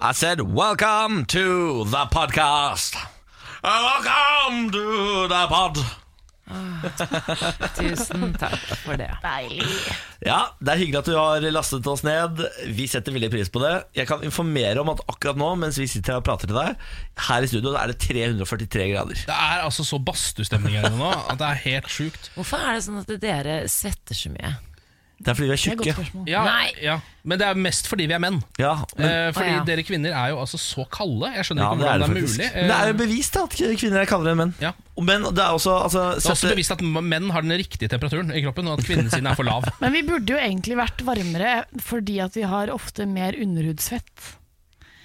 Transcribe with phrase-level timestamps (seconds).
[0.00, 2.96] I said welcome to the podcast.
[3.62, 5.78] Welcome to the pod.
[7.76, 9.08] Tusen takk for det.
[10.22, 12.42] Ja, Det er hyggelig at du har lastet oss ned.
[12.76, 13.72] Vi setter veldig pris på det.
[13.98, 16.76] Jeg kan informere om at akkurat nå, mens vi sitter her og prater til deg,
[17.28, 19.24] her i studio er det 343 grader.
[19.26, 22.30] Det er altså så badstustemning her nå at det er helt sjukt.
[22.36, 24.54] Hvorfor er det sånn at dere svetter så mye?
[25.16, 26.02] Det er fordi vi er Det er et godt tjukke.
[26.04, 26.26] spørsmål.
[26.28, 26.72] Ja, Nei.
[26.84, 26.94] ja,
[27.24, 28.42] Men det er mest fordi vi er menn.
[28.60, 29.62] Ja, men, Eh, fordi Å, ja.
[29.64, 31.30] dere kvinner er jo altså så kalde.
[31.34, 32.36] Jeg skjønner ja, ikke det er hvordan det det er, faktisk.
[32.36, 32.52] mulig.
[32.54, 34.54] Men det er jo Eh, bevist da, at kvinner er kaldere enn menn.
[34.60, 34.72] Ja.
[35.00, 37.88] Men det er også altså, det er også sette- bevist at menn har den riktige
[37.88, 39.64] temperaturen i kroppen, og at kvinnen sin er for lav.
[39.80, 44.36] Men vi burde jo egentlig vært varmere fordi at vi har ofte mer underhudsfett.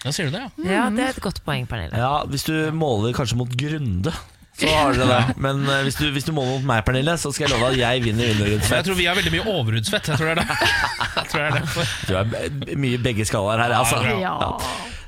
[0.04, 0.72] Ja, Sier du det, ja?
[0.72, 1.96] Ja, det er et godt poeng, Pernille.
[1.96, 4.12] Ja, Hvis du måler kanskje mot Grunde,
[4.60, 5.36] så har dere det.
[5.46, 7.80] Men eh, hvis, du, hvis du måler mot meg, Pernille, så skal jeg love at
[7.80, 8.86] jeg vinner Jeg underhudsfett.
[8.90, 10.12] tror vi har veldig mye overhudsfett.
[10.12, 10.72] Jeg tror det er det.
[11.22, 11.94] Jeg tror det er derfor.
[12.08, 13.78] Du er mye begge skalaer her.
[13.82, 14.02] Altså.
[14.08, 14.52] Ja, Ja.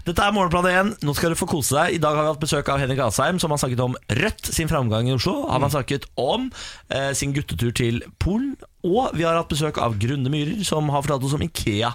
[0.03, 0.89] Dette er Morgenplan 1.
[1.07, 1.93] Nå skal du få kose deg.
[1.95, 4.67] I dag har vi hatt besøk av Henrik Asheim, som har snakket om Rødt sin
[4.67, 5.45] framgang i Oslo.
[5.47, 6.49] Han har snakket om
[6.91, 8.57] eh, sin guttetur til Polen.
[8.83, 11.93] Og vi har hatt besøk av Grunde Myhrer, som har fortalt oss om Ikea.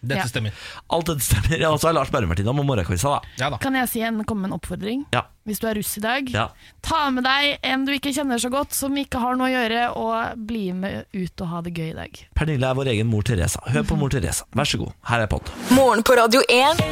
[0.00, 0.28] Dette Ja.
[0.30, 0.52] stemmer.
[0.90, 1.64] Alt dette stemmer.
[1.72, 3.20] Og så har Lars Berrum vært innom om da.
[3.38, 3.58] Ja da.
[3.58, 5.04] Kan jeg si en, komme med en oppfordring?
[5.12, 5.24] Ja.
[5.48, 6.48] Hvis du er russ i dag, Ja.
[6.82, 9.96] ta med deg en du ikke kjenner så godt, som ikke har noe å gjøre,
[9.96, 12.20] og bli med ut og ha det gøy i dag.
[12.36, 13.60] Pernille er vår egen mor Teresa.
[13.66, 14.44] Hør på mor Teresa.
[14.54, 14.92] Vær så god.
[15.08, 15.50] Her er pod.
[15.70, 16.82] Morgen på Radio 1.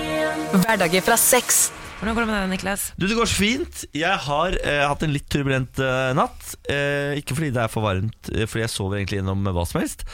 [0.65, 1.71] Hverdager fra seks.
[1.97, 2.93] Hvordan går det med deg, Niklas?
[3.01, 3.85] Du, Det går så fint.
[3.97, 6.51] Jeg har eh, hatt en litt turbulent eh, natt.
[6.69, 9.81] Eh, ikke fordi det er for varmt, eh, fordi jeg sover egentlig gjennom hva som
[9.81, 10.05] helst.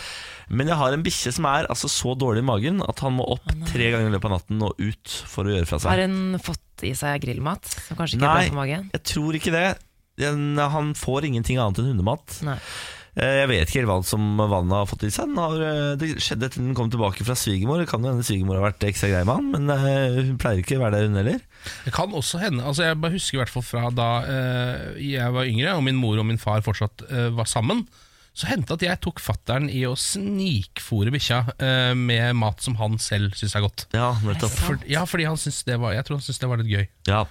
[0.51, 3.27] Men jeg har en bikkje som er altså, så dårlig i magen at han må
[3.37, 5.91] opp tre ganger i løpet av natten og ut for å gjøre fra seg.
[5.93, 8.41] Har han fått i seg grillmat, som kanskje ikke er Nei.
[8.43, 8.89] bra for magen?
[8.97, 9.69] Jeg tror ikke det.
[10.73, 12.41] Han får ingenting annet enn hundemat.
[12.47, 12.59] Nei.
[13.13, 15.33] Eh, Jeg vet ikke helt hva som vannet har fått i seg.
[15.37, 17.83] Eh, det skjedde etter den kom tilbake fra svigermor.
[17.83, 20.63] Det kan jo hende svigermor har vært ekstra grei med han, men eh, hun pleier
[20.63, 21.43] ikke å være der, hun heller.
[21.85, 25.35] Det kan også hende altså Jeg bare husker i hvert fall fra da eh, jeg
[25.37, 27.05] var yngre, og min mor og min far fortsatt
[27.37, 27.85] var sammen.
[28.33, 32.97] Så hendte at jeg tok fattern i å snikfòre bikkja eh, med mat som han
[33.03, 33.85] selv syns er godt.
[33.93, 34.55] Ja, nettopp.
[34.57, 36.87] For, ja, fordi han syns det var Jeg tror han syntes det var litt gøy.
[37.11, 37.27] Ja.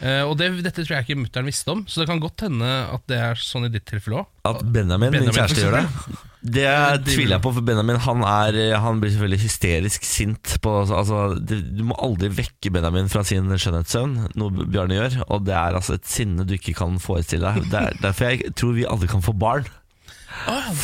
[0.00, 2.64] Eh, og det, dette tror jeg ikke mutter'n visste om, så det kan godt hende
[2.64, 4.30] at det er sånn i ditt tilfelle òg.
[4.48, 6.18] At Benjamin, min kjæreste, gjør det?
[6.38, 6.68] Det
[7.02, 10.54] tviler jeg på, for Benjamin han, er, han blir selvfølgelig hysterisk sint.
[10.64, 15.18] På, altså, du må aldri vekke Benjamin fra sin skjønnhetssøvn, noe Bjarne gjør.
[15.28, 17.68] Og det er altså et sinne du ikke kan forestille deg.
[17.68, 19.68] Det er derfor jeg tror vi aldri kan få barn.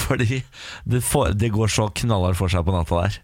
[0.05, 0.43] Fordi
[0.89, 3.19] det, for, det går så knallhardt for seg på natta der.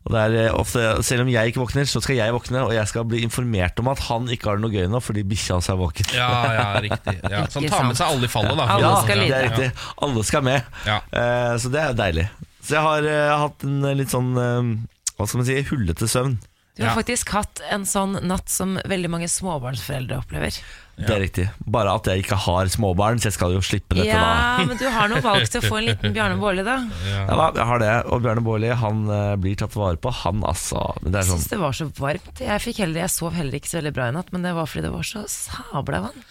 [0.00, 2.72] Og det er eh, ofte, Selv om jeg ikke våkner, så skal jeg våkne, og
[2.72, 5.58] jeg skal bli informert om at han ikke har det noe gøy nå fordi bikkja
[5.58, 6.08] hans er våken.
[6.16, 7.16] Ja, ja, riktig.
[7.28, 8.68] Ja, så han tar med seg alle i fallet, da.
[8.76, 9.68] Alle Ja, skal det er riktig.
[10.06, 10.70] Alle skal med.
[10.88, 11.00] Ja.
[11.12, 12.28] Eh, så det er deilig.
[12.64, 16.38] Så jeg har eh, hatt en litt sånn Hva skal man si hullete søvn.
[16.80, 16.96] Du har Ja.
[17.02, 20.56] faktisk hatt en sånn natt som veldig mange småbarnsforeldre opplever.
[21.00, 21.44] Det er riktig.
[21.64, 24.20] Bare at jeg ikke har småbarn, så jeg skal jo slippe dette da.
[24.60, 26.74] Ja, men du har nå valgt å få en liten Bjarne Baarli, da.
[27.08, 27.92] Ja da, jeg har det.
[28.12, 30.82] Og Bjarne Baarli han eh, blir tatt vare på, han altså.
[31.06, 32.40] Er Jeg sånn syns det var så varmt.
[32.44, 34.68] Jeg, fikk heller, jeg sov heller ikke så veldig bra i natt, men det var
[34.68, 36.24] fordi det var så sabla vann.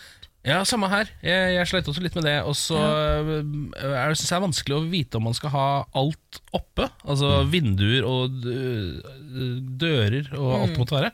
[0.49, 1.09] Ja, samme her.
[1.23, 2.37] Jeg, jeg sleit også litt med det.
[2.47, 3.41] Og så det,
[4.17, 5.67] synes jeg det er vanskelig å vite om man skal ha
[5.99, 6.89] alt oppe.
[7.05, 8.97] Altså vinduer og øh,
[9.79, 11.13] dører og alt det måtte være.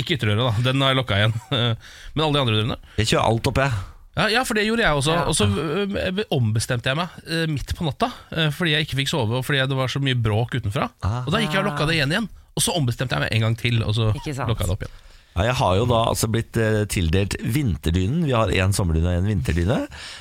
[0.00, 0.66] Ikke ytterdøra, da.
[0.70, 1.34] Den har jeg lokka igjen.
[2.14, 2.78] Men alle de andre dørene.
[2.98, 3.88] Jeg kjører alt oppe, jeg.
[4.12, 5.14] Ja, ja, for det gjorde jeg også.
[5.30, 8.10] Og så øh, ombestemte jeg meg midt på natta
[8.52, 10.90] fordi jeg ikke fikk sove, og fordi det var så mye bråk utenfra.
[11.22, 12.28] Og da gikk jeg og lokka det igjen igjen.
[12.52, 15.00] Og så ombestemte jeg meg en gang til, og så lokka jeg det opp igjen.
[15.32, 18.26] Ja, jeg har jo da altså blitt eh, tildelt vinterdynen.
[18.28, 19.78] Vi har én sommerdyne og én vinterdyne.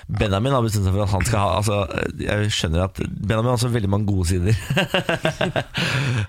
[0.08, 3.50] Benjamin har bestemt seg for at han skal ha altså, eh, Jeg skjønner at Benjamin
[3.52, 4.56] har også veldig mange gode sider.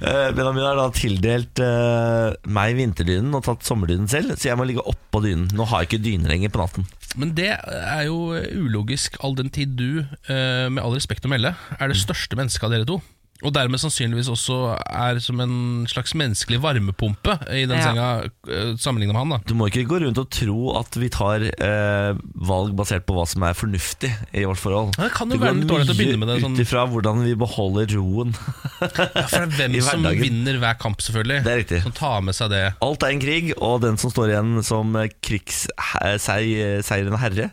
[0.03, 4.66] Eh, Benjamin har da tildelt eh, meg vinterdynen og tatt sommerdynen selv, så jeg må
[4.66, 5.47] ligge oppå dynen.
[5.54, 6.87] Nå har jeg ikke dyne lenger på natten.
[7.21, 11.54] Men det er jo ulogisk all den tid du, eh, med all respekt å melde,
[11.78, 12.98] er det største mennesket av dere to.
[13.42, 15.54] Og dermed sannsynligvis også er som en
[15.91, 17.82] slags menneskelig varmepumpe i den Ja.
[17.88, 18.06] senga,
[18.48, 19.28] eh, sammenlignet med han.
[19.30, 23.15] da Du må ikke gå rundt og tro at vi tar eh, valg basert på
[23.16, 24.94] hva som er fornuftig i vårt forhold.
[24.97, 26.86] Ja, det kan jo Det være litt dårlig å begynne med det, sånn- ut ifra
[26.89, 28.34] hvordan vi beholder roen.
[28.83, 31.42] Ja, For det er hvem som vinner hver kamp, selvfølgelig.
[31.44, 31.83] Det er riktig.
[31.83, 32.74] Som tar med seg det.
[32.83, 34.92] Alt er en krig, og den som står igjen som
[35.22, 37.50] krigsseirende herre,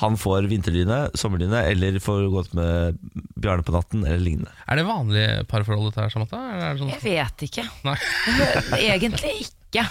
[0.00, 2.98] han får vinterdyne, sommerdyne, eller får gått med
[3.40, 4.52] Bjarne på natten, eller lignende.
[4.68, 6.40] Er det vanlig parforhold, dette her, Samantha?
[6.56, 6.92] Eller det sånn?
[6.96, 7.64] Jeg vet ikke.
[7.86, 7.96] Nei.
[8.90, 9.86] Egentlig ikke.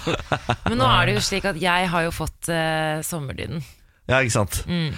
[0.68, 3.62] Men nå er det jo slik at jeg har jo fått uh, sommerdynen.
[4.10, 4.56] Ja, ikke sant?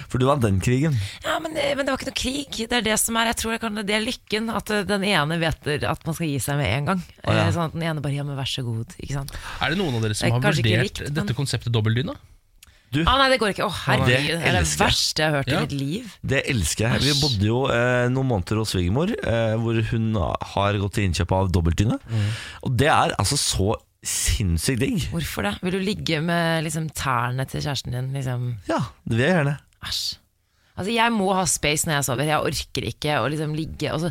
[0.08, 0.94] For du vant den krigen.
[1.20, 2.62] Ja, men, det- men det var ikke noe krig.
[2.70, 4.46] Det er det som er Jeg tror jeg kan, det er lykken.
[4.56, 7.02] At eh, den ene vet at man skal gi seg med en gang.
[7.26, 7.42] Oh, ja.
[7.44, 8.94] Eh, Sånn at den ene bare ja, men vær så god.
[8.96, 9.34] Ikke sant?
[9.60, 12.16] Er det noen av dere som har vurdert likt, men- dette konseptet dobbeltdyne?
[13.06, 13.64] Ah, nei, det går ikke.
[13.66, 14.26] Å, herregud.
[14.28, 15.58] Det Det er det verste jeg har hørt Ja.
[15.58, 16.16] i mitt liv.
[16.22, 17.00] Det elsker jeg.
[17.06, 20.12] Vi bodde jo eh, noen måneder hos svigermor, eh, hvor hun
[20.54, 21.98] har gått til innkjøp av dobbeltdyne.
[22.62, 23.74] Og det er altså så
[24.04, 25.04] sinnssykt digg.
[25.12, 25.54] Hvorfor det?
[25.62, 28.12] Vil du ligge med liksom, tærne til kjæresten din?
[28.12, 28.48] Liksom?
[28.68, 29.56] Ja, det vil jeg gjerne.
[29.86, 30.18] Æsj.
[30.72, 32.24] Altså, jeg må ha space når jeg sover.
[32.32, 34.10] Jeg orker ikke å liksom ligge Og så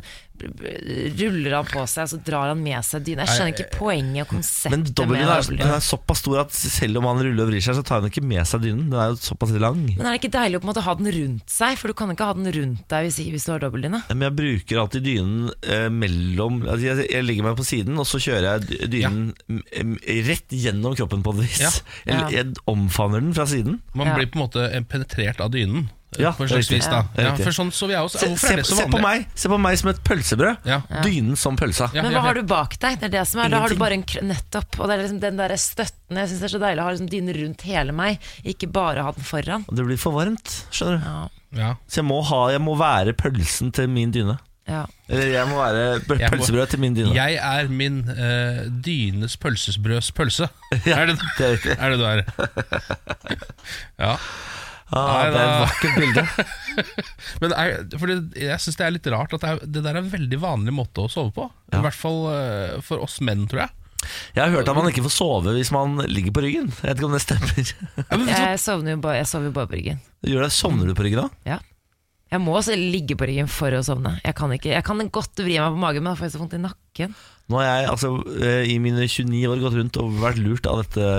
[1.22, 3.26] ruller han på seg, og så drar han med seg dyna.
[3.28, 6.98] Jeg skjønner ikke poenget og konseptet Men dobbeltdyna er, den er såpass stor at selv
[7.02, 8.88] om han ruller og vrir seg, så tar han ikke med seg dynen.
[8.90, 9.84] Den er jo såpass lang.
[9.92, 11.78] Men er det ikke deilig å på en måte ha den rundt seg?
[11.82, 14.02] For du kan ikke ha den rundt deg hvis, hvis du har dobbeltdyne.
[14.14, 18.10] Men jeg bruker alltid dynen eh, mellom altså jeg, jeg legger meg på siden, og
[18.10, 19.98] så kjører jeg dy- dynen m- m-
[20.30, 21.62] rett gjennom kroppen på et vis.
[21.66, 21.74] Ja.
[22.06, 22.28] Jeg, Ja.
[22.42, 23.80] jeg omfavner den fra siden.
[23.98, 25.90] Man blir på en måte penetrert av dynen.
[26.20, 27.36] Ja, på en slags vis da Ja, ja.
[27.40, 29.22] For sånn så vi er også Se, Hvorfor se, er det så se på meg
[29.40, 30.58] Se på meg som et pølsebrød.
[30.68, 30.82] Ja.
[31.06, 31.88] Dynen som pølsa.
[31.96, 32.26] Ja, Men hva ja.
[32.26, 32.98] har du bak deg?
[33.00, 34.76] Det er det som er, Da har du bare en kr- Nettopp.
[34.82, 36.20] Og det er liksom den der støtten.
[36.20, 39.08] Jeg syns det er så deilig å ha liksom dynen rundt hele meg, ikke bare
[39.08, 39.64] ha den foran.
[39.72, 41.08] Og det blir for varmt, skjønner du.
[41.08, 41.22] Ja,
[41.64, 41.72] Ja.
[41.88, 44.38] Så jeg må, ha, jeg må være pølsen til min dyne.
[44.68, 44.84] ja.
[45.12, 47.12] Eller jeg må være pølsebrød til min dyne.
[47.16, 50.48] Jeg er min uh, dynes pølsesbrøds pølse.
[50.88, 52.24] Ja, er, det, det er er det du er?
[54.06, 54.16] ja.
[54.92, 56.24] Ah, Nei, det er et vakkert bilde.
[57.44, 60.02] Men er, fordi jeg syns det er litt rart at det, er, det der er
[60.04, 61.46] en veldig vanlig måte å sove på.
[61.72, 61.80] Ja.
[61.80, 63.78] I hvert fall eh, for oss menn, tror jeg.
[64.36, 66.72] Jeg har hørt at man ikke får sove hvis man ligger på ryggen.
[66.74, 67.74] Jeg vet ikke om det stemmer.
[68.34, 70.00] Jeg sovner jo bare, jeg sover bare på ryggen.
[70.26, 71.30] Gjør det, Sovner du på ryggen da?
[71.54, 71.60] Ja.
[72.32, 74.14] Jeg må også ligge på ryggen for å sovne.
[74.24, 76.42] Jeg kan, ikke, jeg kan godt vri meg på magen, men da får jeg så
[76.42, 77.16] vondt i nakken.
[77.52, 80.80] Nå har jeg altså eh, i mine 29 år gått rundt og vært lurt av
[80.80, 81.10] dette,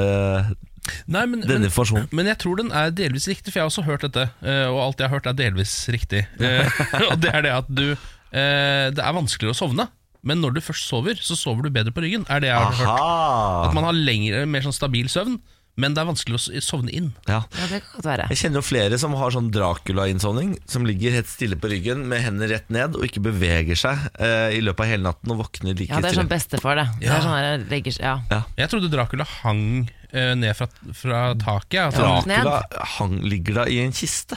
[1.07, 2.09] Nei, men, denne men, informasjonen.
[2.11, 4.25] men jeg tror den er delvis riktig, for jeg har også hørt dette.
[4.43, 6.25] eh, Og alt jeg har hørt, er delvis riktig.
[6.43, 6.81] Eh,
[7.13, 9.87] Og det er det at du eh, Det er vanskeligere å sovne.
[10.27, 12.23] Men når du først sover, så sover du bedre på ryggen.
[12.31, 13.67] Er det jeg har hørt.
[13.69, 15.41] At man har lengre, mer sånn stabil søvn,
[15.81, 17.07] men det er vanskelig å sovne inn.
[17.27, 17.39] Ja.
[17.57, 18.27] Ja, det kan godt være.
[18.29, 22.21] Jeg kjenner jo flere som har sånn Dracula-innsovning, som ligger helt stille på ryggen med
[22.27, 25.73] hendene rett ned og ikke beveger seg eh, i løpet av hele natten og våkner
[25.79, 26.87] like Ja, det er sånn bestefar, det.
[27.01, 28.43] det er sånn der, jeg legger, ja.
[28.61, 29.65] Jeg trodde Dracula hang
[30.13, 31.79] eh, ned fra, fra taket.
[31.81, 32.17] ja, Ja.
[32.27, 34.37] Dracula hang, ligger da i en kiste.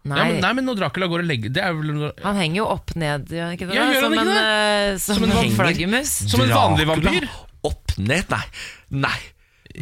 [0.00, 2.36] Nei, Ja, men, nei, men når Dracula går og legger Det er vel når- han
[2.40, 3.74] henger jo opp ned, gjør han ikke det?
[3.76, 5.00] Ja, gjør han som, ikke en, det?
[5.02, 6.12] som, Som en flaggermus.
[6.32, 7.28] Som en vanlig Dracula vampyr?
[7.68, 8.24] Opp ned?
[8.32, 8.40] Nei.
[9.04, 9.18] Nei.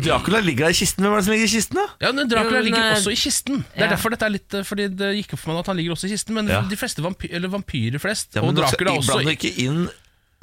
[0.05, 1.05] Dracula ligger der i kisten.
[1.05, 1.87] Hvem er det som ligger i kisten, da?
[2.05, 3.63] Ja, men Dracula Jo, men, ligger eh, også i kisten.
[3.73, 3.91] Det er ja.
[3.95, 6.09] derfor dette er litt eh, Fordi det gikk opp for meg at han ligger også
[6.09, 6.37] i kisten.
[6.37, 6.61] Men Ja.
[6.69, 9.87] de fleste vampy eller vampyrer flest, Ja, og men nå Dracula også Blander ikke inn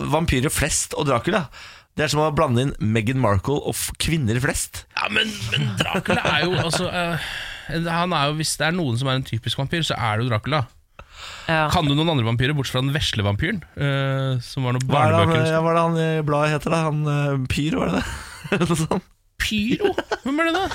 [0.02, 1.46] vampyrer flest og Dracula.
[1.96, 4.82] Det er som å blande inn Meghan Markle og f kvinner flest.
[4.98, 7.30] Ja, men, men Dracula er jo altså eh,
[7.88, 10.26] Han er jo Hvis det er noen som er en typisk vampyr, så er det
[10.26, 10.66] jo Dracula.
[11.48, 11.70] Ja.
[11.72, 13.62] Kan du noen andre vampyrer, bortsett fra den vesle vampyren?
[13.78, 16.56] eh, som var noen Hva er det han, ja, hva er det han i bladet
[16.58, 16.74] heter?
[16.76, 16.82] da?
[16.90, 18.60] Han uh, Pyr, var det det?
[18.66, 19.12] Noe sånt.
[19.42, 19.92] Pyro?
[20.24, 20.66] Hvem er det, da?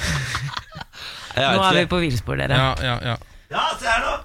[1.40, 2.56] Nå er vi på villspor, dere.
[2.58, 3.16] Ja, ja, ja.
[3.50, 4.16] Ja, se her nå!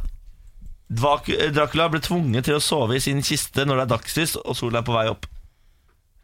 [0.95, 4.53] Dvak- Dracula ble tvunget til å sove i sin kiste når det er dagslys og
[4.57, 5.25] sola er på vei opp.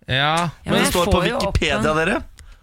[0.07, 2.19] ja, Ja, Men men det står på Wikipedia, dere.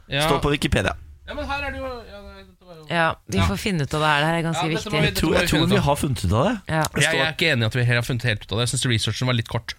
[0.09, 0.23] ja.
[0.29, 0.95] Står på Wikipedia.
[1.27, 4.01] ja, men her er det jo ja, Vi dette Ja, vi får finne ut av
[4.01, 4.21] det her.
[4.23, 4.93] Det er ganske Ja, viktig.
[4.93, 6.55] vi- Jeg tror, jeg tror vi har funnet ut av det.
[6.69, 6.83] Ja.
[6.95, 8.69] Jeg, jeg er ikke enig i at vi har funnet helt ut av det.
[8.69, 9.75] Jeg syns researchen var litt kort.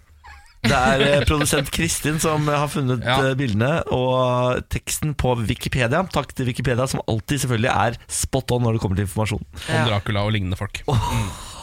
[0.60, 3.16] Det er eh, produsent Kristin som har funnet Ja.
[3.30, 6.02] eh, bildene og teksten på Wikipedia.
[6.12, 9.44] Takk til Wikipedia, som alltid selvfølgelig er spot on når det kommer til informasjon.
[9.70, 10.82] Om Dracula og lignende folk.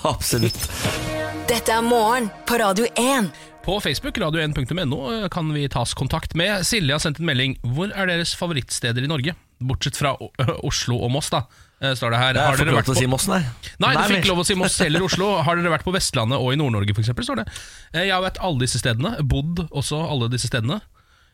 [0.08, 0.58] Absolutt.
[1.48, 3.30] Dette er morgen på Radio 1.
[3.68, 6.64] På Facebook, radio1.no, kan vi tas kontakt med.
[6.68, 7.58] Silje har sendt en melding.
[7.76, 9.34] Hvor er deres favorittsteder i Norge?
[9.60, 10.14] Bortsett fra
[10.64, 11.44] Oslo og Moss, da.
[11.82, 12.40] Eh, Står det her.
[12.42, 12.96] Har dere vært på...
[12.96, 13.42] å si Moss, nei.
[13.84, 15.32] Nei, du fikk lov å si Moss eller Oslo.
[15.46, 17.14] Har dere vært på Vestlandet og i Nord-Norge f.eks.?
[17.28, 17.48] står det.
[17.94, 19.16] Eh, Jeg har vært alle disse stedene.
[19.24, 20.82] Bodd også alle disse stedene.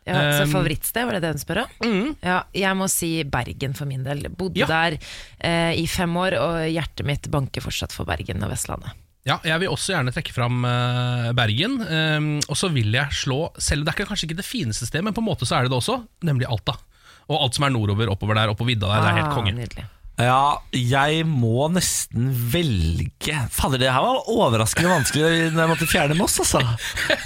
[0.04, 1.94] Ja, så Um, favorittsted, var det det hun spør om?
[2.20, 4.26] Ja, jeg må si Bergen for min del.
[4.36, 4.66] Bodde Ja.
[4.68, 4.98] der
[5.40, 8.92] eh, i fem år, og hjertet mitt banker fortsatt for Bergen og Vestlandet.
[9.24, 11.78] Ja, jeg vil også gjerne trekke fram eh, Bergen.
[11.80, 15.16] Eh, og så vil jeg slå Selv det er kanskje ikke det fineste stedet, men
[15.16, 15.96] på en måte så er det det også,
[16.28, 16.76] nemlig Alta.
[17.32, 19.00] Og alt som er nordover, oppover der, oppå vidda der.
[19.00, 19.54] Det er helt Ah, konge.
[19.56, 19.86] Nydelig.
[20.20, 26.14] Ja, jeg må nesten velge Fader, det her var overraskende vanskelig når jeg måtte fjerne
[26.18, 26.60] Moss, altså.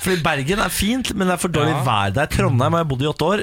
[0.00, 1.82] Fordi Bergen er fint, men det er for dårlig Ja.
[1.84, 2.30] vær der.
[2.32, 3.42] Trondheim har jeg bodd i åtte år.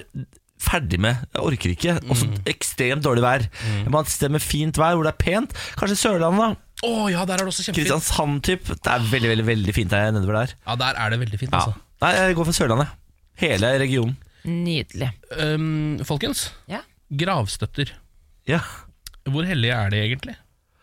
[0.65, 1.19] Ferdig med.
[1.35, 1.93] Jeg orker ikke.
[2.09, 2.39] Også Mm.
[2.49, 3.43] ekstremt dårlig vær.
[3.83, 5.53] Jeg må ha et sted med fint vær hvor det er pent.
[5.77, 6.87] Kanskje Sørlandet, da.
[6.89, 7.85] Å ja, der er det også kjempefint.
[7.85, 8.65] Kristiansand, typ.
[8.65, 10.55] Det er veldig, veldig veldig fint der nedover der.
[10.65, 11.59] Ja, der er det veldig fint, Ja.
[11.59, 11.75] altså.
[12.01, 12.87] Nei, jeg går for Sørlandet.
[13.37, 14.17] Hele regionen.
[14.45, 15.11] Nydelig.
[15.37, 16.81] Um, folkens, Ja.
[17.13, 17.91] gravstøtter.
[18.47, 18.59] Ja.
[19.25, 20.35] Hvor hellige er de egentlig?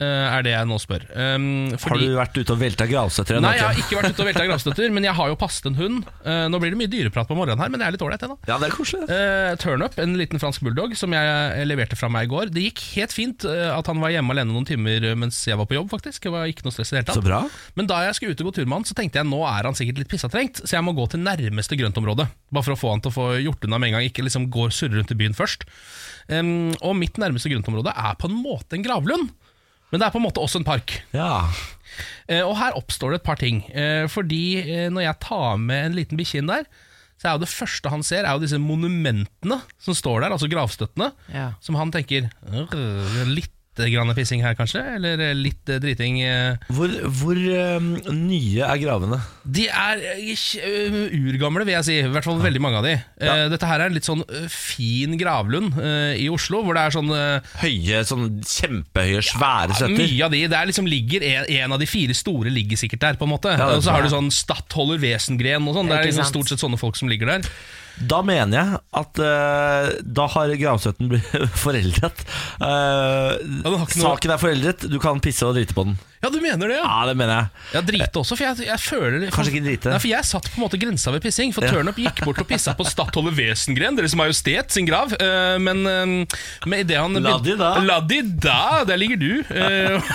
[0.02, 1.04] eh, er det jeg nå spør.
[1.14, 3.40] Um, Har fordi- du vært ute og velta gravstøtter?
[3.40, 3.98] Nei, jeg har ikke?
[4.00, 6.04] vært ute og velta gravstøtter, men jeg har jo passet en hund.
[6.26, 8.38] Uh, nå blir det mye dyreprat på morgenen her, men det er litt ålreit, det.
[8.48, 9.06] Ja, det er koselig.
[9.06, 12.50] uh, Turnup, en liten fransk bulldog som jeg eh, leverte fra meg i går.
[12.50, 15.58] Det gikk helt fint uh, at han var hjemme alene noen timer eh, mens jeg
[15.60, 16.26] var på jobb, faktisk.
[16.26, 17.22] Det var ikke noe stress i det hele tatt.
[17.22, 17.44] Så bra.
[17.78, 19.70] Men da jeg skulle ut og gå tur med han, så tenkte jeg nå er
[19.70, 22.26] han sikkert litt pissatrengt, så jeg må gå til nærmeste grøntområde.
[22.50, 24.50] Bare for å få han til å få gjort unna med en gang, ikke liksom
[24.50, 25.62] gå og surre rundt i byen først.
[26.30, 29.30] Em, og mitt nærmeste grøntområde er på en måte en gravlund.
[29.92, 30.94] Men det er på en måte også en park.
[31.12, 31.44] Ja.
[32.24, 33.60] Uh, og her oppstår det et par ting.
[33.74, 36.64] Uh, fordi uh, når jeg tar med en liten bikkje inn der,
[37.20, 40.48] så er jo det første han ser, er jo disse monumentene som står der, altså
[40.50, 41.12] gravstøttene.
[41.30, 41.52] Ja.
[41.62, 44.82] Som han tenker «Øh, Litt grann pissing her, kanskje?
[44.98, 46.20] Eller eh, litt eh, driting?
[46.22, 46.60] eh».
[46.72, 49.18] Hvor, hvor um, nye er gravene?
[49.44, 51.96] De er uh, eh, urgamle, vil jeg si.
[52.02, 52.94] I hvert fall veldig mange av de.
[53.22, 56.84] Eh, Dette her er en litt sånn eh, fin gravlund uh, i Oslo, hvor det
[56.84, 59.96] er sånn eh, Høye, sånn kjempehøye, svære støtter.
[60.02, 63.06] Mye av de, det er liksom ligger en, en av de fire store ligger sikkert
[63.06, 63.56] der, på en måte.
[63.56, 65.88] Ja, og så har du sånn Stadholder Wesengren og sånn.
[65.88, 67.48] Det er liksom stort sett sånne folk som ligger der.
[68.00, 71.28] Da mener jeg at uh, da har gravstøtten blitt
[71.60, 72.24] foreldret.
[72.60, 75.98] Uh, ja, har noe- Saken er foreldret, du kan pisse og drite på den.
[76.22, 76.82] Ja, du mener det, ja?
[76.86, 77.46] Ja, det mener jeg.
[77.74, 79.90] Ja, drite også, for jeg, jeg føler Kanskje ikke drite.
[79.90, 81.50] Nei, for jeg satt på en måte grensa ved pissing.
[81.50, 81.72] For Ja.
[81.74, 85.10] Turnup gikk bort og pissa på Stadholder Wesengren, Deres Majestet sin grav.
[85.18, 86.38] Uh, men uh,
[86.70, 87.72] med idet han La de da.
[87.82, 88.84] La de da!
[88.86, 89.42] Der ligger du.
[89.50, 90.12] Uh,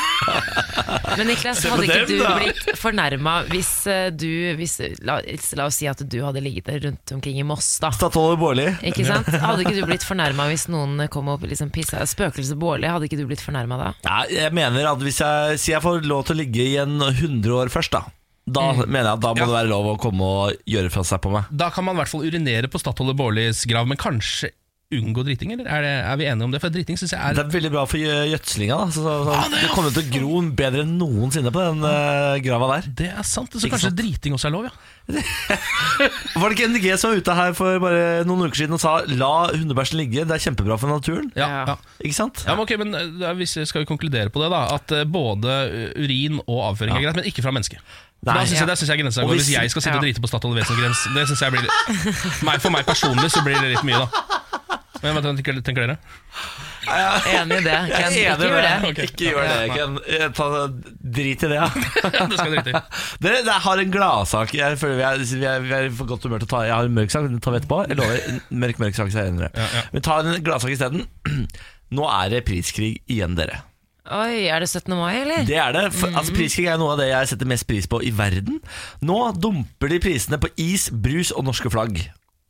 [1.17, 2.33] Men Niklas, hadde ikke dem, du da.
[2.37, 3.71] blitt fornærma hvis
[4.19, 4.27] du
[4.59, 4.75] hvis,
[5.07, 5.17] la,
[5.57, 7.89] la oss si at du hadde ligget der rundt omkring i Moss, da.
[7.95, 8.67] Statoil Bårli.
[8.87, 9.27] Ikke sant?
[9.31, 13.19] Hadde ikke du blitt fornærma hvis noen kom og liksom pissa Spøkelset Bårli, hadde ikke
[13.19, 13.89] du blitt fornærma da?
[14.07, 16.99] Nei, jeg mener at hvis jeg sier jeg får lov til å ligge i en
[17.01, 18.03] 100 år først, da.
[18.47, 19.45] Da mener jeg at da må Ja.
[19.45, 21.45] det være lov å komme og gjøre fra seg på meg.
[21.51, 24.51] da kan man i hvert fall urinere på Stadholder Baarlis grav, men kanskje
[24.88, 25.67] unngå driting, eller?
[25.67, 26.62] Er, det, er vi enige om det?
[26.63, 28.75] For driting syns jeg er Det er veldig bra for gjødslinga.
[28.79, 28.94] Da.
[28.96, 32.70] Så, så, så, det kommer til å gro bedre enn noensinne på den uh, grava
[32.77, 32.88] der.
[33.01, 33.51] Det er sant.
[33.51, 34.00] Så Ikke kanskje sant?
[34.00, 34.74] driting også er lov, ja.
[36.39, 38.98] Var det ikke MDG som var ute her for bare noen uker siden og sa
[39.08, 41.29] 'la hundebæsjen ligge', det er kjempebra for naturen?
[41.36, 41.62] Ja, Ja.
[41.72, 41.75] ja.
[42.03, 42.44] Ikke sant?
[42.48, 45.06] Ja, men ok, men eh, da, hvis skal vi konkludere på det da At eh,
[45.08, 47.79] både urin og avføring er greit Men ikke fra mennesket?
[48.27, 48.34] Nei.
[48.34, 48.75] da synes jeg, ja.
[48.75, 51.27] synes jeg grensa går hvis- Hvis jeg skal sitte og drite på Statoil Vesengrenz Det
[51.32, 54.08] synes jeg blir litt For meg personlig så blir det litt mye da
[55.07, 55.97] Men hva tenker, tenker dere?
[56.87, 57.77] Enig i det.
[57.91, 58.73] Ken, Jeg ikke gjør det.
[58.89, 59.07] Okay.
[59.09, 60.33] Ikke gjør det, Ken.
[60.37, 60.47] Ta,
[61.17, 61.67] drit i det, ja.
[61.73, 62.81] det skal jeg drite i
[63.25, 64.53] Dere, jeg har en gladsak.
[64.57, 66.75] Jeg føler vi er, vi er, vi er for godt humør til å ta Jeg
[66.75, 67.81] har en mørk sak, den tar vi etterpå.
[67.91, 68.37] Jeg lover.
[68.65, 69.51] Mørk, mørk sak senere.
[69.55, 69.87] Ja, ja.
[69.95, 71.07] Vi tar en gladsak isteden.
[71.97, 73.63] Nå er det priskrig igjen, dere.
[74.07, 74.93] Oi, er det 17.
[74.95, 75.43] mai, eller?
[75.47, 75.87] Det er det.
[75.95, 78.61] For, altså, priskrig er noe av det jeg setter mest pris på i verden.
[79.03, 81.99] Nå dumper de prisene på is, brus og norske flagg.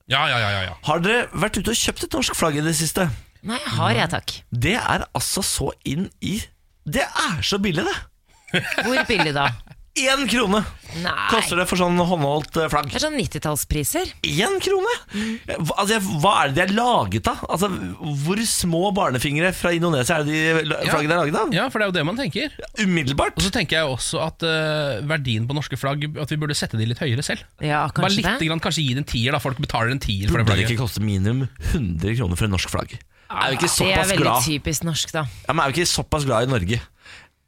[0.08, 0.76] Ja, ja, ja, ja, ja.
[0.88, 3.10] Har dere vært ute og kjøpt et norsk flagg i det siste?
[3.48, 4.36] Nei, har jeg takk.
[4.52, 6.38] Det er altså så inn i
[6.88, 7.98] Det er så billig, det!
[8.86, 9.50] Hvor billig da?
[9.98, 10.60] Én krone
[11.02, 11.12] Nei.
[11.30, 12.88] koster det for sånn håndholdt eh, flagg.
[12.90, 14.12] Det er sånn 90-tallspriser.
[14.26, 14.94] Én krone?
[15.58, 17.42] Hva- Altså, hva er det de er laget av?
[17.50, 17.70] Altså,
[18.24, 21.18] hvor små barnefingre fra Indonesia er det de flaggene Ja.
[21.18, 21.54] er laget av?
[21.54, 22.50] Ja, for det er jo det man tenker
[22.80, 23.36] Umiddelbart.
[23.38, 26.78] Og så tenker jeg også at uh, verdien på norske flagg At vi burde sette
[26.80, 28.48] de litt høyere selv Ja, Bare litt, det.
[28.48, 30.48] grann, kanskje gi det en tier da Folk betaler en tier for det flagget.
[30.48, 32.98] Burde det ikke koste minimum 100 kroner for en norsk flagg?
[33.28, 35.26] Er vi ikke Det er veldig glad typisk norsk, da.
[35.28, 36.80] ja, men Er vi ikke såpass glad i Norge?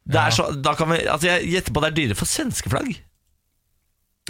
[0.09, 2.29] Det er så, da kan vi, altså Jeg gjetter på at det er dyrere for
[2.29, 2.95] svenske flagg.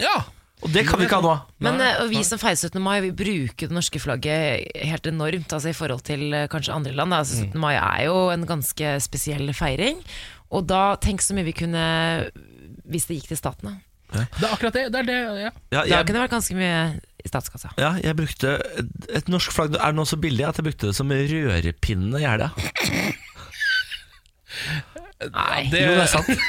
[0.00, 0.18] Ja
[0.60, 1.34] Og det kan vi ikke ha nå.
[1.64, 2.76] Men Nei, eh, og vi som feirer 17.
[2.84, 6.92] mai, vi bruker det norske flagget helt enormt altså i forhold til eh, kanskje andre
[6.92, 7.16] land.
[7.16, 7.56] Altså, 17.
[7.60, 10.02] mai er jo en ganske spesiell feiring.
[10.52, 11.82] Og da tenk så mye vi kunne
[12.90, 14.24] Hvis det gikk til staten, da.
[14.34, 16.56] Det er akkurat det, det er det, ja Ja, Da jeg, kunne det vært ganske
[16.58, 16.78] mye
[17.22, 17.68] i statskassa.
[17.78, 18.88] ja, jeg brukte et,
[19.20, 22.48] et norsk flagg er nå så billig at jeg brukte det som rørepinne i helga.
[25.28, 25.64] Nei.
[25.72, 26.30] det, Jo, det er sant.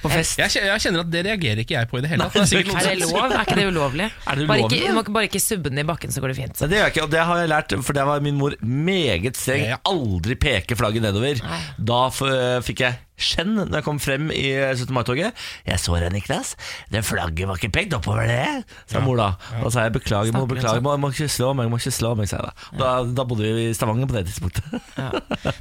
[0.00, 0.38] På fest.
[0.40, 2.52] jeg, jeg kjenner at det reagerer ikke jeg på i det hele tatt.
[2.56, 3.18] Er Er det lov?
[3.20, 4.06] Er ikke det ulovlig?
[4.32, 6.32] Er det Bare ulovlig, ikke, du ikke- bare ikke subbe den i bakken, så går
[6.32, 6.56] det fint.
[6.62, 8.56] Nei, det gjør jeg ikke, og det har jeg lært, for det var min mor
[8.64, 9.66] meget streng.
[9.74, 9.76] Ja.
[9.92, 11.42] Aldri peke flagget nedover.
[11.44, 11.60] Nei.
[11.92, 12.22] Da f
[12.64, 14.92] fikk jeg skjenn når jeg kom frem i 17.
[14.94, 15.36] mai-toget.
[15.66, 16.54] 'Jeg så deg, Niklas.
[16.90, 19.32] Det flagget var ikke pekt oppover, det', sa mor da.
[19.62, 22.14] Da sa jeg 'beklager, mor, beklager, Jeg må, må ikke slå meg, må ikke slå
[22.18, 22.78] meg', sa jeg da.
[22.78, 22.90] da.
[23.20, 24.64] Da bodde vi i Stavanger på det tidspunktet.
[24.96, 25.10] Ja.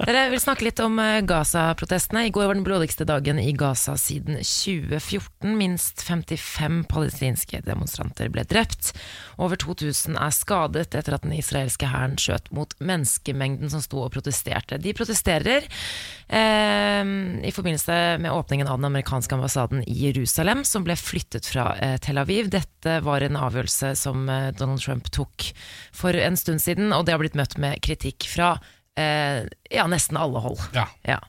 [0.05, 2.25] Dere vil snakke litt om eh, Gaza-protestene.
[2.27, 5.55] I går var den blodigste dagen i Gaza siden 2014.
[5.59, 8.93] Minst 55 palestinske demonstranter ble drept.
[9.39, 14.13] Over 2000 er skadet etter at den israelske hæren skjøt mot menneskemengden som sto og
[14.15, 14.79] protesterte.
[14.81, 15.67] De protesterer
[16.29, 21.95] i forbindelse med åpningen av den amerikanske ambassaden i Jerusalem, som ble flyttet fra eh,
[21.97, 22.51] Tel Aviv.
[22.53, 25.47] Dette var en avgjørelse som eh, Donald Trump tok
[25.95, 28.53] for en stund siden, og det har blitt møtt med kritikk fra
[28.99, 29.41] eh,
[29.73, 30.61] ja, nesten alle hold.
[30.77, 30.85] Ja.
[31.07, 31.19] Ja.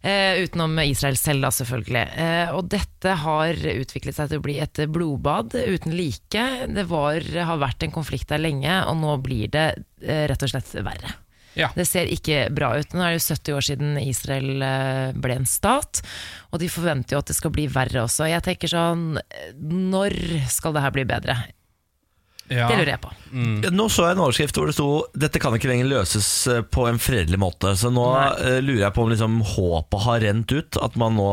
[0.00, 2.04] Eh, utenom Israel selv, da, selvfølgelig.
[2.22, 6.44] Eh, og dette har utviklet seg til å bli et blodbad uten like.
[6.70, 9.66] Det var, har vært en konflikt der lenge, og nå blir det
[10.04, 11.16] eh, rett og slett verre.
[11.58, 11.72] Ja.
[11.74, 12.94] Det ser ikke bra ut.
[12.94, 16.02] Nå er det jo 70 år siden Israel eh, ble en stat,
[16.52, 18.28] og de forventer jo at det skal bli verre også.
[18.30, 20.14] Jeg tenker sånn, eh, når
[20.52, 21.40] skal det her bli bedre?
[22.48, 22.68] Ja.
[22.70, 23.12] Det lurer jeg på.
[23.74, 26.86] Nå så jeg en overskrift hvor det sto Dette kan ikke lenger løses eh, på
[26.88, 27.74] en fredelig måte.
[27.76, 28.58] Så nå Nei.
[28.64, 30.80] lurer jeg på om liksom håpet har rent ut.
[30.80, 31.28] At man nå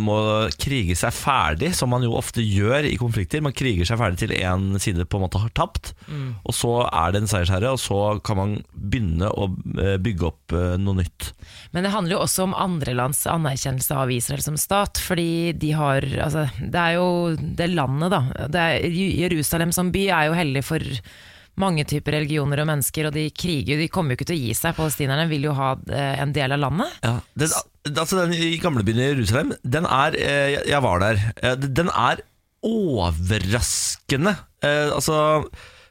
[0.00, 0.18] må
[0.60, 3.42] krige seg ferdig, som man jo ofte gjør i konflikter.
[3.44, 5.92] Man kriger seg ferdig til én side på en måte har tapt,
[6.44, 9.48] og så er det en seiersherre, og så kan man begynne å
[9.78, 11.30] eh, bygge opp eh, noe nytt.
[11.74, 15.00] Men det handler jo også om andre lands anerkjennelse av Israel som stat.
[15.02, 17.08] Fordi de har altså, Det er jo
[17.38, 18.48] det landet, da.
[18.48, 20.80] Det er, Jerusalem som by er jo hellig for
[21.58, 23.80] mange typer religioner og mennesker, og de kriger.
[23.80, 24.76] De kommer jo ikke til å gi seg.
[24.76, 26.92] Palestinerne vil jo ha eh, en del av landet.
[27.02, 27.50] Ja, den,
[27.98, 31.18] altså den i gamlebyen i Jerusalem, den er eh, jeg- var der.
[31.42, 32.22] Eh, Den er
[32.62, 34.36] overraskende.
[34.62, 35.44] Altså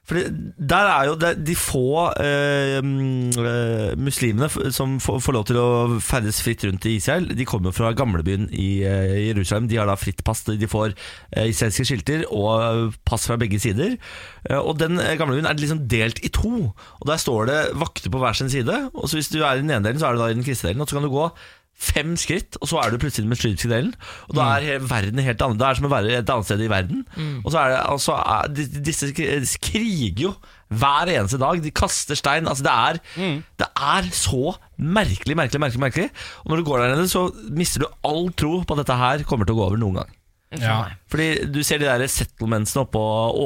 [0.08, 0.24] fordi
[0.70, 5.68] Der er jo de få eh, mm, eh, muslimene som får, lov til å
[6.00, 7.28] ferdes fritt rundt i Israel.
[7.36, 9.68] De kommer fra gamlebyen i eh, Jerusalem.
[9.68, 10.46] De har da fritt pass.
[10.48, 10.96] De får
[11.36, 13.98] eh, israelske skilter og pass fra begge sider.
[14.62, 16.72] Og den gamlebyen er liksom delt i to.
[16.72, 18.86] Og Der står det vakter på hver sin side.
[18.94, 20.48] Og så Hvis du er i den ene delen, så er du da i den
[20.48, 20.82] kristne delen.
[20.82, 21.28] Og så kan du gå
[21.78, 23.92] fem skritt, og så er du plutselig i den muslimske delen.
[24.28, 25.60] Og da er verden helt annet.
[25.62, 27.04] Det er som å være et annet sted i verden.
[27.44, 28.54] Og så er det altså er,
[28.88, 30.34] Disse disse kriger jo
[30.74, 31.62] hver eneste dag.
[31.64, 32.50] De kaster stein.
[32.50, 33.02] Altså det er,
[33.62, 35.84] det er så merkelig, merkelig, merkelig.
[35.86, 36.10] merkelig
[36.44, 39.28] Og når du går der nede, så mister du all tro på at dette her
[39.30, 40.18] kommer til å gå over noen gang.
[40.58, 40.82] Ja.
[41.12, 43.02] Fordi du ser de der settlementsene oppå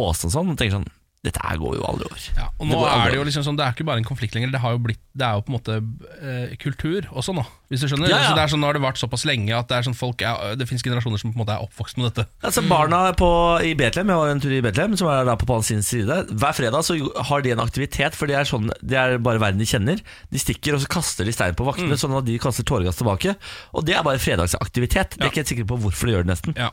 [0.06, 0.90] Åsen og sånn, og tenker sånn
[1.26, 2.28] Dette her går jo aldri over.
[2.38, 4.08] Ja, og nå det aldri er det jo liksom sånn Det er ikke bare en
[4.08, 4.54] konflikt lenger.
[4.54, 5.76] Det, har jo blitt, det er jo på en måte
[6.22, 8.10] eh, kultur også nå, hvis du skjønner.
[8.12, 8.22] Ja, ja.
[8.22, 10.22] Altså, det er sånn, nå har det vært såpass lenge at det er sånn folk
[10.28, 12.26] er, Det finnes generasjoner som på en måte er oppvokst med dette.
[12.44, 13.30] Altså Barna på,
[13.64, 16.18] i Betlehem, jeg var en tur i Betlehem, som er da på palestinsk side.
[16.36, 16.98] Hver fredag så
[17.32, 20.04] har de en aktivitet, for det er, sånn, det er bare verden de kjenner.
[20.30, 23.38] De stikker, og så kaster de stein på vaktene, sånn at de kaster tåregass tilbake.
[23.74, 25.16] Og det er bare fredagsaktivitet.
[25.16, 25.32] Det er Ja.
[25.32, 26.54] ikke helt sikker på hvorfor de gjør det, nesten.
[26.60, 26.70] Ja.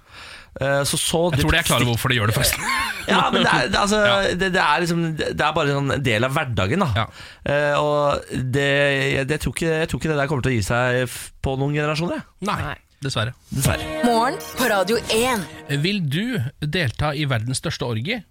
[0.60, 2.64] Eh, Så så Jeg tror de er klare over hvorfor de gjør det, forresten.
[3.08, 4.16] Ja, men det er, det, altså, Ja.
[4.36, 6.88] det, det er liksom er bare en del av hverdagen, da.
[6.96, 7.04] Ja.
[7.48, 10.87] Uh, og jeg, tror ikke, jeg tror ikke det der kommer til å gi seg
[11.06, 12.24] f- på noen generasjoner, jeg.
[12.48, 12.76] Nei, Nei.
[13.04, 13.34] dessverre.
[13.50, 13.86] dessverre.
[14.04, 15.46] Morgen på Radio 1.
[15.84, 18.22] Vil du delta i verdens største orgie?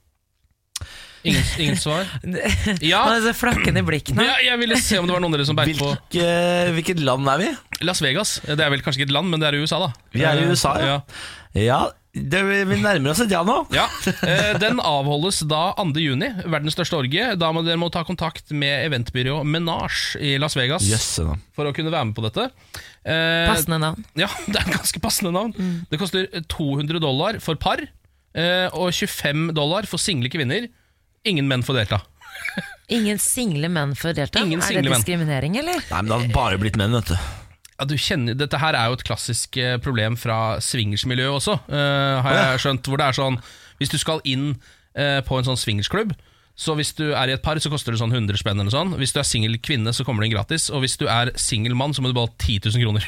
[1.28, 2.06] Ingen, ingen svar?
[2.86, 3.02] Ja.
[3.08, 4.24] Han er så flakkende blikk nå.
[4.24, 6.28] ja, jeg ville se om det var noen av dere som beit på Hvilke,
[6.78, 7.50] hvilket land er vi?
[7.88, 8.38] Las Vegas.
[8.46, 9.90] Det er vel kanskje ikke et land, men det er i USA, da.
[10.14, 11.00] Vi er i Eh, USA, ja.
[11.58, 11.80] Ja,
[12.32, 13.56] det, vi nærmer oss et ja nå.
[13.76, 13.86] Ja,
[14.26, 15.86] eh, Den avholdes da 2.
[16.02, 17.30] juni, verdens største orgie.
[17.40, 21.26] Da må dere må ta kontakt med eventbyrået Menage i Las Vegas Jøsse
[21.58, 22.50] for å kunne være med på dette.
[23.06, 24.04] Eh, Passende navn.
[24.20, 25.56] Ja, det er ganske passende navn.
[25.92, 30.68] Det koster 200 dollar for par eh, og 25 dollar for single kvinner.
[31.28, 32.02] Ingen menn får delta.
[32.94, 34.40] Ingen single menn får delta?
[34.46, 35.02] Ingen er det det menn.
[35.02, 35.82] diskriminering, eller?
[35.90, 37.18] Nei, men det har bare blitt menn, vet du.
[37.78, 42.24] Ja, du kjenner, dette her er jo et klassisk eh, problem fra swingersmiljøet også, uh,
[42.26, 42.90] har jeg skjønt.
[42.90, 43.38] Hvor det er sånn
[43.78, 44.48] Hvis du skal inn
[44.98, 46.16] uh, på en sånn swingersklubb,
[46.58, 48.96] så hvis du er i et par, så koster det sånn 100 spenn eller sånn.
[48.98, 50.72] Hvis du er singel kvinne, så kommer det inn gratis.
[50.74, 53.06] Og hvis du er singel mann, så må du ha 10 000 kroner.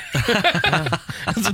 [1.48, 1.54] det,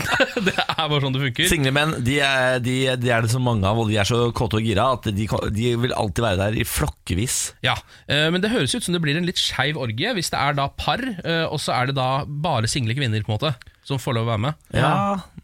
[0.50, 1.48] det er bare sånn det funker.
[1.48, 4.26] Single menn de er, de, de er det så mange av, og de er så
[4.36, 7.38] kåte og gira at de, de vil alltid være der i flokkevis.
[7.64, 7.78] Ja,
[8.12, 10.60] eh, Men det høres ut som det blir en litt skeiv orgie hvis det er
[10.60, 14.00] da par, eh, og så er det da bare single kvinner på en måte som
[14.02, 14.56] får lov å være med.
[14.74, 14.92] Ja,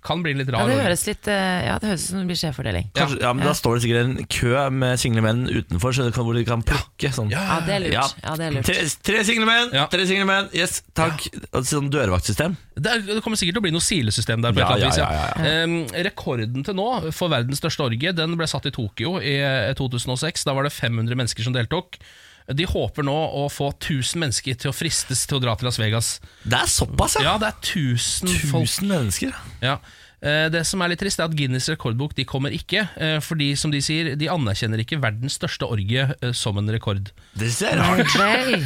[0.02, 2.30] Kan bli litt Ja, rar det høres litt eh, Ja, det høres ut som det
[2.32, 2.88] blir skjevfordeling.
[2.98, 6.16] kanskje, ja, men Da står det sikkert en kø med single menn utenfor, så det
[6.16, 7.12] kan, hvor de kan plukke.
[7.14, 7.30] Sånn.
[7.30, 7.94] Ja, det er lurt.
[7.94, 8.08] Ja.
[8.24, 8.66] Ja, det er lurt.
[8.66, 9.70] Tre, tre single menn!
[9.78, 9.86] Ja.
[9.94, 11.22] Tre single menn, Yes, takk.
[11.70, 12.58] Sånn dørvaktsystem.
[12.82, 14.58] Det, er, det kommer sikkert til å bli noe silesystem der.
[14.58, 15.78] på Ja, et eller annet ja, vis, ja, Ehm,
[16.10, 20.48] rekorden til nå for verdens største orgie Den ble satt i Tokyo i eh, 2006.
[20.50, 22.02] Da var det 500 mennesker som deltok.
[22.50, 25.80] De håper nå å få 1000 mennesker til å fristes til å dra til Las
[25.82, 26.14] Vegas.
[26.44, 27.34] Det er såpass, ja!
[27.34, 28.78] Ja, det er 1000 folk.
[28.88, 29.36] Mennesker.
[29.64, 29.78] Ja.
[30.22, 32.84] Eh, Det som er litt trist, er at Guinness rekordbok de kommer ikke.
[32.98, 37.10] eh, Fordi, som de sier, de anerkjenner ikke verdens største orgie eh, som en rekord.
[37.38, 38.14] Det ser er rart.
[38.14, 38.62] Vel.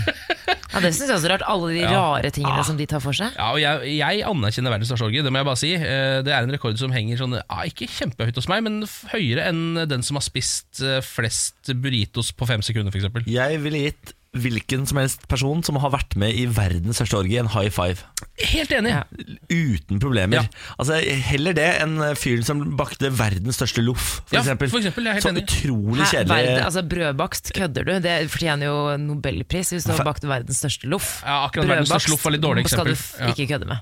[0.76, 1.46] Ja, det syns jeg også er rart.
[1.48, 1.91] Alle de Ja.
[1.96, 3.32] rare tingene som de tar for seg.
[3.38, 5.72] Ja, og jeg, jeg anerkjenner verdens største orgie, det må jeg bare si.
[5.76, 8.82] Eh, Det er en rekord som henger sånn, ah, ikke kjempehøyt hos meg, men
[9.13, 13.26] høyere enn den som har spist flest burritos på fem sekunder, f.eks.
[13.32, 17.39] Jeg ville gitt hvilken som helst person som har vært med i verdens største orgie,
[17.39, 18.04] en high five.
[18.52, 18.91] Helt enig!
[18.91, 19.04] Ja.
[19.50, 20.41] Uten problemer.
[20.43, 20.71] Ja.
[20.78, 20.98] Altså
[21.30, 24.69] Heller det enn fyren som bakte verdens største loff, for Ja, eksempel.
[24.74, 25.45] for eksempel, Sånn enig.
[25.48, 27.93] utrolig Hæ, kjedelig verden, altså Brødbakst, kødder du?
[28.04, 31.21] Det fortjener jo nobelpris hvis du har bakt verdens største loff.
[31.24, 32.95] Ja, akkurat verdens største loff var litt dårlig eksempel.
[32.95, 33.34] skal du Ja.
[33.34, 33.80] ikke kødde med.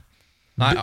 [0.58, 0.74] Nei,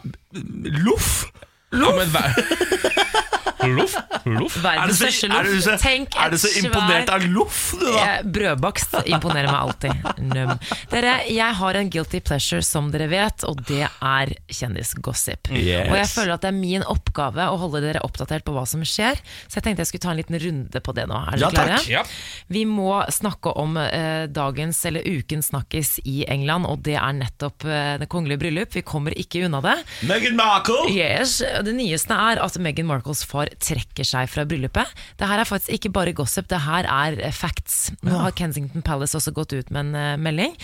[0.83, 1.27] Loff!
[1.71, 2.35] ja, men hva-
[3.69, 3.95] Loff?
[4.25, 4.57] Loff?
[4.57, 5.41] Er du Verdens så, største loff.
[5.41, 8.07] er du så imponert svær- av loff, du da?
[8.25, 10.21] Brødbakst imponerer meg alltid.
[10.31, 10.53] Num.
[10.91, 15.51] Dere, jeg har en guilty pleasure, som dere vet, og det er kjendisgossip.
[15.53, 15.89] Yes.
[15.91, 18.83] Og jeg føler at det er min oppgave å holde dere oppdatert på hva som
[18.87, 21.19] skjer, så jeg tenkte jeg skulle ta en liten runde på det nå.
[21.21, 21.79] Er dere Ja, klare?
[21.91, 22.05] Ja.
[22.53, 27.65] Vi må snakke om eh, dagens eller ukens snakkis i England, og det er nettopp
[27.69, 28.75] eh, det kongelige bryllup.
[28.77, 29.77] Vi kommer ikke unna det.
[30.09, 30.87] Meghan Markle!
[30.95, 34.95] Yes, Det nyeste er at Meghan Markles far trekker seg fra bryllupet.
[35.19, 37.91] Det her er faktisk ikke bare gossip, det her er eh, facts.
[38.07, 40.57] Nå har Kensington Palace også gått ut med en eh, melding.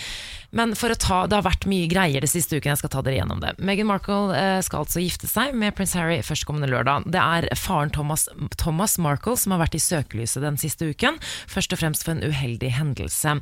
[0.55, 3.01] Men for å ta, det har vært mye greier de siste ukene, jeg skal ta
[3.03, 3.53] dere gjennom det.
[3.59, 7.09] Meghan Markle eh, skal altså gifte seg med prins Harry førstkommende lørdag.
[7.11, 11.19] Det er faren Thomas, Thomas Markle som har vært i søkelyset den siste uken,
[11.51, 13.35] først og fremst for en uheldig hendelse.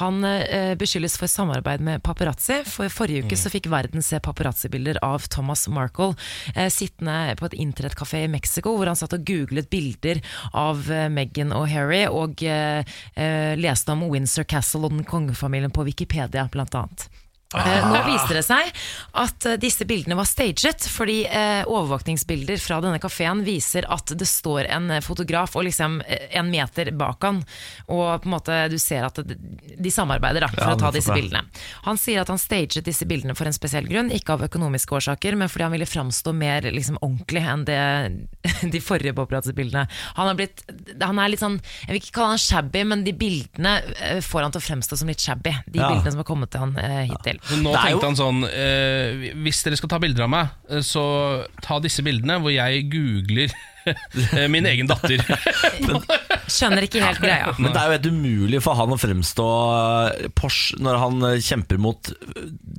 [0.00, 2.60] Han eh, beskyldes for samarbeid med paparazzi.
[2.70, 6.12] For forrige uke så fikk verden se paparazzi-bilder av Thomas Markle
[6.54, 10.22] eh, sittende på et internettkafé i Mexico, hvor han satt og googlet bilder
[10.54, 12.40] av Meghan og Harry, og
[13.58, 17.08] leste om Windsor Castle og den kongefamilien på Wikipedia, blant annet.
[17.54, 18.70] Eh, Nå viste det seg
[19.20, 24.26] at eh, disse bildene var staged, fordi eh, overvåkningsbilder fra denne kafeen viser at det
[24.26, 27.38] står en fotograf og liksom en meter bak han,
[27.86, 31.14] og på en måte du ser at de samarbeider da, for Ja, å ta disse
[31.14, 31.44] bildene.
[31.86, 35.36] Han sier at han staget disse bildene for en spesiell grunn, ikke av økonomiske årsaker,
[35.38, 37.80] men fordi han ville framstå mer liksom, ordentlig enn det,
[38.74, 39.86] de forrige paparazzi-bildene.
[40.18, 40.64] Han, har blitt-
[41.04, 43.76] han er litt sånn, jeg vil ikke kalle han shabby, men de bildene
[44.24, 45.54] får han til å fremstå som litt shabby.
[45.70, 45.90] De Ja.
[45.92, 47.38] bildene som har kommet til han eh, hittil.
[47.44, 50.48] Så nå er jo- tenkte han sånn eh, Hvis dere skal ta bilder av meg,
[50.70, 51.02] eh, så
[51.60, 53.52] ta disse bildene hvor jeg googler
[54.54, 55.22] min egen datter.
[56.54, 57.54] Skjønner ikke helt greia.
[57.58, 59.48] Men det er jo helt umulig for han å fremstå
[60.36, 62.12] Porsche når han kjemper mot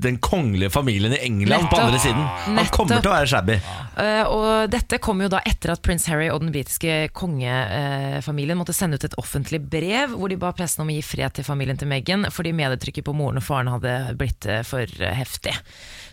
[0.06, 2.22] den kongelige familien i England på andre siden.
[2.46, 2.76] Han Nettopp.
[2.76, 3.58] kommer til å være shabby.
[3.96, 8.76] Uh, og dette kom jo da etter at prins Harry og den britiske kongefamilien måtte
[8.76, 11.80] sende ut et offentlig brev hvor de ba pressen om å gi fred til familien
[11.80, 15.56] til Meghan fordi medietrykket på moren og faren hadde blitt eh, for heftig.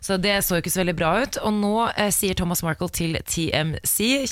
[0.02, 1.38] Så det så jo ikke så veldig bra ut.
[1.46, 4.26] Og nå uh, sier Thomas Markle til TMC,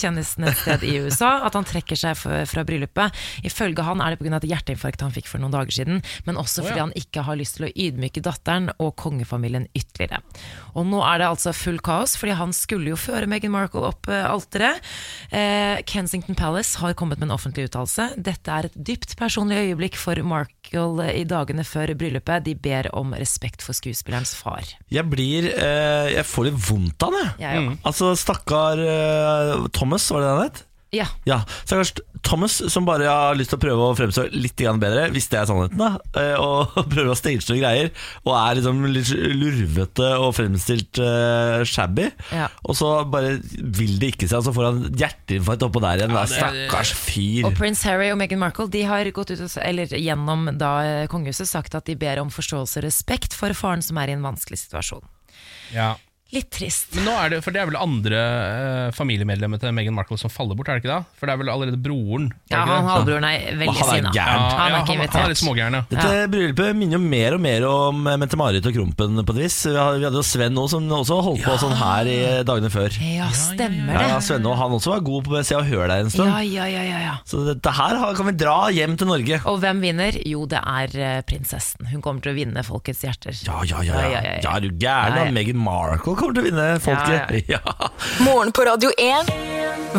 [0.50, 3.16] kjendisnettsted i USA, at han trekker seg fra, bryllupet.
[3.46, 4.36] Ifølge han er det pga.
[4.36, 7.58] et hjerteinfarkt han fikk for noen dager siden, men også fordi han ikke har lyst
[7.58, 10.20] til å ydmyke datteren og kongefamilien ytterligere.
[10.74, 14.08] Og nå er det altså full kaos, fordi han skulle jo føre Meghan Markle opp
[14.10, 14.80] eh, alteret.
[15.30, 18.12] Eh, Kensington Palace har kommet med en offentlig uttalelse.
[18.16, 22.44] Dette er et dypt personlig øyeblikk for Markle i dagene før bryllupet.
[22.46, 24.62] De ber om respekt for skuespillerens far.
[24.92, 27.26] Jeg blir eh, Jeg får litt vondt av det.
[27.42, 27.56] jeg.
[27.58, 27.64] ja.
[27.66, 27.78] mm.
[27.86, 30.64] Altså, stakkar eh, Thomas, var det det het?
[30.90, 31.05] Ja.
[31.22, 31.92] Ja, stakkars
[32.26, 35.46] Thomas som bare har lyst til å prøve å fremstå litt bedre, hvis det er
[35.48, 35.90] sannheten, da.
[36.18, 37.92] eh, Og prøver å stage noen greier,
[38.26, 42.09] og er liksom litt lurvete og fremstilt uh, shabby.
[42.35, 42.48] Ja.
[42.66, 46.16] Og så bare vil det ikke seg, og så får han hjerteinfarkt oppå der igjen.
[46.18, 47.46] Ja, det Stakkars fyr.
[47.48, 51.48] Og prins Harry og Meghan Markle De har gått ut eller gjennom da eh, kongehuset
[51.48, 54.64] sagt at de ber om forståelse og respekt for faren som er i en vanskelig
[54.66, 55.07] situasjon.
[55.72, 55.94] ja.
[56.30, 56.92] Litt trist.
[56.94, 60.30] Men nå er det, for det er vel andre eh, familiemedlemmer til Meghan Markle som
[60.30, 60.98] faller bort, er det ikke da?
[61.18, 62.28] For det er vel allerede broren?
[62.30, 62.92] er det Ja, ikke han det?
[62.94, 64.12] halvbroren er veldig han er sinna.
[64.14, 64.44] gæren.
[64.44, 65.28] Ja, Han er ikke han, han er invitert.
[65.32, 65.82] litt smågæren, ja.
[65.90, 69.56] Dette bryllupet minner jo mer og mer om eh, Mette-Marit og Krompen på et vis.
[69.66, 72.70] Vi hadde vi hadde jo Sven nå, som også holdt på sånn her i dagene
[72.70, 72.94] før.
[73.02, 74.08] Ja, stemmer Ja, det.
[74.14, 76.30] ja, Svenne og han også var god på å se og høre deg en stund.
[76.30, 77.14] Ja, ja, ja, ja, ja.
[77.26, 79.40] Så dette her har- kan vi dra hjem til Norge.
[79.50, 80.14] Og hvem vinner?
[80.26, 81.90] Jo, det er eh, prinsessen.
[81.90, 83.34] Hun kommer til å vinne folkets hjerter.
[83.46, 83.94] Ja, ja, ja.
[83.94, 84.56] Ja, ja, ja, ja, ja.
[84.56, 85.14] er du gæren?
[85.16, 85.24] Ja, da?
[85.26, 85.30] ja.
[85.34, 87.48] Meghan Markle kommer til å vinne folket.
[87.50, 87.61] Ja,
[88.24, 89.30] Morgen på Radio 1.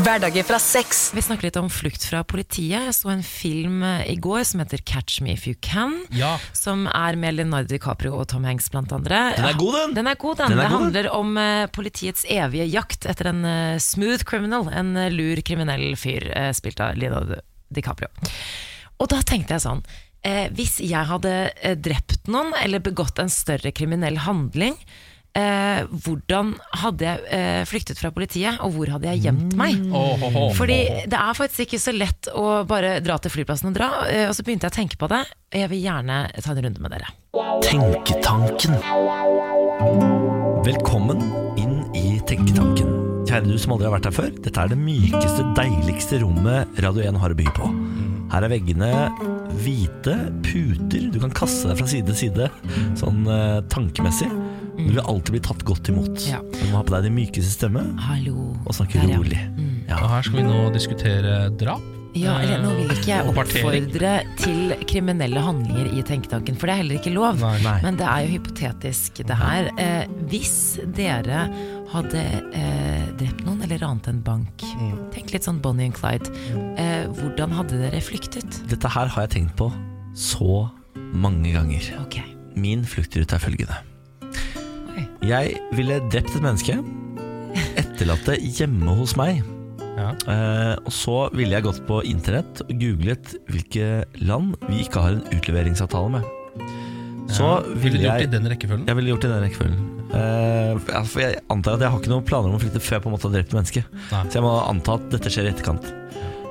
[0.05, 1.10] Hverdager fra sex.
[1.15, 2.88] Vi snakker litt om flukt fra politiet.
[2.88, 5.97] Jeg så en film eh, i går som heter Catch Me If You Can.
[6.15, 6.36] Ja.
[6.57, 9.23] Som er med Leonardo DiCaprio og Tom Hanks blant andre.
[9.36, 9.95] Den er god, den.
[9.99, 10.55] Den er god, den.
[10.55, 10.86] Den er det god, den.
[10.86, 14.69] handler om eh, politiets evige jakt etter en eh, smooth criminal.
[14.71, 17.41] En lur kriminell fyr, spilt av Leonardo
[17.73, 18.12] DiCaprio.
[19.01, 19.81] Og da tenkte jeg sånn
[20.27, 24.77] eh, Hvis jeg hadde eh, drept noen eller begått en større kriminell handling,
[25.37, 29.77] eh, hvordan hadde jeg eh, flyktet fra politiet, og hvor hadde jeg gjemt meg?
[29.79, 29.93] Mm.
[29.95, 33.71] Oh, oh, oh, Fordi det er faktisk ikke så lett å bare dra til flyplassen
[33.71, 33.91] og dra.
[34.11, 35.23] eh, Og så begynte jeg å tenke på det.
[35.53, 37.11] og Jeg vil gjerne ta en runde med dere.
[37.65, 38.75] Tenketanken.
[40.65, 41.21] Velkommen
[41.59, 42.91] inn i Tenketanken.
[43.29, 44.31] Kjære du som aldri har vært her før.
[44.43, 47.69] Dette er det mykeste, deiligste rommet Radio 1 har å by på.
[48.31, 48.89] Her er veggene
[49.61, 50.15] hvite
[50.45, 51.07] puter.
[51.11, 52.49] Du kan kaste deg fra side til side,
[52.99, 53.59] sånn eh,
[54.81, 54.91] tankemessig.
[54.91, 56.27] Du vil alltid bli tatt godt imot.
[56.29, 56.41] Ja.
[56.41, 58.51] Du må ha på deg din mykeste stemme Hallo.
[58.65, 59.17] og snakke Der, ja.
[59.17, 59.41] rolig.
[59.87, 59.97] Ja.
[60.03, 61.81] Og her skal vi nå diskutere drap.
[62.13, 66.81] Ja, eller Nå vil ikke jeg oppfordre til kriminelle handlinger i tenketanken, for det er
[66.81, 67.39] heller ikke lov.
[67.39, 67.53] Nei.
[67.63, 67.77] Nei.
[67.85, 69.69] Men det er jo hypotetisk, det her.
[69.79, 70.57] Eh, hvis
[70.97, 71.45] dere
[71.93, 74.65] hadde eh, drept noen eller ranet en bank.
[75.15, 76.27] Tenk litt sånn Bonnie and Clyde.
[76.75, 78.59] Eh, hvordan hadde dere flyktet?
[78.67, 79.71] Dette her har jeg tenkt på
[80.11, 80.67] så
[81.15, 81.93] mange ganger.
[82.03, 82.27] Okay.
[82.59, 83.79] Min fluktrute er følgende.
[85.21, 86.77] Jeg ville drept et menneske,
[87.77, 89.43] etterlatt det hjemme hos meg.
[89.97, 90.12] Ja.
[90.31, 93.89] Eh, og så ville jeg gått på internett og googlet hvilke
[94.23, 96.29] land vi ikke har en utleveringsavtale med.
[97.31, 98.88] Så Ville ville du gjort det i den rekkefølgen?
[98.89, 99.84] Jeg ville gjort det i den rekkefølgen.
[100.12, 103.03] Eh, for jeg antar at jeg har ikke noen planer om å flytte før jeg
[103.05, 103.84] på en måte har drept et menneske.
[104.12, 104.23] Nei.
[104.25, 105.91] Så jeg må anta at dette skjer i etterkant.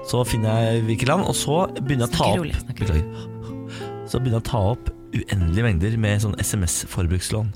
[0.08, 3.02] Så finner jeg hvilket land, og så begynner jeg å ta opp rolig.
[4.08, 7.50] Så begynner jeg å ta opp uendelige mengder med sånn SMS-forbrukslån.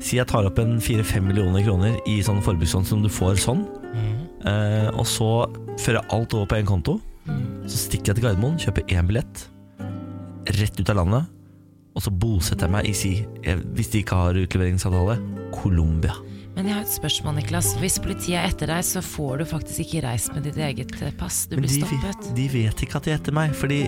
[0.00, 3.66] Si jeg tar opp en 4-5 millioner kroner i sånn forbrukslån som du får sånn,
[3.92, 4.14] mm.
[4.48, 5.28] eh, og så
[5.76, 6.96] fører jeg alt over på én konto.
[7.68, 9.44] Så stikker jeg til Gardermoen, kjøper én billett,
[10.56, 11.28] rett ut av landet,
[11.94, 13.12] og så bosetter jeg meg i si,
[13.44, 15.18] eh, hvis de ikke har utleveringsavtale,
[15.54, 16.16] Colombia.
[16.56, 17.74] Men jeg har et spørsmål, Niklas.
[17.80, 21.44] Hvis politiet er etter deg, så får du faktisk ikke reist med ditt eget pass.
[21.50, 22.32] Du Men blir de, stoppet.
[22.36, 23.84] de vet ikke at de er etter meg, fordi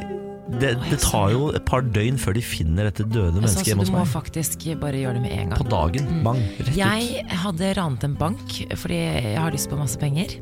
[0.49, 3.93] det, det tar jo et par døgn før de finner dette døde mennesket hjemme hos
[3.93, 5.61] meg du må faktisk bare gjøre det med en gang.
[5.61, 6.09] På dagen.
[6.27, 6.41] Bang.
[6.59, 6.81] Rett ut.
[6.81, 10.35] Jeg hadde ranet en bank fordi jeg har lyst på masse penger.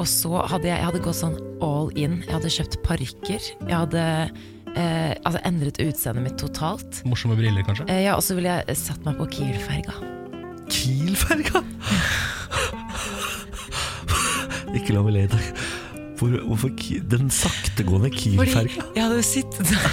[0.00, 2.18] Og så hadde jeg, jeg hadde gått sånn all in.
[2.26, 3.48] Jeg hadde kjøpt parykker.
[3.68, 4.02] Jeg hadde
[4.74, 7.02] eh, altså endret utseendet mitt totalt.
[7.08, 7.86] Morsomme briller, kanskje?
[7.92, 9.94] Eh, ja, og så ville jeg satt meg på Kiel-ferga.
[10.72, 11.62] Kiel-ferga?
[14.78, 15.44] ikke la meg le i dag.
[16.18, 16.72] Hvor, hvorfor
[17.10, 18.84] den saktegående Fordi Kiel-ferga?
[18.96, 19.86] jeg hadde sittet der.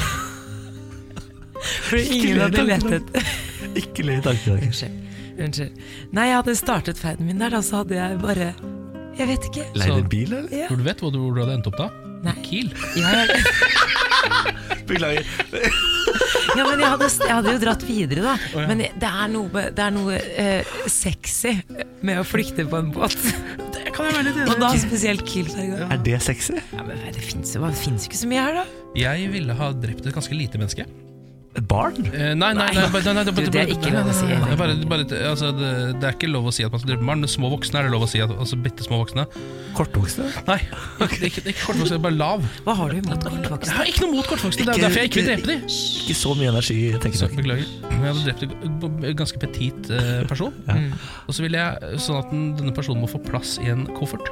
[1.89, 3.31] Fordi ingen hadde lett etter
[3.79, 4.59] Ikke le i tankene.
[4.69, 4.99] Unnskyld.
[5.39, 5.79] Unnskyld.
[6.15, 8.51] Nei, jeg hadde startet ferden min der, da, så hadde jeg bare
[9.19, 9.65] Jeg vet ikke.
[9.79, 10.53] Leid en bil, eller?
[10.55, 10.67] Ja.
[10.71, 11.89] Hvor du vet hvor du, hvor du hadde endt opp da?
[12.23, 12.35] Nei.
[12.43, 12.71] Kiel.
[12.99, 13.43] Ja, jeg,
[14.89, 15.23] Beklager.
[16.57, 18.33] ja, men jeg hadde, jeg hadde jo dratt videre, da.
[18.55, 18.65] ja.
[18.67, 21.53] Men det er noe, det er noe eh, sexy
[22.03, 23.15] med å flykte på en båt.
[23.99, 25.89] Det kan jeg være litt Og da spesielt Kiel-ferga.
[25.91, 26.53] Er det sexy?
[26.71, 28.83] Ja, men det fins det finnes jo ikke så mye her, da.
[28.95, 30.85] Jeg ville ha drept et ganske lite menneske.
[31.57, 31.95] Et barn?
[32.13, 34.27] Eh, nei, nei, nei, nei, nei, Du, det er ikke lov å si.
[34.29, 37.07] Er, bare, bare, altså, det, det er ikke lov å si at man skal drepe
[37.07, 38.21] barn, men små voksne er det lov å si.
[38.21, 39.25] At, altså bitte små voksne.
[39.77, 40.27] Kortvokste?
[40.45, 40.59] Nei,
[41.07, 42.45] ikke, ikke, ikke kortvokste, bare lav.
[42.67, 43.27] Hva har du imot
[43.65, 45.65] Jeg har ikke noe mot kortvokste, det er derfor jeg ikke vil drepe dem.
[46.03, 47.35] Ikke så mye energi, tenker jeg.
[47.41, 47.75] beklager.
[47.89, 50.53] Men jeg hadde drept en ganske petit eh, person.
[51.25, 54.29] Og så ville jeg sånn at den, denne personen må få plass i en koffert.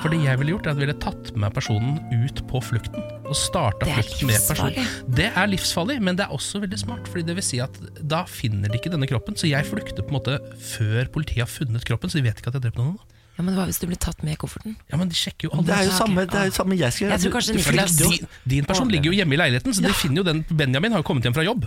[0.00, 3.02] For det jeg ville gjort, er at jeg ville tatt med personen ut på flukten.
[3.28, 4.88] Og starta flukten med personen.
[5.20, 7.08] Det er livsfarlig, men det er også veldig smart.
[7.10, 7.76] Fordi det vil si at
[8.08, 9.36] da finner de ikke denne kroppen.
[9.36, 10.38] Så jeg flukter på en måte
[10.72, 12.96] før politiet har funnet kroppen, så de vet ikke at jeg har drept noen.
[13.36, 14.74] Ja, men Hva hvis du blir tatt med i kofferten?
[14.90, 17.06] Ja, men de sjekker jo Det er jo samme, det er jo samme jeg skal
[17.06, 17.14] gjøre.
[17.16, 19.80] Jeg tror kanskje Du- du Niklas- Din, din person ligger jo hjemme i leiligheten, så
[19.84, 21.64] de finner jo den Benjamin har jo kommet hjem fra jobb.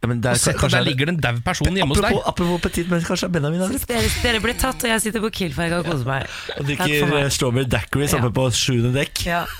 [0.00, 2.00] Ja, men der, er, Og se, kanskje- der ligger det en daud person hjemme hos
[2.00, 2.14] deg.
[2.24, 5.30] apropos, petit, men kanskje Benjamin har drept dere, dere blir tatt, og jeg sitter på
[5.36, 6.24] Kiel-ferga og koser meg.
[6.56, 8.36] Og drikker eh, strawberry dackery sammen Ja.
[8.38, 9.26] på sjuende dekk.
[9.28, 9.42] Ja,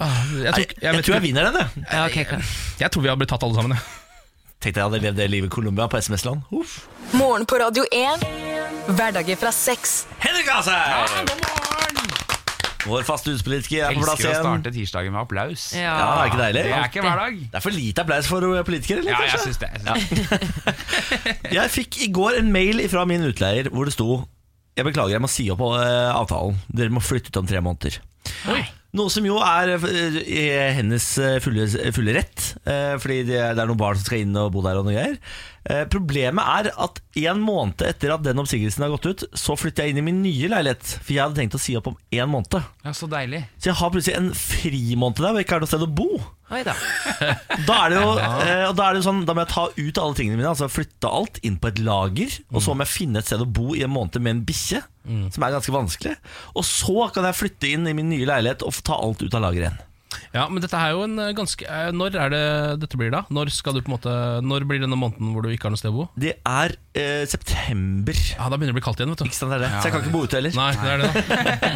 [0.00, 1.84] Ah, Jeg, tok, tror, jeg, jeg, tror jeg vinner den, jeg.
[1.92, 2.44] ja okay, klar.
[2.80, 3.74] jeg tror vi har blitt tatt alle sammen.
[3.76, 3.82] jeg.
[4.60, 6.40] Tenkte jeg hadde levd det livet i Colombia på SMS-land.
[7.16, 8.24] Morgen på Radio 1.
[8.96, 10.04] Hverdager fra sex.
[10.20, 11.68] Henrik Asheim!
[12.90, 14.46] Vår faste huspolitiker er på plass Elsker å igjen.
[14.48, 15.68] starte tirsdagen med applaus.
[15.78, 16.64] Ja, det er ikke deilig?
[16.66, 17.38] Det er ikke hver dag.
[17.52, 19.12] Det er for lite applaus for eh, politikere, eller?
[19.14, 19.46] Ja, jeg kanskje?
[19.46, 19.70] syns det.
[19.78, 21.52] Jeg syns det.
[21.60, 24.08] Jeg fikk i går en mail fra min utleier hvor det sto
[24.78, 26.58] Jeg beklager, jeg må si opp eh, avtalen.
[26.72, 27.98] Dere må flytte ut om tre måneder.
[28.90, 30.44] Noe som jo er eh, i
[30.80, 34.24] hennes eh, fulle, fulle rett, eh, fordi det er det er noen barn som skal
[34.24, 34.80] inn og bo der.
[34.80, 35.14] og noe greier.
[35.68, 39.84] Eh, Problemet er at en måned etter at den oppsigelsen har gått ut, så flytter
[39.84, 40.94] jeg inn i min nye leilighet.
[41.02, 42.56] For jeg hadde tenkt å si opp om én måned.
[42.84, 43.42] Ja, Så deilig.
[43.60, 46.08] Så jeg har plutselig en frimåned der hvor jeg ikke har noe sted å bo.
[46.50, 46.72] Oi da.
[47.68, 49.64] Da er det jo, eh, og da er det jo sånn Da må jeg ta
[49.76, 52.38] ut alle tingene mine, altså flytte alt inn på et lager.
[52.50, 54.80] Og så må jeg finne et sted å bo i en måned med en bikkje,
[55.30, 56.16] som er ganske vanskelig.
[56.56, 59.36] Og så kan jeg flytte inn i min nye leilighet og få ta alt ut
[59.36, 59.78] av lageret igjen.
[60.34, 62.40] Ja, men dette er jo en eh, ganske eh, Når er det
[62.82, 63.20] dette blir, da?
[63.34, 64.12] Når skal du på en måte
[64.46, 66.06] Når blir denne måneden hvor du ikke har noe sted å bo?
[66.18, 68.18] Det er eh, september.
[68.34, 69.70] Ja, Da begynner det å bli kaldt igjen, vet Ikke sant, det er det?
[69.78, 70.56] Så jeg kan ikke bo ute heller.
[70.58, 71.24] Nei, det er det, da.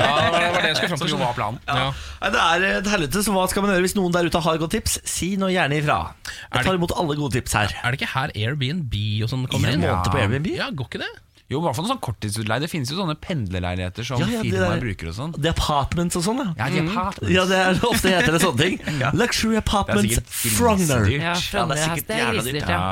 [0.05, 1.13] Ja, det var det var jeg skulle fram til.
[1.15, 1.61] jo var planen.
[1.69, 1.87] Ja.
[2.25, 4.59] Nei, det er et helvete, så hva skal man gjøre hvis noen der ute har
[4.65, 4.97] godt tips?
[5.15, 5.99] Si nå gjerne ifra.
[6.27, 7.75] Jeg tar imot alle gode tips her.
[7.85, 8.95] Er det ikke her Airbnb
[9.27, 9.87] og sånn kommer En inn?
[9.87, 10.51] måned på Airbnb?
[10.59, 11.13] Ja, går ikke det?
[11.55, 12.61] Jo, i hvert fall sånn korttidsutleie.
[12.65, 15.35] Det finnes jo sånne pendlerleiligheter som Ja, ja, firmaer der- bruker og sånn.
[15.39, 16.51] Er apartments og sånn, ja.
[16.59, 17.31] Ja, er partners.
[17.31, 18.79] Ja, det er ofte heter det sånne ting.
[19.21, 20.19] Luxury er apartments
[20.59, 21.07] Frogner.
[21.15, 22.83] Ja, Ja, det er sikkert er jævla dyrt, ja.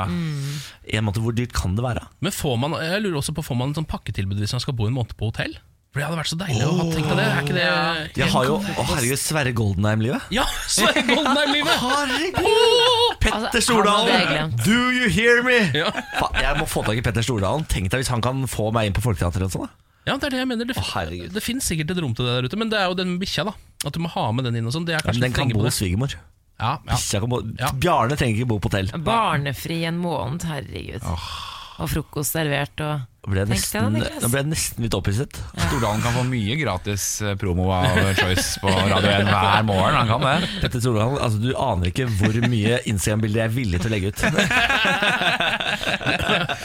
[0.99, 2.07] En måte, hvor dyrt kan det være?
[2.23, 4.73] Men får man, jeg lurer også på Får man en sånn pakketilbud hvis man skal
[4.79, 5.55] bo en måned på hotell?
[5.93, 7.25] For det hadde vært så deilig å ha tenkt deg det.
[7.29, 8.55] Er ikke det Jeg har jo?
[8.57, 10.23] Å herregud, Sverre Goldenheim-livet.
[10.39, 11.75] Ja, Sverre Goldenheim-livet!
[11.83, 13.19] Herregud!
[13.21, 15.59] Petter Altså, Stordalen, do you hear me?
[15.77, 15.91] Ja.
[16.17, 17.67] Faen, jeg må få tak i Petter Stordalen.
[17.69, 19.45] Tenk deg hvis han kan få meg inn på Folketeatret.
[19.45, 19.79] og sånn, da.
[20.09, 20.67] Ja, det er det jeg mener.
[20.67, 21.05] Det, Å,
[21.37, 23.45] det finnes sikkert et rom til det der ute, men det er jo den bikkja,
[23.47, 23.53] da.
[23.85, 24.89] At du må ha med den inn og sånn.
[24.89, 26.17] Er Ja, den kan bo hos svigermor.
[26.57, 27.21] Ja, ja.
[27.29, 27.69] Bo Ja.
[27.77, 28.89] Bjarne trenger ikke bo på hotell.
[29.05, 31.05] Barnefri en måned, herregud.
[31.05, 34.19] Og frokost servert og ble jeg nesten, Niklas.
[34.23, 35.37] da ble jeg nesten litt opphisset.
[35.69, 37.85] Stordalen kan få mye gratis eh, promo av
[38.19, 39.95] Choice på Radio 1 hver morgen.
[39.95, 40.49] Han kan det.
[40.63, 44.11] Petter Stordalen, altså Du aner ikke hvor mye Instagram-bilder jeg er villig til å legge
[44.11, 44.19] ut.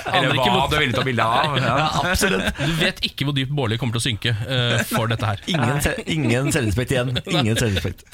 [0.09, 1.57] Eller hva hvor- du er villig til å bilde av.
[1.63, 1.77] Ja.
[2.03, 2.49] Absolutt.
[2.59, 5.39] Du vet ikke hvor dypt Bårli kommer til å synke uh, for dette her.
[5.53, 7.15] Ingen, se- ingen selvrespekt igjen.
[7.33, 8.05] Ingen selvrespekt.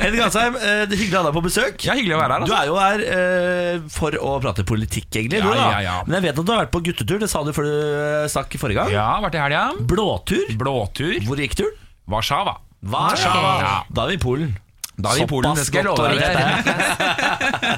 [0.00, 1.86] Henrik Asheim, uh, det er hyggelig å ha deg på besøk.
[1.86, 2.40] Ja, hyggelig å være her.
[2.44, 2.58] Du Altså.
[2.58, 5.38] er jo her uh, for å prate politikk, egentlig.
[5.40, 5.68] Ja, du, da.
[5.76, 5.96] ja, ja.
[6.08, 7.18] Men jeg vet at du har vært på guttetur.
[7.22, 7.83] Det sa du før du eh,
[8.32, 8.92] stakk forrige gang.
[8.94, 9.64] Ja, vært i helga.
[9.94, 10.44] Blåtur.
[10.60, 11.16] Blåtur.
[11.28, 11.74] Hvor gikk turen?
[12.10, 12.58] Warszawa.
[12.84, 13.54] Warszawa.
[13.64, 13.74] Ja.
[13.90, 14.52] Da er vi i Polen.
[14.94, 16.20] Da er vi i Polen, det skal jeg love deg.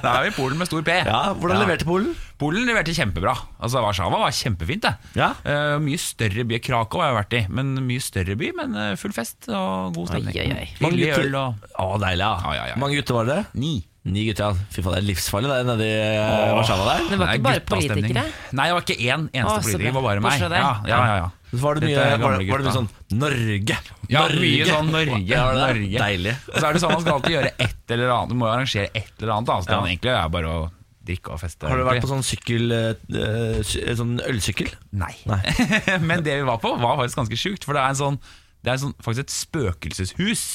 [0.02, 0.92] Da er vi i Polen med stor P.
[1.06, 1.62] Ja, Hvordan Ja.
[1.64, 2.10] leverte Polen?
[2.38, 3.32] Polen leverte kjempebra.
[3.58, 4.82] Altså Warszawa var kjempefint.
[4.84, 5.30] det Ja.
[5.46, 6.58] uh, Mye større by.
[6.60, 8.52] Krakow har jeg vært i, men mye større by.
[8.56, 10.36] Men eh, full fest og god stemning.
[10.36, 10.68] Oi, oi, oi.
[10.84, 11.34] Mange gutter.
[11.40, 12.20] og Å, deilig.
[12.20, 12.36] Ja.
[12.44, 12.76] Ja, ja, ja.
[12.76, 13.46] Mange gutter var det?
[13.54, 13.84] ni.
[14.06, 14.66] Ni gutter, ja.
[14.70, 17.00] Fy faen, det er livsfarlig det nede i eh, Warszawa der.
[17.10, 18.22] Det var ikke bare politikere?
[18.54, 19.82] Nei, det var ikke én eneste Å, så politiker.
[19.82, 19.96] Det bra.
[19.96, 20.26] var bare meg.
[20.30, 20.62] Bortsett fra deg.
[20.62, 21.32] Ja, ja, ja, ja.
[21.56, 22.76] Var det mye, Dette er var, gamle det- var det mye gutta.
[22.76, 23.76] sånn Norge?
[24.12, 24.40] Ja, Norge.
[24.44, 25.18] mye sånn Norge.
[25.32, 25.98] Ja, det er Norge.
[26.06, 26.34] Deilig.
[26.52, 28.52] Og så er det sånn Man skal alltid gjøre et eller annet Du må jo
[28.54, 29.52] arrangere et eller annet.
[29.56, 29.82] Altså, Så det Ja.
[29.82, 30.62] er egentlig er bare å
[31.06, 31.68] drikke og feste.
[31.70, 34.70] Har du vært på sånn sykkel eh, eh, sy- Sånn ølsykkel?
[34.92, 35.14] Nei.
[35.26, 35.42] Nei.
[36.10, 37.64] Men det vi var på, var faktisk ganske sjukt.
[37.66, 38.18] For det er, en sånn,
[38.62, 40.46] det er en sånn, faktisk et spøkelseshus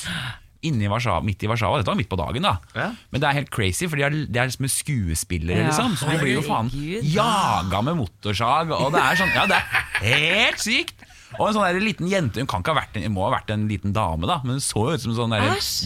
[0.68, 1.80] inni Warszawa, midt i Warszawa.
[1.82, 2.56] Dette var midt på dagen, da.
[2.78, 2.90] Ja.
[3.12, 5.96] Men det er helt crazy, for de er, de er liksom skuespillere, Ja, liksom.
[5.98, 6.70] Så du blir jo faen
[7.02, 8.74] jaga med motorsag.
[8.78, 11.01] Og det er sånn Ja, det er helt sykt!
[11.40, 13.32] Og en sånn der liten jente Hun kan ikke ha vært en, hun må ha
[13.36, 15.36] vært en liten dame, da men hun så ut som en sånn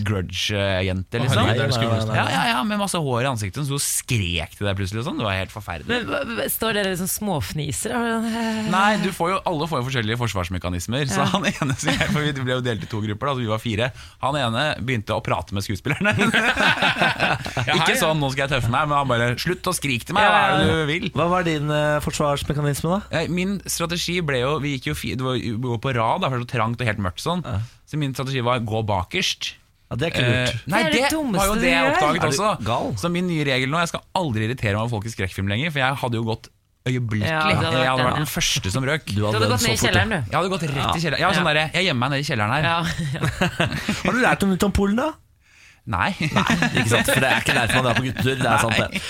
[0.07, 1.21] grudge-jente.
[1.21, 1.49] Liksom.
[2.15, 3.61] Ja, ja, ja, Med masse hår i ansiktet.
[3.61, 5.03] Hun Så og skrek til deg plutselig.
[5.05, 5.19] Sånn.
[5.19, 6.05] Det var helt forferdelig.
[6.07, 7.95] Men, står dere liksom småfniser?
[8.71, 11.09] Nei, du får jo, alle får jo forskjellige forsvarsmekanismer.
[11.11, 13.63] Så han ene for Vi ble jo delt i to grupper, da, så vi var
[13.63, 13.91] fire.
[14.23, 16.15] Han ene begynte å prate med skuespillerne.
[17.77, 20.27] Ikke sånn 'nå skal jeg tøffe meg', men han bare 'slutt å skrike til meg',
[20.29, 21.07] hva er det du vil?
[21.15, 23.21] Hva var din uh, forsvarsmekanisme, da?
[23.21, 26.21] Eh, Min strategi ble jo Vi gikk jo fire det var jo gå på rad,
[26.21, 27.43] da, for det er så trangt og helt mørkt sånn.
[27.85, 29.53] Så min strategi var gå bakerst.
[29.91, 30.67] Ja, det er ikke Eh, lurt.
[30.67, 32.47] nei, Det er det, det var jo det jeg oppdaget også.
[32.65, 32.87] gal?
[32.97, 35.69] Så min nye regel nå Jeg skal aldri irritere meg over folk i skrekkfilm lenger,
[35.71, 36.49] for jeg hadde jo gått
[36.85, 37.29] øyeblikkelig.
[37.29, 38.23] Ja, hadde vært jeg hadde vært ja.
[38.23, 39.05] den første som røk.
[39.05, 40.15] Du Du hadde gått ned i kjelleren, du.
[40.15, 41.19] Jeg hadde gått rett i kjelleren.
[41.21, 41.53] Ja, sånn Ja.
[41.53, 42.63] der, jeg gjemmer meg nede i kjelleren her.
[42.63, 42.77] Ja,
[43.13, 43.21] ja.
[44.05, 45.11] Har du lært om Polen, da?
[45.85, 46.09] Nei.
[46.17, 48.39] Ikke sant, for Det er ikke derfor man drar på guttetur.
[48.41, 49.01] Det er sant det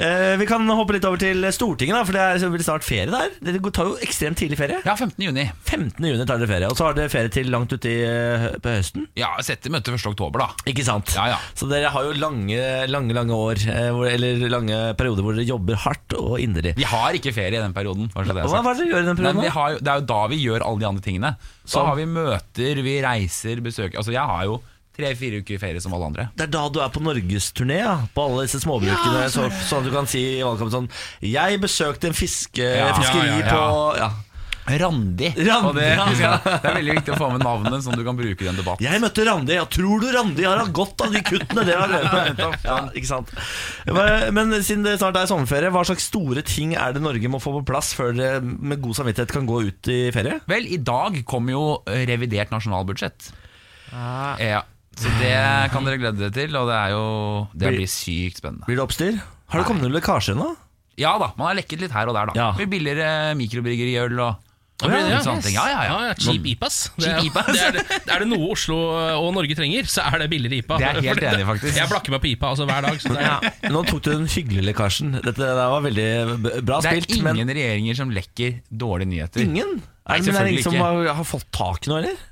[0.00, 3.10] Eh, Vi kan hoppe litt over til Stortinget, da for det er vel snart ferie
[3.10, 3.32] der.
[3.42, 4.78] Det tar jo ekstremt tidlig ferie.
[4.86, 5.18] Ja, 15.
[5.26, 5.44] juni.
[5.68, 6.06] 15.
[6.06, 9.08] juni tar dere ferie, og så har dere ferie til langt uti eh, på høsten.
[9.18, 10.06] Ja, setter møte 1.
[10.12, 10.70] oktober, da.
[10.70, 11.12] Ikke sant?
[11.18, 11.40] Ja, ja.
[11.58, 15.48] Så dere har jo lange, lange lange år, eh, hvor, eller lange perioder hvor dere
[15.50, 16.76] jobber hardt og inderlig.
[16.78, 18.08] Vi har ikke ferie i den perioden.
[18.14, 19.42] Hva er det er dere gjør i den perioden?
[19.42, 21.34] Nei, vi har det er jo da vi gjør alle de andre tingene.
[21.64, 21.90] Så Som?
[21.90, 24.60] har vi møter, vi reiser, besøker Altså Jeg har jo
[24.96, 26.28] tre-fire uker ferie som alle andre.
[26.36, 29.28] Det er da du er på norgesturné, ja, på alle disse småbrukene.
[29.32, 30.90] så, sånn at du kan si i valgkampen sånn
[31.24, 33.54] Jeg besøkte en fiske, Ja, fiskeri ja, ja, ja.
[33.54, 34.10] på ja.
[34.70, 35.30] Randi.
[35.34, 35.86] Randi, det,
[36.20, 36.36] ja.
[36.44, 38.82] det er veldig viktig å få med navnet, sånn du kan bruke i en debatt.
[38.84, 39.56] Jeg møtte Randi.
[39.56, 42.58] Ja, tror du Randi har hatt godt av de kuttene dere har drevet med?
[42.70, 43.30] Ja, ikke sant
[44.30, 47.54] Men siden det snart er sommerferie, hva slags store ting er det Norge må få
[47.56, 50.38] på plass før dere med god samvittighet kan gå ut i ferie?
[50.50, 51.64] Vel, i dag kommer jo
[52.10, 53.32] revidert nasjonalbudsjett.
[53.90, 54.62] Ja,
[55.00, 55.32] så det
[55.72, 57.04] kan dere glede dere til, og det er jo
[57.56, 58.66] Det blir sykt spennende.
[58.68, 59.16] Blir det oppstyr?
[59.50, 60.52] Har det kommet noen lekkasje ennå?
[61.00, 62.36] Ja da, man har lekket litt her og der, da.
[62.36, 62.48] Ja.
[62.52, 64.46] Det blir billigere mikrobryggeriøl og
[64.80, 65.52] Ja, ja, sånne ting.
[65.58, 65.88] Ja, ja, ja.
[65.92, 66.76] Ja, ja, cheap IPAs.
[66.96, 67.48] Det, Cheap er- IPAs.
[67.52, 68.78] det, er, det, er det noe Oslo
[69.20, 70.78] og Norge trenger, så er det billigere IPA.
[70.80, 71.76] Det er helt enig faktisk.
[71.76, 72.96] Jeg blakker meg på IPA altså, hver dag.
[73.02, 75.12] Så det er, Nå tok du den hyggelige lekkasjen.
[75.20, 76.08] Dette var veldig
[76.46, 79.44] bra bra Det er ingen Men regjeringer som lekker dårlige nyheter.
[79.44, 79.82] ingen?
[79.84, 82.00] Nei, Er det, men er det selvfølgelig ingen som har, har fått tak i noe,
[82.00, 82.24] eller?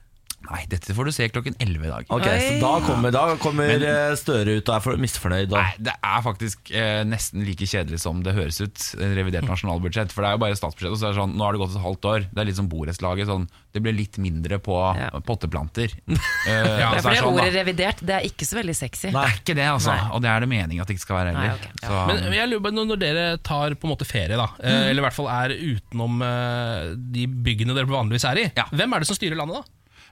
[0.49, 2.05] Nei, dette får du se klokken 11 i dag.
[2.15, 5.51] Ok, Så da kommer, da kommer Men- Støre ut og er for, misfornøyd.
[5.51, 8.79] Og, Nei, Det er faktisk eh, nesten like kjedelig som det høres ut.
[9.03, 10.93] eh, Revidert nasjonalbudsjett For det er jo bare statsbudsjett.
[10.95, 12.21] Og så er det sånn, nå har det gått et halvt år.
[12.33, 13.27] Det er litt som borettslaget.
[13.29, 15.11] Sånn, det blir litt mindre på Ja.
[15.21, 15.93] potteplanter.
[16.49, 17.43] Eh, Ja, så for er det sånn, da.
[17.43, 19.11] ordet revidert, det er ikke så veldig sexy.
[19.13, 19.93] Det er ikke det, altså.
[19.93, 20.11] Nei.
[20.15, 21.49] Og det er det meningen at det ikke skal være heller.
[21.49, 21.89] Nei, ok, ja.
[21.89, 24.89] Så, men jeg lurer på, når når dere tar på en måte ferie, da, eh,
[24.95, 28.65] eller i hvert fall er utenom eh, de byggene dere vanligvis er i, Ja.
[28.73, 29.63] hvem er det som styrer landet da?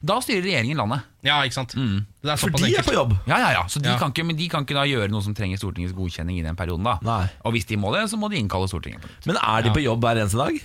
[0.04, 1.02] Da styrer regjeringen landet.
[1.22, 1.72] Ja, ikke sant?
[1.74, 3.14] Det er for såpass de er på jobb!
[3.26, 3.62] Ja, ja, ja.
[3.68, 3.96] Så de Ja.
[3.98, 6.56] kan ikke, men de kan ikke da gjøre noe som trenger Stortingets godkjenning i den
[6.56, 6.84] perioden.
[6.84, 7.28] da Nei.
[7.44, 9.02] Og hvis de må det, så må de innkalle Stortinget.
[9.26, 9.74] Men er de Ja.
[9.74, 10.60] på jobb hver eneste dag?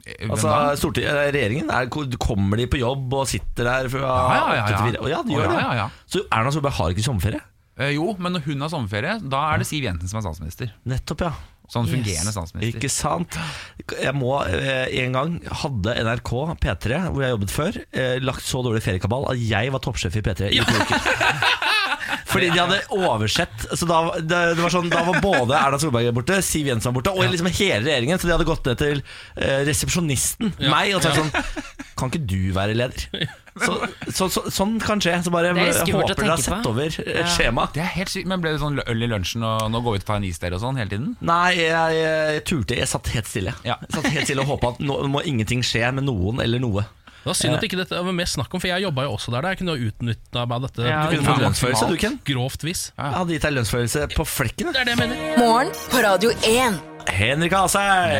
[0.00, 0.72] Hvem Altså, da?
[0.72, 1.86] eh, regjeringen, er,
[2.18, 4.62] Kommer de på jobb og sitter der fra Ja, ja, ja, ja.
[4.64, 5.22] åtte til fire?
[5.24, 5.60] De gjør det.
[5.60, 5.88] ja, ja.
[6.08, 7.40] Så Erna Solberg har ikke sommerferie?
[7.78, 10.72] Eh, jo, men når hun har sommerferie, da er det Siv Jensen som er statsminister.
[10.86, 11.32] Nettopp, ja.
[11.70, 12.76] Sånn fungerende statsminister.
[12.80, 13.36] Ikke sant?
[13.94, 16.32] Jeg må eh, En gang hadde NRK
[16.64, 20.24] P3, hvor jeg jobbet før, eh, lagt så dårlig feriekabal at jeg var toppsjef i
[20.26, 21.06] P3 i to uker.
[22.30, 26.12] Fordi de hadde oversett Så da, det, det var sånn, da var både Erna Solberg
[26.16, 28.20] borte, Siv Jensen var borte, og liksom hele regjeringen.
[28.20, 31.32] Så de hadde gått ned til eh, resepsjonisten, meg, og sagt sånn
[32.00, 33.08] Kan ikke du være leder?
[33.60, 33.74] Så,
[34.14, 35.16] så, så, sånn kan skje.
[35.26, 36.72] Så bare Det er håper dere har sett på.
[36.72, 37.26] over ja.
[37.34, 37.74] skjemaet.
[37.76, 40.00] Det er helt sykt, Men ble det sånn øl i lunsjen og nå går vi
[40.00, 41.10] ut og tar en is der og sånn hele tiden?
[41.26, 42.78] Nei, jeg, jeg turte.
[42.78, 43.54] Jeg satt helt stille.
[43.66, 43.76] Ja.
[43.84, 46.86] Jeg satt helt stille og håpa at nå må ingenting skje med noen eller noe.
[47.20, 49.34] Det var synd at ikke dette var mer snakk om, for jeg jobba jo også
[49.34, 49.42] der.
[49.44, 52.20] da Jeg kunne jo utnytta meg dette Ja, Du kunne fått lønnsfølelse, du, Ken.
[52.24, 52.86] grovt vis.
[52.96, 54.72] Jeg hadde gitt deg lønnsfølelse på flekken.
[54.72, 55.36] Det er det jeg mener.
[55.38, 56.80] Morgen på Radio 1.
[57.10, 58.18] Henrik Asheim,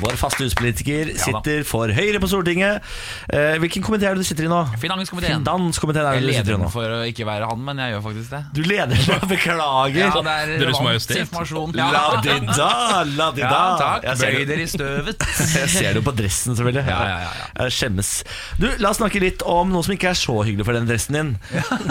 [0.00, 2.84] vår faste huspolitiker, sitter for Høyre på Stortinget.
[3.32, 4.58] Eh, hvilken komité er det du sitter i nå?
[4.80, 5.42] Finanskomiteen.
[5.44, 7.94] Finanskomiteen er Jeg det du sitter leder den for å ikke være han, men jeg
[7.94, 8.40] gjør faktisk det.
[8.56, 10.00] Du leder den, beklager.
[10.00, 11.20] Ja, det er Deres Majestet.
[11.24, 11.74] informasjon.
[11.76, 12.70] La di da,
[13.08, 13.50] la di da.
[13.50, 14.08] Ja, takk.
[14.10, 14.48] Jeg ser Bøy det.
[14.52, 15.28] dere i støvet.
[15.60, 16.84] Jeg ser det på dressen, selvfølgelig.
[16.88, 17.48] Ja, ja, ja, ja.
[17.66, 18.12] Jeg skjemmes.
[18.60, 21.18] Du, La oss snakke litt om noe som ikke er så hyggelig for den dressen
[21.18, 21.32] din.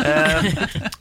[0.02, 0.50] Eh,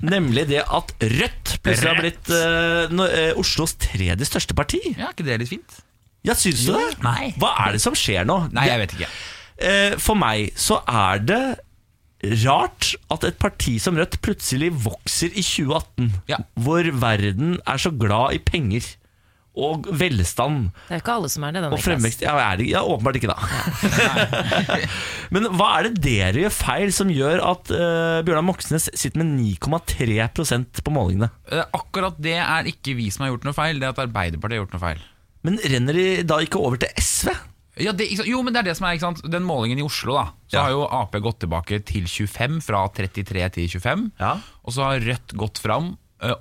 [0.05, 4.68] nemlig det at Rødt plutselig har blitt eh, no, eh, Oslos tredje største parti.
[4.99, 5.79] Ja, er ikke det litt fint?
[6.27, 6.99] Ja, syns du det?
[7.05, 7.33] Nei.
[7.41, 8.41] Hva er det som skjer nå?
[8.53, 9.09] Nei, jeg vet ikke.
[9.69, 11.43] Eh, for meg så er det
[12.45, 16.09] rart at et parti som Rødt plutselig vokser i 2018.
[16.31, 16.41] Ja.
[16.59, 18.87] Hvor verden er så glad i penger
[19.59, 20.69] og velstand.
[20.87, 21.63] Det er jo ikke alle som er det.
[21.73, 23.39] Og fremvekst ja, er det, ja, åpenbart ikke, da.
[25.35, 29.35] Men hva er det dere gjør feil som gjør at uh, Bjørnar Moxnes sitter med
[29.59, 31.31] 9,3% på målingene?
[31.53, 34.59] Eh, Akkurat det er ikke vi som har gjort noe feil, det er at Arbeiderpartiet
[34.59, 35.05] har gjort noe feil.
[35.47, 37.31] Men renner de da ikke over til SV?
[37.79, 39.21] Ja, det, jo, men det er det som er ikke sant?
[39.31, 40.25] Den målingen i Oslo, da.
[40.51, 40.65] Så Ja.
[40.67, 44.09] har jo Ap gått tilbake til 25, fra 33 til 25.
[44.19, 44.33] Ja.
[44.67, 45.93] Og så har Rødt gått fram,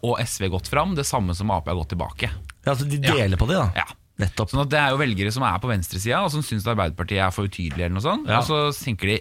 [0.01, 2.31] og SV gått fram, det samme som Ap har gått tilbake.
[2.67, 3.71] Ja, altså De deler på det, da?
[3.79, 3.87] Ja.
[4.17, 4.49] Nettopp.
[4.51, 7.33] Sånn at Det er jo velgere som er på venstresida, og som syns Arbeiderpartiet er
[7.33, 7.85] for utydelig.
[7.85, 8.41] eller noe sånt Ja.
[8.41, 9.19] Og så tenker de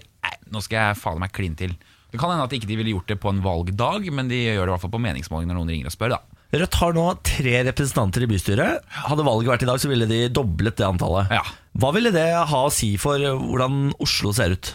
[0.51, 1.75] nå skal jeg faen meg klin til.
[2.11, 4.65] Det kan hende at ikke de ville gjort det på en valgdag, men de gjør
[4.65, 6.15] det i hvert fall på meningsmåling når noen ringer og spør.
[6.17, 6.21] da
[6.57, 8.85] Rødt har nå tre representanter i bystyret.
[9.05, 11.29] Hadde valget vært i dag, så ville de doblet det antallet.
[11.35, 11.43] Ja.
[11.77, 14.71] Hva ville det ha å si for hvordan Oslo ser ut?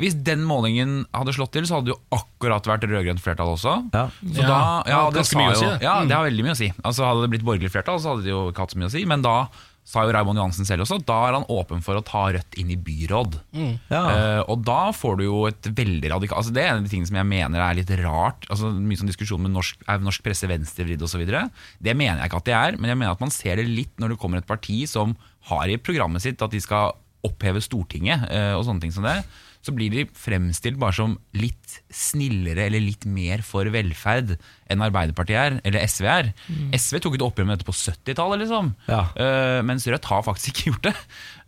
[0.00, 3.76] Hvis den målingen hadde slått til, så hadde det jo akkurat vært rød-grønt flertall også.
[3.94, 4.08] Ja.
[4.22, 5.84] Så Ja, da, det ja, har det ganske mye å jo, si, det.
[5.86, 6.72] Ja, det har veldig mye å si.
[6.82, 8.94] Altså Hadde det blitt borgerlig flertall, så hadde det jo ikke hatt så mye å
[8.94, 9.04] si.
[9.08, 9.36] Men da
[9.84, 12.70] sa jo Raymond Johansen selv også, da er han åpen for å ta Rødt inn
[12.72, 13.36] i byråd.
[13.92, 14.00] Ja.
[14.00, 16.92] Uh, og da får du jo et veldig radikalt altså Det er en av de
[16.92, 18.48] tingene som jeg mener er litt rart.
[18.48, 21.22] Altså Mye sånn diskusjon med norsk, er norsk presse venstrevridd osv.
[21.28, 23.92] Det mener jeg ikke at det er, men jeg mener at man ser det litt
[24.00, 25.14] når det kommer et parti som
[25.50, 29.18] har i programmet sitt at de skal oppheve Stortinget uh, og sånne ting som det.
[29.64, 34.34] Så blir de fremstilt bare som litt snillere eller litt mer for velferd
[34.70, 36.30] enn Arbeiderpartiet er, eller SV er.
[36.76, 38.70] SV tok et oppgjør med dette på 70-tallet, liksom.
[38.88, 39.02] Ja.
[39.16, 40.94] Uh, mens Rødt har faktisk ikke gjort det.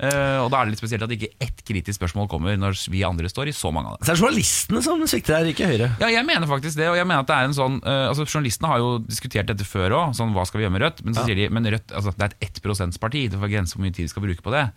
[0.01, 3.05] Uh, og da er det litt spesielt at ikke ett kritisk spørsmål kommer når vi
[3.09, 4.05] andre står i så mange av dem.
[4.05, 5.91] Så det er journalistene som svikter her, ikke Høyre.
[6.03, 8.27] Ja, jeg mener faktisk det, og jeg mener at det er en sånn uh, altså
[8.29, 11.05] Journalistene har jo diskutert dette før òg, sånn hva skal vi gjøre med Rødt?
[11.07, 13.77] Men så sier de men Rødt altså, det er et 1 %-parti, det får grense
[13.77, 14.69] for hvor mye tid de skal bruke på det.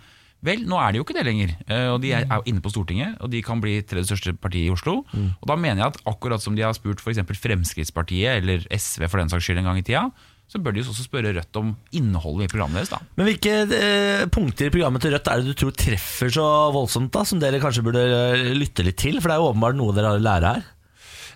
[0.45, 2.71] Vel, nå er de jo ikke det lenger, eh, og de er jo inne på
[2.71, 5.01] Stortinget, og de kan bli tredje største parti i Oslo.
[5.11, 7.19] Og da mener jeg at akkurat som de har spurt f.eks.
[7.43, 10.05] Fremskrittspartiet, eller SV for den saks skyld en gang i tida,
[10.49, 12.89] så bør de også spørre Rødt om innholdet i programmet deres.
[12.89, 16.47] da Men hvilke eh, punkter i programmet til Rødt er det du tror treffer så
[16.73, 19.19] voldsomt, da, som dere kanskje burde eh, lytte litt til?
[19.19, 20.65] For det er jo åpenbart noe dere har å lære her.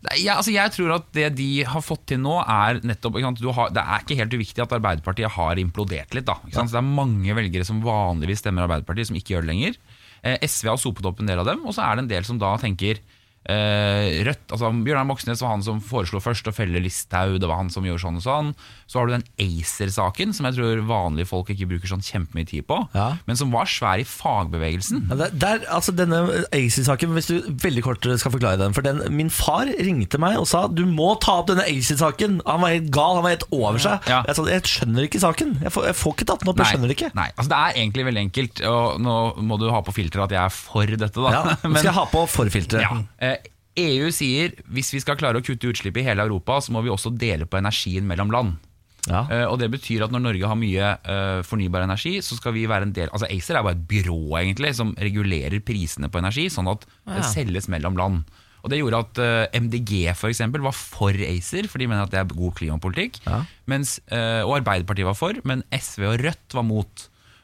[0.04, 3.84] Jeg, altså jeg tror at det de har fått til nå, er nettopp har, Det
[3.84, 6.28] er ikke helt uviktig at Arbeiderpartiet har implodert litt.
[6.28, 6.36] da?
[6.52, 9.78] Så Det er mange velgere som vanligvis stemmer Arbeiderpartiet, som ikke gjør det lenger.
[10.24, 12.28] Eh, SV har sopet opp en del av dem, og så er det en del
[12.28, 13.00] som da tenker
[13.44, 17.40] Rødt, altså Bjørnar Moxnes var han som foreslo først å felle Listhaug.
[17.42, 18.52] Det var han som gjorde sånn og sånn.
[18.88, 22.68] Så har du den ACER-saken, som jeg tror vanlige folk ikke bruker sånn kjempemye tid
[22.70, 23.18] på, Ja.
[23.28, 25.08] men som var svær i fagbevegelsen.
[25.10, 26.22] Ja, der, der, altså denne
[26.56, 30.48] ACER-saken, hvis du veldig kort skal forklare den For den, Min far ringte meg og
[30.50, 32.40] sa du må ta opp denne ACER-saken.
[32.48, 34.08] Han var helt gal, han var helt over seg.
[34.10, 34.22] Ja.
[34.28, 35.56] Jeg sa jeg skjønner ikke saken.
[35.64, 37.12] Jeg får, jeg får ikke tatt den opp, jeg skjønner det ikke.
[37.18, 38.64] Nei, altså Det er egentlig veldig enkelt.
[38.70, 41.12] Og nå må du ha på filteret at jeg er for dette.
[41.28, 42.84] da Ja, nå skal jeg ha på forfilteret.
[42.86, 43.33] Ja.
[43.76, 46.84] Eh, EU sier hvis vi skal klare å kutte utslipp i hele Europa, så må
[46.86, 48.56] vi også dele på energien mellom land.
[49.04, 49.26] Ja.
[49.28, 52.62] Uh, og Det betyr at når Norge har mye uh, fornybar energi, så skal vi
[52.72, 56.46] være en del Altså ACER er bare et byrå egentlig som regulerer prisene på energi,
[56.54, 58.24] sånn at det selges mellom land.
[58.64, 62.14] Og Det gjorde at uh, MDG for eksempel, var for ACER, for de mener at
[62.14, 63.20] det er god klimapolitikk.
[63.28, 63.44] Ja.
[63.68, 67.04] Mens, eh, og Arbeiderpartiet var for, men SV og Rødt var mot.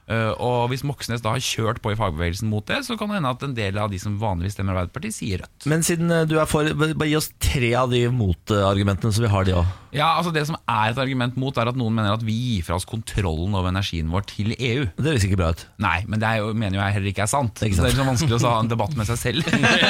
[0.09, 3.19] Eh, og hvis Moxnes da har kjørt på i fagbevegelsen mot det, så kan det
[3.19, 5.67] hende at en del av de som vanligvis stemmer Arbeiderpartiet, sier rødt.
[5.69, 9.31] Men siden eh, du er for, bare gi oss tre av de motargumentene, så vi
[9.35, 9.75] har de òg.
[9.95, 12.65] Ja, altså Det som er et argument mot, er at noen mener at vi gir
[12.67, 14.83] fra oss kontrollen over energien vår til EU.
[14.97, 15.63] Det høres ikke bra ut.
[15.81, 17.63] Nei, men det er jo, mener jo jeg heller ikke er sant.
[17.65, 19.49] Ikke Så det er liksom vanskelig å ha en debatt med seg selv.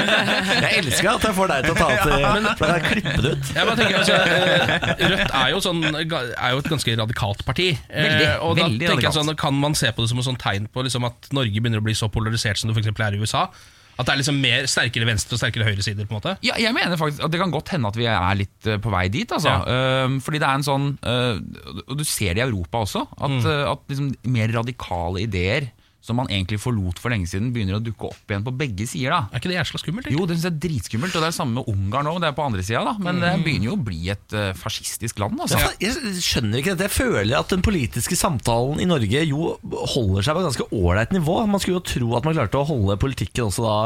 [0.63, 3.31] Jeg elsker at jeg får deg til å ta til Da kan jeg klippe det
[3.33, 3.49] ut.
[3.55, 7.67] Jeg bare tenker, altså, eh, Rødt er jo, sånn, er jo et ganske radikalt parti.
[7.89, 9.19] Eh, Veldig, og da veldig tenker jeg radikalt.
[9.19, 11.81] sånn, Kan man se på det som et sånn tegn på liksom, at Norge begynner
[11.83, 13.47] å bli så polarisert som det for eksempel er i USA?
[13.99, 16.07] At det er liksom mer sterkere venstre og sterkere høyresider?
[16.07, 18.37] på en måte Ja, jeg mener faktisk at Det kan godt hende at vi er
[18.39, 19.31] litt eh, på vei dit.
[19.35, 19.51] Altså.
[19.51, 20.07] Ja.
[20.23, 21.41] fordi det er en sånn eh,
[21.89, 23.03] Og du ser det i Europa også.
[23.19, 23.49] At, mm.
[23.73, 25.69] at liksom mer radikale ideer
[26.01, 29.11] som man egentlig forlot for lenge siden, begynner å dukke opp igjen på begge sider.
[29.11, 30.07] da Er ikke det jævla skummelt?
[30.07, 30.15] Ikke?
[30.15, 32.21] Jo, det synes jeg er dritskummelt, og det er samme med Ungarn òg.
[32.23, 32.93] Det er på andre sida, da.
[33.03, 35.35] Men det begynner jo å bli et uh, fascistisk land.
[35.43, 35.59] Altså.
[35.59, 36.87] Ja, Jeg skjønner ikke dette.
[36.87, 39.53] Jeg føler at den politiske samtalen i Norge jo
[39.95, 41.37] holder seg på et ganske ålreit nivå.
[41.51, 43.77] Man skulle jo tro at man klarte å holde politikken også da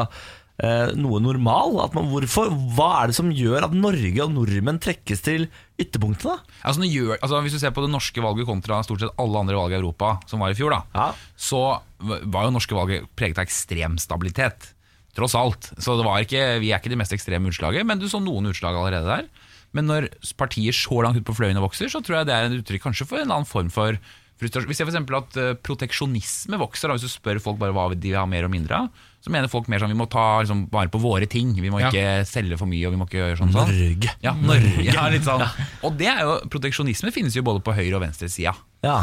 [0.95, 1.79] noe normal.
[1.83, 5.47] At man, hvorfor, hva er det som gjør at Norge og nordmenn trekkes til
[5.81, 6.37] ytterpunktene?
[6.37, 6.59] da?
[6.69, 9.57] Altså, gjør, altså, hvis du ser på det norske valget kontra stort sett alle andre
[9.59, 11.09] valg i Europa som var i fjor, da, Ja.
[11.35, 11.63] så
[11.99, 14.71] var jo norske valget preget av ekstrem stabilitet.
[15.13, 15.71] Tross alt.
[15.77, 18.49] Så det var ikke, vi er ikke det mest ekstreme utslaget, men du så noen
[18.49, 19.27] utslag allerede der.
[19.73, 20.07] Men når
[20.37, 23.07] partier så langt ut på fløyene vokser, så tror jeg det er en uttrykk kanskje
[23.09, 23.97] for en annen form for
[24.41, 24.69] frustrasjon.
[24.69, 24.97] Vi ser f.eks.
[25.17, 26.89] at eh, proteksjonisme vokser.
[26.89, 26.97] Da.
[26.97, 29.47] Hvis du spør folk bare hva de vil ha mer og mindre av, så mener
[29.47, 31.53] folk mer sånn vi må ta liksom, vare på våre ting.
[31.55, 31.89] Vi må Ja.
[31.89, 33.53] ikke selge for mye, og vi må ikke gjøre sånn.
[33.55, 33.71] sånn.
[33.71, 34.11] Norge.
[34.21, 34.83] Ja, Norge.
[34.91, 35.45] Ja, litt sånn.
[35.87, 38.51] Og det er jo, proteksjonisme finnes jo både på høyre- og venstresida.
[38.83, 38.97] Ja.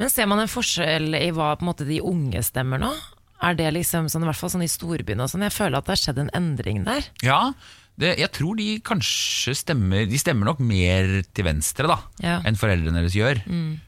[0.00, 2.94] Men ser man en forskjell i hva på en måte, de unge stemmer nå?
[3.44, 5.42] Er det liksom sånn, i hvert fall sånn i storbyene og sånn?
[5.44, 7.04] Jeg føler at det har skjedd en endring der.
[7.20, 7.52] Ja,
[8.00, 12.42] det, jeg tror de kanskje stemmer De stemmer nok mer til venstre da Ja.
[12.44, 13.40] enn foreldrene deres gjør.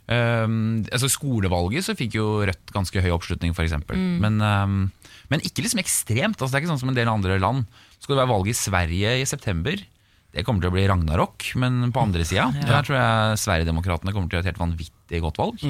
[0.08, 3.68] Um, altså Skolevalget så fikk jo Rødt ganske høy oppslutning, f.eks.
[3.72, 4.78] eksempel Men, um,
[5.32, 6.38] men ikke liksom ekstremt.
[6.38, 7.66] Altså, det er ikke sånn som en del andre land.
[7.98, 9.80] Skal det være valg i Sverige i september?
[10.32, 14.28] Det kommer til å bli ragnarok, men på andre sida Der tror jeg Sverigedemokraterna kommer
[14.28, 15.62] til å gjøre et helt vanvittig godt valg.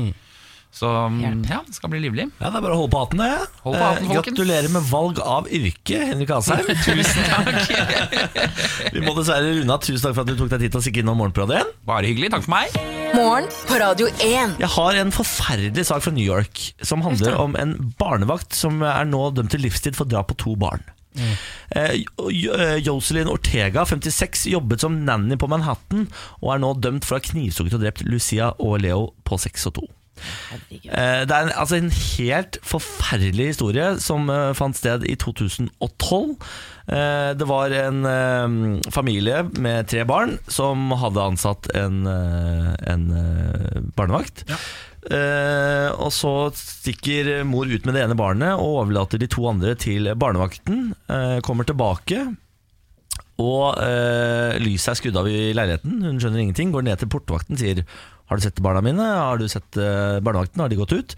[0.70, 1.46] Så um, Hjelp.
[1.50, 2.26] ja, det skal bli livlig.
[2.38, 3.46] Ja, Det er bare å holde på hatten, det.
[3.64, 6.68] Hold på hatten, Eh, gratulerer med valg av yrke, Henrik Asheim.
[6.84, 8.28] Tusen takk.
[8.94, 9.80] Vi må dessverre runde av.
[9.82, 11.72] Tusen takk for at du tok deg tid til å stikke innom Morgenpratet igjen.
[11.88, 12.30] Bare hyggelig.
[12.36, 12.78] Takk for meg.
[13.16, 14.54] Morgen på Radio 1.
[14.60, 19.08] Jeg har en forferdelig sak fra New York som handler om en barnevakt som er
[19.08, 20.84] nå dømt til livstid for drap på to barn.
[21.18, 26.04] Eh, Jo- eh, Jocelyn Ortega, 56, jobbet som nanny på Manhattan
[26.38, 29.66] og er nå dømt for å ha knivstukket og drept Lucia og Leo på 6
[29.72, 29.88] og 2.
[30.50, 30.88] Herregud.
[30.92, 36.34] Eh, Det er en, altså en helt forferdelig historie som eh, fant sted i 2012.
[36.88, 38.02] Eh, Det var en
[38.94, 44.44] familie med tre barn som hadde ansatt en, en eh, barnevakt.
[44.48, 44.58] Ja.
[45.96, 50.10] og så stikker mor ut med det ene barnet og overlater de to andre til
[50.20, 50.90] barnevakten.
[51.08, 52.26] Eh, kommer tilbake.
[53.38, 56.00] Og eh, lyset er skrudd av i leiligheten.
[56.02, 56.72] Hun skjønner ingenting.
[56.74, 57.84] Går ned til portvakten sier
[58.28, 59.04] Har du sett barna mine?
[59.04, 60.60] Har du sett eh, barnevakten?
[60.60, 61.16] Har de gått ut?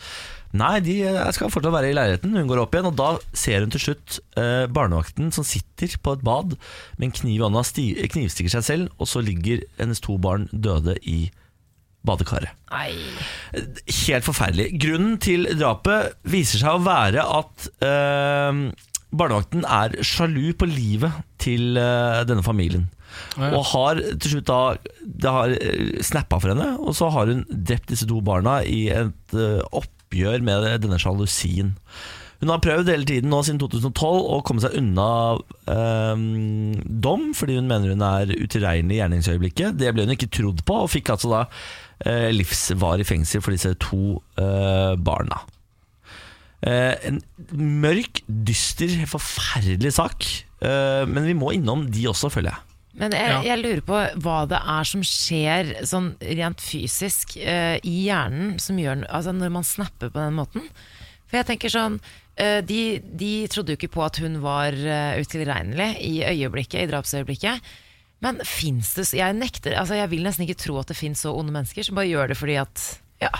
[0.56, 2.34] Nei, de eh, skal fortsatt være i leiligheten.
[2.34, 6.16] Hun går opp igjen, og da ser hun til slutt eh, barnevakten som sitter på
[6.16, 6.56] et bad
[6.98, 7.62] med en kniv i hånda,
[8.14, 11.20] knivstikker seg selv, og så ligger hennes to barn døde i
[12.06, 12.54] badekaret.
[12.72, 12.94] Nei.
[13.52, 14.70] Helt forferdelig.
[14.80, 18.62] Grunnen til drapet viser seg å være at eh,
[19.10, 22.88] barnevakten er sjalu på livet til denne familien.
[23.36, 23.52] Ja.
[23.56, 24.60] Og har til slutt da
[25.00, 28.88] Det har eh, snappa for henne, og så har hun drept disse to barna i
[28.94, 31.76] et eh, oppgjør med denne sjalusien.
[32.40, 35.08] Hun har prøvd hele tiden nå siden 2012 å komme seg unna
[35.68, 36.22] eh,
[37.04, 39.76] dom, fordi hun mener hun er utilregnelig i gjerningsøyeblikket.
[39.80, 41.42] Det ble hun ikke trodd på, og fikk altså da
[42.08, 45.42] eh, livsvarig fengsel for disse to eh, barna.
[46.64, 47.20] Eh, en
[47.52, 50.32] mørk, dyster, forferdelig sak.
[50.60, 52.69] Men vi må innom de også, føler jeg.
[53.00, 53.40] Men jeg, Ja.
[53.48, 58.76] jeg lurer på hva det er som skjer sånn rent fysisk uh, i hjernen som
[58.80, 60.66] gjør, altså når man snapper på den måten.
[61.30, 65.16] For jeg tenker sånn uh, de, de trodde jo ikke på at hun var uh,
[65.20, 67.70] utilregnelig i øyeblikket, i drapsøyeblikket.
[68.20, 71.22] Men fins det så- jeg, nekter, altså jeg vil nesten ikke tro at det fins
[71.24, 72.84] så onde mennesker som bare gjør det fordi at
[73.24, 73.30] Ja,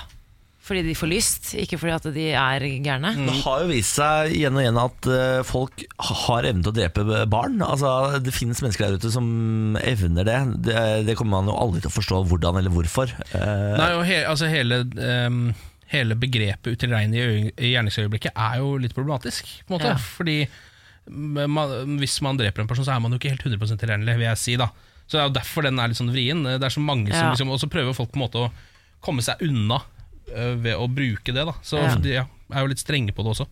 [0.60, 3.14] fordi de får lyst, ikke fordi at de er gærne.
[3.16, 5.86] Det har jo vist seg igjen og igjen at eh, folk
[6.20, 7.56] har evnen til å drepe barn.
[7.64, 10.38] Altså, det finnes mennesker der ute som evner det.
[10.68, 10.84] det.
[11.08, 13.14] Det kommer man jo aldri til å forstå hvordan eller hvorfor.
[13.32, 15.42] Eh, Nei, og he, altså hele, Um
[15.90, 19.48] hele begrepet utilregnelig i gjerningsøyeblikket er jo litt problematisk.
[19.66, 19.94] På en måte.
[19.94, 19.98] Ja.
[20.18, 20.36] Fordi
[21.10, 24.28] man, hvis man dreper en person, så er man jo ikke helt 100 tilregnelig, vil
[24.28, 24.56] jeg si.
[24.60, 24.70] da
[25.06, 26.44] Så Det er jo derfor den er litt sånn vrien.
[26.46, 27.30] Det er så mange som Ja.
[27.32, 28.52] liksom, Og så prøver folk på en måte å
[29.02, 29.80] komme seg unna
[30.62, 31.44] ved å bruke det.
[31.46, 31.94] da Så Ja.
[31.96, 33.46] de ja, er jo litt strenge på det også.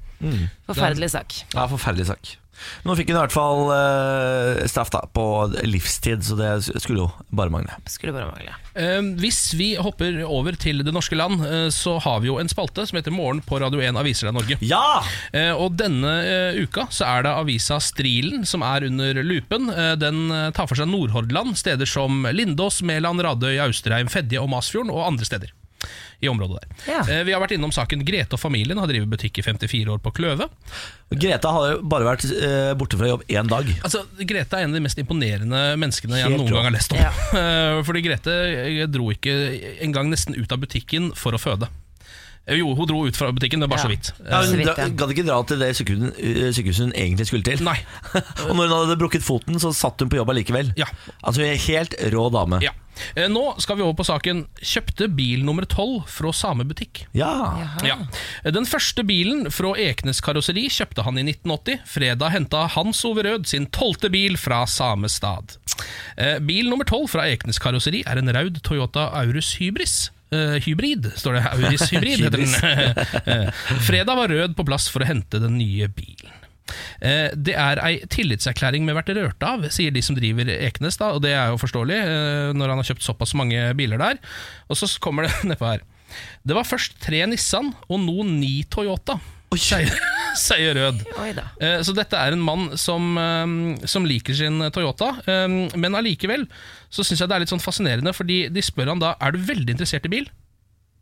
[0.68, 1.40] Forferdelig sak.
[1.54, 2.36] Ja, forferdelig sak.
[2.82, 5.24] Nå fikk hun i hvert fall uh, straff da på
[5.62, 6.48] livstid, så det
[6.82, 7.76] skulle jo bare mangle.
[7.86, 8.54] Skulle bare mangle.
[8.74, 12.50] Uh, hvis vi hopper over til det norske land, uh, så har vi jo en
[12.50, 14.58] spalte som heter Morgen på Radio 1 Aviser deg Norge.
[14.66, 14.82] Ja!
[15.30, 19.70] Eh, og denne eh, uka så er det avisa Strilen som er under lupen.
[19.70, 24.50] Eh, den eh, tar for seg Nordhordland, steder som Lindås, Mæland, Radøy, Austrheim, Fedje og
[24.50, 25.54] Masfjorden, og andre steder
[26.20, 26.76] i området der.
[26.90, 27.00] Ja.
[27.06, 30.00] Eh, vi har vært innom saken Grete og familien har drevet butikk i 54 år
[30.02, 30.48] på Kløve.
[31.14, 33.70] Greta har jo bare vært eh, borte fra jobb én dag.
[33.86, 36.94] Altså, Grete er en av de mest imponerende menneskene jeg Helt noen gang har lest
[36.96, 37.02] om.
[37.02, 37.12] Ja.
[37.38, 38.32] Eh, Fordi Grete
[38.90, 39.32] dro ikke
[39.84, 41.68] engang nesten ut av butikken for å føde.
[42.48, 43.84] Eh, Jo, hun dro ut fra butikken, men bare Ja.
[43.84, 44.12] så vidt.
[44.24, 47.62] Ja, hun dra- gadd ikke dra til det sykehuset, eh, hun egentlig skulle til.
[47.62, 47.78] Nei.
[48.48, 50.72] Og når hun hadde brukket foten, så satt hun på jobb allikevel.
[50.76, 50.86] Ja.
[51.22, 52.60] Altså hun er helt rå dame.
[52.64, 52.70] Ja.
[53.14, 57.04] Eh, Nå skal vi over på saken 'Kjøpte bil nummer 12 fra samme butikk'.
[57.14, 57.68] Ja.
[57.84, 57.94] Ja.
[58.50, 61.78] Den første bilen fra Ekenes karosseri kjøpte han i 1980.
[61.86, 65.58] Fredag henta Hans Ove Rød sin tolvte bil fra samme stad.
[66.16, 70.10] Eh, bil nummer tolv fra Ekenes karosseri er en Raud Toyota Aurus Hybris.
[70.30, 71.44] Eh, hybrid, står det.
[71.52, 73.52] Auris Hybrid heter den.
[73.88, 76.34] Fredag var Rød på plass for å hente den nye bilen.
[77.00, 80.98] Uh, Det er ei tillitserklæring vi har vært rørt av, sier de som driver Ekenes.
[81.00, 84.20] da Og det er jo forståelig, uh, når han har kjøpt såpass mange biler der.
[84.68, 85.86] Og så kommer det nedpå her.
[86.44, 89.18] Det var først tre Nissan og nå ni Toyota,
[89.56, 89.88] sier,
[90.36, 91.00] sier Rød.
[91.22, 91.46] Oi da.
[91.60, 95.46] Eh, Så dette er en mann som, eh, som liker sin Toyota, eh,
[95.76, 96.44] men allikevel
[96.92, 99.38] så syns jeg det er litt sånn fascinerende, fordi de spør han da er du
[99.38, 100.28] veldig interessert i bil.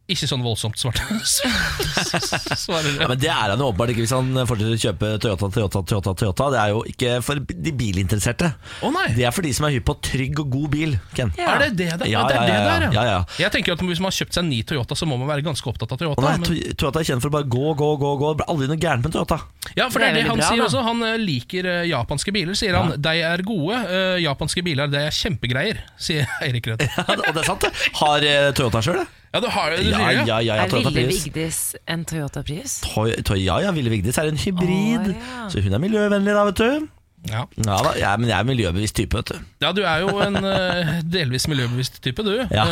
[0.07, 1.01] Ikke sånn voldsomt, svart.
[2.63, 5.49] svarer Ja, men Det er han jo åpenbart ikke hvis han fortsetter å kjøpe Toyota,
[5.51, 6.13] Toyota, Toyota.
[6.21, 8.51] Toyota Det er jo ikke for de bilinteresserte.
[8.87, 9.07] Å nei!
[9.17, 10.95] Det er for de som er hypp på trygg og god bil.
[11.17, 11.33] Ken.
[11.39, 11.57] Ja.
[11.57, 13.19] Er det det det, Ja, det, er ja, det ja, der, ja, ja.
[13.43, 15.45] Jeg tenker at Hvis man har kjøpt seg en ny Toyota, så må man være
[15.47, 16.23] ganske opptatt av Toyota.
[16.23, 16.39] Toyota.
[16.39, 18.15] nei, men- Toyota er kjent for å bare gå, gå, gå.
[18.23, 19.41] gå Det blir aldri noe gærent med Toyota.
[19.75, 20.69] Ja, for det er Det er han bra, sier da.
[20.71, 20.83] også.
[20.87, 22.95] Han eh, liker eh, japanske biler, sier han.
[23.03, 23.83] De er gode.
[23.91, 26.87] Uh, japanske biler det er kjempegreier, sier Eirik Rød.
[26.97, 27.73] Ja, og det er sant, det.
[27.99, 29.07] Har eh, Toyota sjøl det?
[29.37, 32.81] Ja, du har jo det, Ja, ja, ja, ja, Er Ville Vigdis en Toyota Prius?
[32.81, 35.11] Toy, toy, ja, ja, Ville Vigdis er en hybrid.
[35.13, 35.49] Å, ja.
[35.53, 36.87] Så hun er miljøvennlig, da, vet du.
[37.27, 37.41] Ja.
[37.59, 39.47] Ja da, jeg, Men jeg er miljøbevisst type, vet du.
[39.65, 42.35] ja, du er jo en uh, delvis miljøbevisst type, du.
[42.55, 42.67] Ja.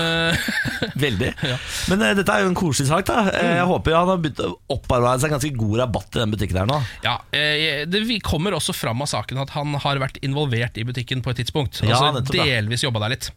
[1.05, 1.33] Veldig.
[1.41, 1.59] Veldig.
[1.91, 3.07] Men uh, dette er jo en koselig sak.
[3.11, 3.57] da Eh, Mm.
[3.59, 6.69] Jeg håper han har begynt å opparbeide seg ganske god rabatt i den butikken her
[6.71, 6.79] nå.
[7.05, 11.23] ja, uh, det kommer også fram av saken at han har vært involvert i butikken
[11.25, 11.83] på et tidspunkt.
[11.83, 12.45] Ja, altså ja.
[12.47, 13.31] delvis jobba der litt.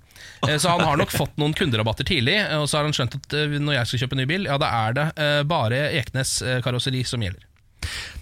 [0.48, 3.18] Eh, Så han har nok fått noen kunderabatter tidlig, eh, og så har han skjønt
[3.20, 6.38] at eh, når jeg skal kjøpe ny bil, ja da er det eh, bare Ekenes
[6.46, 7.47] eh, karosseri som gjelder.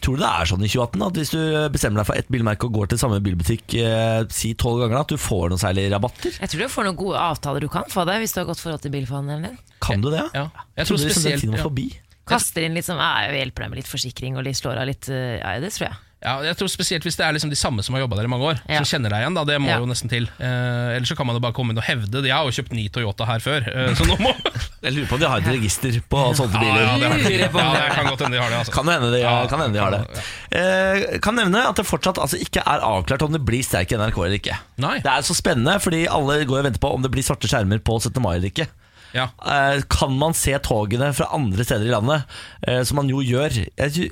[0.03, 1.41] Tror du det er sånn i 2018 at hvis du
[1.73, 5.13] bestemmer deg for ett bilmerke og går til samme bilbutikk eh, si tolv ganger, at
[5.13, 6.39] du får noen særlige rabatter?
[6.41, 8.61] Jeg tror du får noen gode avtaler du kan få deg hvis du har godt
[8.61, 9.61] forhold til bilforhandleren din.
[9.85, 10.25] Kan du det?
[10.37, 10.49] Ja.
[10.75, 11.69] Jeg jeg tror liksom det er tiden var ja.
[11.69, 11.87] forbi.
[12.25, 14.89] Kaster inn litt sånn, ja jeg hjelper deg med litt forsikring og litt slår av
[14.89, 16.01] litt eh, Ja, det tror jeg.
[16.25, 18.31] Ja, jeg tror Spesielt hvis det er liksom de samme som har jobba der i
[18.33, 18.59] mange år.
[18.67, 18.81] Ja.
[18.81, 19.35] Som kjenner deg igjen.
[19.37, 19.77] da, Det må Ja.
[19.79, 20.25] jo nesten til.
[20.41, 22.25] Eh, ellers så kan man jo bare komme inn og hevde det.
[22.25, 24.33] Jeg har jo kjøpt ny Toyota her før, eh, så nå må
[24.85, 26.99] Jeg lurer på om de har et register på solgte Ja, ja, biler.
[26.99, 27.59] det, har de.
[27.65, 28.57] Ja, det kan godt hende de har det.
[28.59, 28.73] Altså.
[28.75, 29.33] Kan hende de, Ja.
[29.49, 30.25] kan hende de har det.
[30.51, 33.97] Eh, kan nevne at det fortsatt altså, ikke er avklart om det blir sterk i
[33.97, 34.57] NRK eller ikke.
[34.81, 34.97] Nei.
[35.01, 37.79] Det er så spennende, fordi alle går og venter på om det blir svarte skjermer
[37.85, 38.21] på 17.
[38.21, 38.67] mai eller ikke.
[39.15, 39.29] Ja.
[39.47, 42.25] Eh, kan man se togene fra andre steder i landet,
[42.67, 43.55] eh, som man jo gjør?
[43.79, 44.09] Jeg,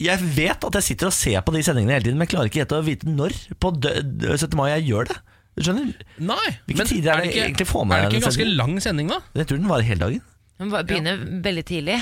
[0.00, 2.48] jeg vet at jeg sitter og ser på de sendingene hele tiden, men jeg klarer
[2.50, 4.56] ikke helt å vite når på dø- dø- 17.
[4.56, 5.18] mai jeg gjør det.
[5.58, 5.90] Du skjønner?
[6.24, 8.56] Nei, Hvilke tider er det egentlig få med Er det ikke en ganske sendingen?
[8.56, 9.18] lang sending, da?
[9.36, 10.22] Jeg tror den varer hele dagen.
[10.60, 10.86] Den begynner
[11.18, 11.98] begynner veldig tidlig.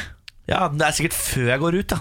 [0.48, 1.88] Ja, Det er sikkert før jeg går ut.
[1.96, 1.98] da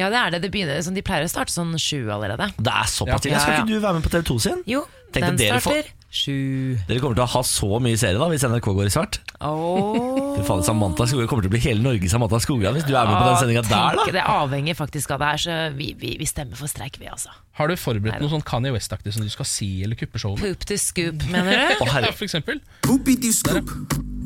[0.00, 0.42] Ja, det er det.
[0.42, 2.50] det begynner, sånn, de pleier å starte sånn sju allerede.
[2.56, 3.18] Det er såpass Ja.
[3.22, 3.32] tidlig.
[3.32, 4.62] Ja, Skal ikke du være med på TV2 sin?
[4.66, 6.76] Jo, Tenk den starter dere får- starter sju.
[6.88, 9.20] Dere kommer til å ha så mye serie da hvis NRK går i svart.
[9.40, 10.34] Oh.
[10.36, 13.08] Fy faen, Samantha Skogran kommer til å bli hele Norge Samantha Skogran hvis du er
[13.08, 14.06] med på den sendinga der, da.
[14.18, 17.32] Det avhenger faktisk av det her, så vi, vi, vi stemmer for streik, vi, altså.
[17.60, 20.42] Har du forberedt noe sånn Kanye West-aktig som du skal si, eller kuppe showet?
[20.42, 21.84] Poop to scoop, mener du?
[21.86, 21.98] oh.
[22.06, 22.62] Ja, for eksempel.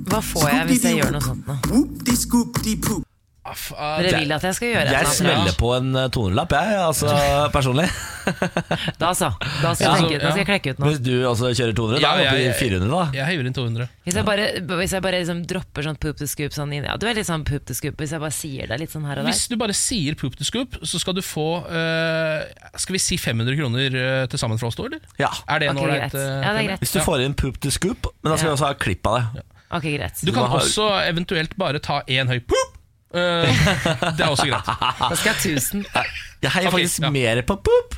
[0.04, 3.03] Hva får jeg hvis jeg gjør noe sånt nå?
[3.44, 6.76] Aff, ah, Dere vil at jeg skal gjøre Jeg smeller på en eh, tonelapp, jeg,
[6.80, 7.10] altså
[7.56, 7.84] personlig.
[8.96, 9.28] Da så.
[9.60, 10.88] Da skal, Ja, jeg, tenke, da skal jeg klekke ut noe.
[10.88, 13.02] Hvis du også kjører 200, da Ja, vi oppe jeg- i 400, da.
[13.18, 13.88] Jeg heiver inn 200.
[14.08, 14.46] Hvis jeg bare,
[14.80, 17.28] hvis jeg bare liksom dropper sånn poop to scoop sånn inn Ja, du er litt
[17.28, 19.30] sånn poop to scoop hvis jeg bare sier det litt sånn her og der.
[19.34, 22.48] Hvis du bare sier poop to scoop, så skal du få uh,
[22.80, 25.04] Skal vi si 500 kroner uh, til sammen fra oss to, eller?
[25.20, 25.28] Ja.
[25.52, 26.16] Er det okay, Ok, greit.
[26.16, 26.80] Uh, Ja, det er greit.
[26.86, 29.20] Hvis du får inn poop to scoop, men da skal vi også ha klipp av
[29.20, 29.44] det.
[29.74, 30.24] Ok, greit.
[30.24, 32.73] Du kan også eventuelt bare ta én høy poop.
[33.14, 33.66] Eh,
[34.18, 34.66] det er også greit.
[34.66, 35.84] Da skal jeg ha 1000.
[36.44, 37.10] Jeg heier okay, faktisk ja.
[37.14, 37.94] mer på poop.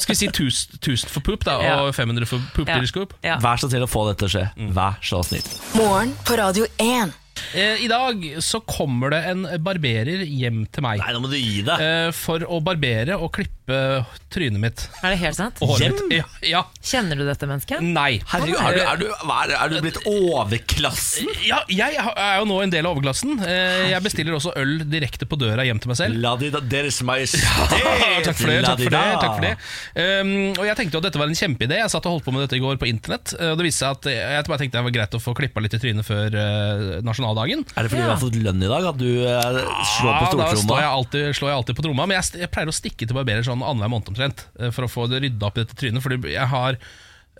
[0.00, 1.74] Skal vi si 1000 1000 for poop, da, Ja.
[1.84, 2.80] og 500 for poop Ja.
[2.88, 3.14] scoop?
[3.22, 3.36] Ja.
[3.42, 4.72] Vær så snill å få dette til å skje.
[4.74, 5.46] Vær så snill.
[5.78, 7.14] Morgen på Radio 1.
[7.54, 11.36] Eh, I dag så kommer det en barberer hjem til meg Nei, nå må du
[11.36, 11.80] gi deg.
[11.84, 14.82] eh, for å barbere og klippe trynet mitt.
[15.02, 15.58] Er det helt sant?
[15.64, 16.18] og håret mitt.
[16.20, 16.60] Ja, ja.
[16.86, 17.82] Kjenner du dette mennesket?
[17.82, 18.20] Nei.
[18.30, 21.28] Herregud, er du, er, du, er, er du blitt overklassen?
[21.46, 23.36] Ja, jeg er jo nå en del av overklassen.
[23.42, 26.18] Eh, Jeg bestiller også øl direkte på døra hjem til meg selv.
[26.22, 27.42] La de da, Deres Majestet!
[28.26, 28.60] takk for det.
[28.66, 29.54] Takk for det, takk for det.
[29.96, 31.80] Um, og Jeg tenkte jo at dette var en kjempeidé.
[31.82, 33.34] Jeg satt og holdt på med dette i går på internett.
[33.38, 35.62] eh, Og det viste seg at Jeg bare tenkte det var greit å få klippa
[35.64, 37.64] litt i trynet før uh, nasjonaldagen.
[37.74, 39.60] Er det fordi du har fått lønn i dag at du uh,
[39.96, 40.46] slår på stortromma?
[40.46, 42.06] Ja, da slår jeg, alltid, slår jeg alltid på tromma.
[42.06, 44.46] Men jeg, jeg pleier å stikke til barberer sånn annenhver måned omtrent.
[44.60, 46.02] eh, For å få det rydda opp i dette trynet.
[46.04, 46.78] Fordi jeg har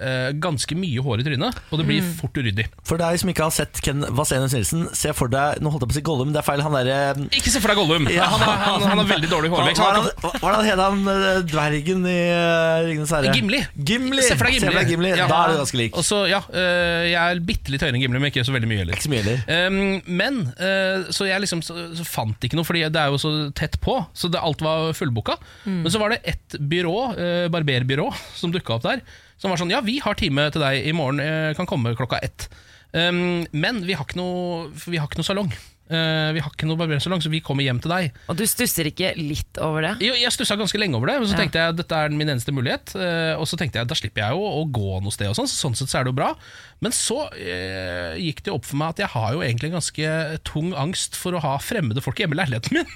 [0.00, 2.12] eh, ganske mye hår i trynet, og det blir Mm.
[2.18, 2.66] fort uryddig.
[2.84, 5.88] For deg som ikke har sett Ken Vasenius Nilsen, se for deg Nå holdt jeg
[5.88, 6.60] på å si Gollum, det er feil.
[6.62, 8.08] Han derre Ikke se for deg Gollum!
[8.12, 8.26] Ja.
[8.28, 9.80] Han, er, han, han har veldig dårlig hårvekst.
[9.80, 13.32] hva er kan- hva er det han het, han eh, dvergen i uh, Ringenes herre?
[13.34, 13.60] Gimli.
[13.76, 14.22] Gimli.
[14.26, 15.10] Se for deg Gimli.
[15.16, 15.26] Ja.
[15.30, 15.96] Da er du ganske lik.
[15.96, 18.68] Og så, ja, eh, jeg er bitte litt høyere enn Gimli, men ikke så veldig
[18.70, 18.94] mye heller.
[18.98, 19.66] Ikke så mye heller.
[19.66, 23.18] Um, men eh, så jeg liksom så, så fant ikke noe, Fordi det er jo
[23.22, 23.98] så tett på.
[24.16, 25.36] Så det, alt var fullbooka.
[25.66, 29.00] Men så var det ett byrå, eh, barberbyrå som dukka opp der.
[29.38, 31.20] Som var sånn Ja, vi har time til deg i morgen.
[31.20, 32.48] eh, kan komme klokka ett.
[32.94, 35.50] Um, men vi har ikke noe, vi har ikke noe salong.
[35.86, 38.12] Uh, vi har ikke noe barbersalong, så vi kommer hjem til deg.
[38.32, 39.92] Og du stusser ikke litt over det?
[40.02, 41.42] Jo, jeg stussa ganske lenge over det, men så Ja.
[41.44, 42.94] tenkte jeg dette er min eneste mulighet.
[42.96, 45.46] Uh, Og så tenkte jeg da slipper jeg jo å gå noe sted, og sånn,
[45.46, 46.34] så sånn sett så er det jo bra.
[46.80, 50.72] Men så uh, gikk det opp for meg at jeg har jo egentlig ganske tung
[50.74, 52.86] angst for å ha fremmede folk hjemme i leiligheten min.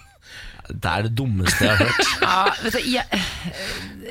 [0.70, 2.10] Det er det dummeste jeg har hørt.
[2.30, 3.20] Ja, vet du, jeg,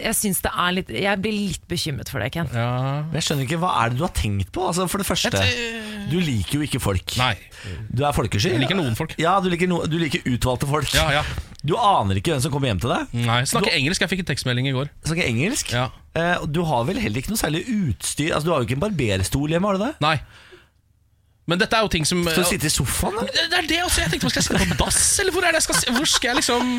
[0.02, 2.50] jeg synes det er litt Jeg blir litt bekymret for det, Ken.
[2.52, 2.66] Ja.
[3.08, 4.66] Men jeg skjønner ikke, Hva er det du har tenkt på?
[4.68, 5.44] Altså, for det første,
[6.10, 7.16] du liker jo ikke folk.
[7.22, 7.36] Nei.
[7.94, 8.52] Du er folkesky.
[8.56, 9.14] Jeg liker noen folk.
[9.22, 10.92] Ja, du liker, no, du liker utvalgte folk.
[10.98, 11.24] Ja, ja.
[11.64, 13.16] Du aner ikke hvem som kommer hjem til deg.
[13.28, 14.04] Nei, Snakker engelsk.
[14.04, 14.92] Jeg fikk en tekstmelding i går.
[15.08, 15.74] Snakker engelsk.
[15.76, 15.88] Ja.
[16.18, 18.86] Eh, du har vel heller ikke noe særlig utstyr Altså, Du har jo ikke en
[18.88, 19.92] barberstol hjemme, har du det?
[20.04, 20.16] Nei.
[21.50, 23.16] Men dette er jo ting som Skal du sitte i sofaen?
[23.18, 23.26] da?
[23.52, 24.04] Det er det også.
[24.04, 26.30] Jeg tenkte, Skal jeg sitte på dass, eller hvor er det jeg skal Hvor skal
[26.32, 26.70] jeg liksom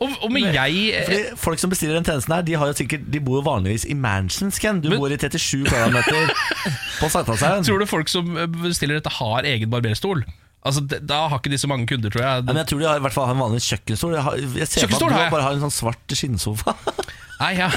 [0.00, 3.08] Og, og med jeg Fordi Folk som bestiller den tjenesten her De har jo sikkert
[3.14, 4.80] De bor jo vanligvis i mansions, Ken.
[4.84, 6.30] Du Men- bor i 37 kvadratmeter
[7.00, 7.64] på Sankthanshaugen.
[7.64, 8.30] Tror du folk som
[8.62, 10.22] bestiller dette, har egen barberstol?
[10.60, 12.40] Altså, Da har ikke de så mange kunder, tror jeg.
[12.42, 14.12] Ja, men jeg tror de har, i hvert fall har en vanlig kjøkkenstol.
[14.18, 15.30] Jeg, har, jeg ser Kjøkkenstol har at jeg.
[15.30, 16.74] du bare har en sånn svart skinnsofa.
[17.40, 17.70] Nei, ja.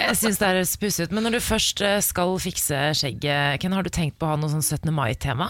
[0.00, 1.06] Jeg synes det er pussig.
[1.14, 4.40] Men når du først eh, skal fikse skjegget, Ken, har du tenkt på å ha
[4.40, 4.90] noe sånn 17.
[4.96, 5.46] mai-tema?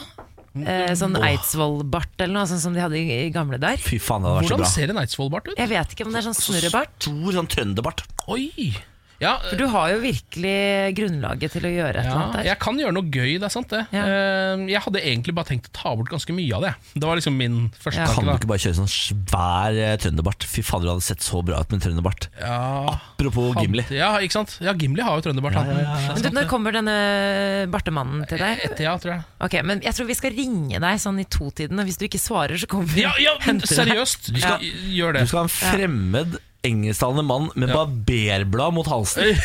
[0.61, 3.81] Eh, sånn Eidsvoll-bart eller noe, sånn som de hadde i, gamle der.
[3.81, 4.71] Fy faen, det hadde vært så Hvordan bra.
[4.75, 5.57] ser en Eidsvoll-bart ut?
[5.63, 6.97] Jeg vet ikke om det er sånn snurrebart.
[7.07, 8.05] Stor sånn trønderbart.
[8.35, 8.73] Oi!
[9.21, 12.45] Ja, For du har jo virkelig grunnlaget til å gjøre et eller annet der.
[12.49, 13.83] jeg kan gjøre noe gøy, det er sant det.
[13.93, 14.05] Ja.
[14.09, 16.73] Eh, Jeg hadde egentlig bare tenkt å ta bort ganske mye av det.
[16.95, 18.07] Det var liksom min første Ja.
[18.15, 20.45] Kan du ikke bare kjøre sånn svær eh, trønderbart?
[20.49, 22.29] Fy fader, du hadde sett så bra ut med trønderbart.
[22.41, 22.47] da.
[22.49, 23.85] Ja, Apropos Gimli.
[23.93, 24.57] Ja, ikke sant?
[24.65, 25.55] Ja, Gimli har jo trønderbart.
[25.61, 25.69] han.
[25.69, 26.97] Men du, når kommer denne
[27.71, 28.65] bartemannen til deg?
[28.71, 29.25] Etter, ja, tror jeg.
[29.45, 32.21] Ok, men Jeg tror vi skal ringe deg sånn i totiden, og hvis du ikke
[32.21, 33.85] svarer, så kommer vi Ja, ja men henter deg.
[33.85, 34.33] seriøst!
[34.41, 34.57] Ja.
[34.61, 35.27] Gjør det.
[35.29, 37.77] Du skal ha en fremmed engelsktalende mann med Ja.
[37.85, 39.31] barberblad mot halsen.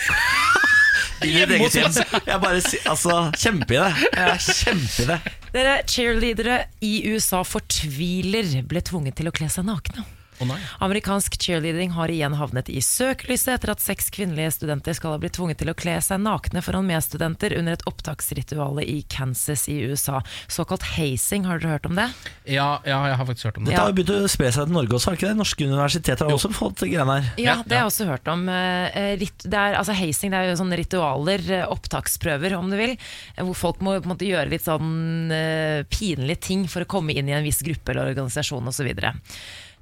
[1.25, 1.93] I ditt eget hjem.
[1.95, 3.87] kjempe Jeg bare jeg altså, Kjempeidé.
[4.59, 5.17] Kjempeidé.
[5.55, 10.03] Dere cheerleadere i USA fortviler, ble tvunget til å kle seg nakne.
[10.43, 10.57] Nei.
[10.83, 15.37] Amerikansk cheerleading har igjen havnet i søkelyset etter at seks kvinnelige studenter skal ha blitt
[15.37, 20.21] tvunget til å kle seg nakne foran medstudenter under et opptaksrituale i Kansas i USA.
[20.51, 22.09] Såkalt hazing, har dere hørt om det?
[22.45, 23.71] Ja, ja, jeg har faktisk hørt om det.
[23.73, 25.39] Dette har jo begynt å spre seg til Norge også, har ikke det?
[25.39, 27.31] Norske universiteter har også fått greiene her.
[27.41, 28.47] Ja, det har jeg også hørt om.
[28.49, 32.95] Eh, Det er, altså hazing det er jo sånne ritualer, eh, opptaksprøver om du vil,
[33.35, 36.89] eh, hvor folk må på en måte gjøre litt sånn eh, pinlige ting for å
[36.89, 38.91] komme inn i en viss gruppe eller organisasjon osv.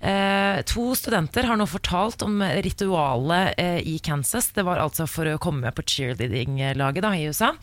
[0.03, 4.49] Eh, to studenter har nå fortalt om ritualet eh, i Kansas.
[4.51, 7.53] Det var altså for å komme med på cheerleading-laget i USA.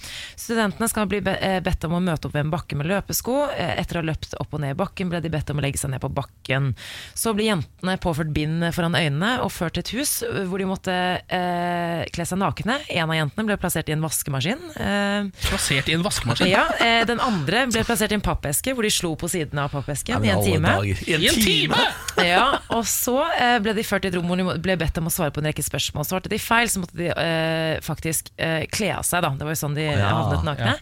[0.41, 3.35] Studentene skal bli be eh, bedt om å møte opp ved en bakke med løpesko.
[3.53, 5.65] Eh, etter å ha løpt opp og ned i bakken ble de bedt om å
[5.67, 6.71] legge seg ned på bakken.
[7.13, 10.71] Så ble jentene påført bind foran øynene og ført til et hus eh, hvor de
[10.71, 12.79] måtte eh, kle seg nakne.
[12.89, 14.65] En av jentene ble plassert i en vaskemaskin.
[14.81, 16.49] Eh, Plassert i en vaskemaskin.
[16.55, 19.75] ja, eh, den andre ble plassert i en pappeske hvor de slo på siden av
[19.77, 20.75] pappesken i en time.
[20.89, 21.85] I en, I en time!
[22.31, 25.11] Ja, og så eh, ble de ført i et rom hvor de ble bedt om
[25.11, 26.07] å svare på en rekke spørsmål.
[26.09, 29.25] Svarte de feil, så måtte de eh, faktisk eh, kle av seg.
[29.27, 29.35] Da.
[29.37, 30.75] Det var jo sånn de Ja, havnet nakne.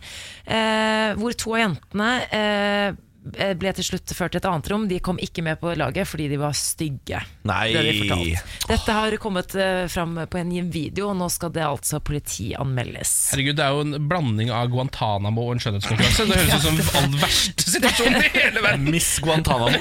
[0.47, 2.89] Eh, hvor to av jentene eh,
[3.59, 4.87] ble til slutt ført til et annet rom.
[4.91, 7.21] De kom ikke med på laget fordi de var stygge.
[7.49, 7.67] Nei.
[7.75, 8.33] Det de.
[8.69, 13.13] Dette har kommet eh, fram på en video, og nå skal det altså politianmeldes.
[13.33, 16.27] Herregud, Det er jo en blanding av Guantánamo og en skjønnhetskonkurranse.
[16.29, 18.91] Det høres ut som all verste situasjonen i hele verden.
[18.95, 19.73] Miss Guantánamo.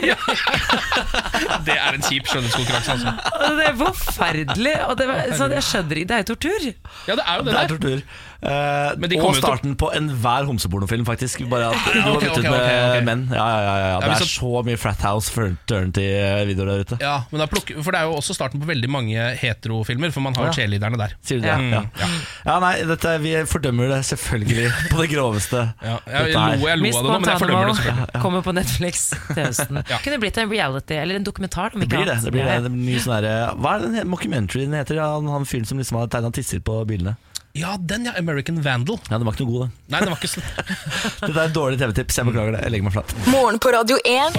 [1.67, 2.97] Det er en kjip skjønnhetskonkurranse.
[2.97, 3.57] Altså.
[3.57, 4.75] Det er forferdelig!
[4.87, 6.67] Og det, var, så jeg skjønner ikke, det er jo tortur.
[7.07, 7.75] Ja, det er jo det Det er der.
[7.75, 8.25] tortur.
[8.41, 11.41] Eh, Men de og starten på enhver homsepornofilm, faktisk.
[11.49, 13.23] Bare at du har byttet med menn.
[13.33, 13.99] Ja, ja, ja, ja.
[14.03, 16.97] Det er så mye Frathouse Fraternity-videoer der ute.
[17.01, 20.51] Ja, For det er jo også starten på veldig mange heterofilmer, for man har jo
[20.51, 20.57] Ja.
[20.59, 21.15] cheerleaderne der.
[21.21, 21.55] Sier du det?
[21.55, 21.81] Ja.
[21.97, 22.07] Ja.
[22.45, 22.59] Ja.
[22.59, 25.63] nei, dette, vi fordømmer det selvfølgelig på det groveste.
[25.83, 28.21] Ja, jeg, lo, jeg lo av det nå, men jeg fordømmer det selvfølgelig.
[28.21, 29.83] Kommer på Netflix til høsten.
[29.87, 29.97] Ja.
[30.03, 31.71] Kunne blitt en reality, eller en dokumentar.
[31.73, 32.17] Om Det blir det.
[32.23, 32.57] det, blir det.
[32.63, 34.99] Det blir mye sånn der, Hva er den mockumentaryen heter?
[34.99, 37.15] Han, han fyren som liksom har tegna tisser på bilene.
[37.57, 38.13] Ja, den ja.
[38.19, 38.99] American Vandal.
[39.09, 39.75] Ja, Den var ikke noe god, den.
[39.93, 40.49] Nei, den var ikke sånn.
[41.25, 42.19] Dette er et dårlig TV-tips.
[42.21, 42.65] Jeg beklager det.
[42.67, 43.15] Jeg legger meg flat.
[43.33, 44.37] Morgen på Radio 1.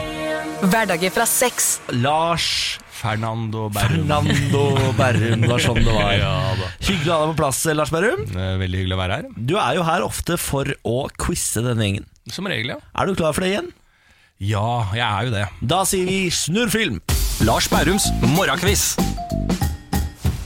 [0.69, 1.73] Hverdager fra seks.
[1.99, 2.47] Lars
[2.99, 4.07] Fernando Berrum.
[4.09, 4.63] Fernando
[4.99, 6.13] Berrum, det var sånn det var.
[6.19, 6.71] Ja da.
[6.83, 8.25] Hyggelig å ha deg på plass, Lars Berrum.
[8.33, 9.29] Det er Veldig hyggelig å være her.
[9.51, 12.09] Du er jo her ofte for å quize denne gjengen.
[12.35, 12.81] Som regel, ja.
[12.99, 13.71] Er du klar for det igjen?
[14.43, 15.47] Ja, jeg er jo det.
[15.71, 17.01] Da sier vi snurr film.
[17.47, 18.93] Lars Bærums morgenquiz.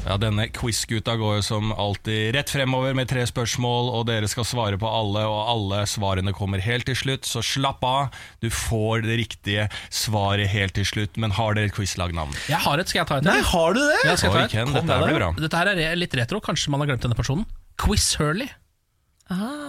[0.02, 4.46] Ja, Denne quiz-guta går jo som alltid rett fremover med tre spørsmål, og dere skal
[4.48, 8.18] svare på alle, og alle svarene kommer helt til slutt, så slapp av.
[8.42, 12.34] Du får det riktige svaret helt til slutt, men har dere et quizlagnavn?
[12.50, 13.28] Jeg har et, skal jeg ta et?
[13.30, 14.00] Nei, har du det?
[14.02, 14.56] Ja, skal jeg ta et?
[14.56, 15.30] Ken, dette her blir bra.
[15.38, 17.46] Dette her er litt retro, kanskje man har glemt denne personen.
[17.80, 18.50] Quiz Hurley.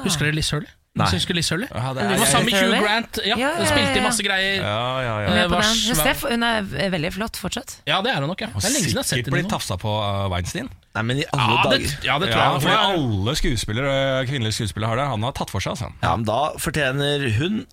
[0.03, 0.71] Husker dere Liz Hurley?
[0.93, 1.07] Nei.
[1.09, 1.65] Syns du Liz Hurley?
[1.73, 2.81] Ja, det var sammen med Hugh Hurley?
[2.85, 3.17] Grant.
[3.25, 4.59] Ja, Ja, ja, spilte i masse greier.
[4.61, 5.45] Ja, ja, ja.
[5.57, 7.79] Eh, Steff, hun er veldig flott fortsatt.
[7.89, 8.51] Ja, det er hun nok, ja.
[8.53, 9.39] Det er lenge siden jeg har sett Sikkert henne.
[9.39, 9.53] blitt nå.
[9.55, 10.69] tafsa på av Weinstein.
[10.93, 12.05] Nei, men i alle Ja, det, dager.
[12.05, 12.61] ja, det tror Ja, jeg.
[12.61, 13.95] for For alle skuespillere,
[14.29, 15.07] kvinnelige skuespillere har det.
[15.15, 15.89] Han har tatt for seg, altså.
[16.05, 17.65] Ja, men da fortjener hun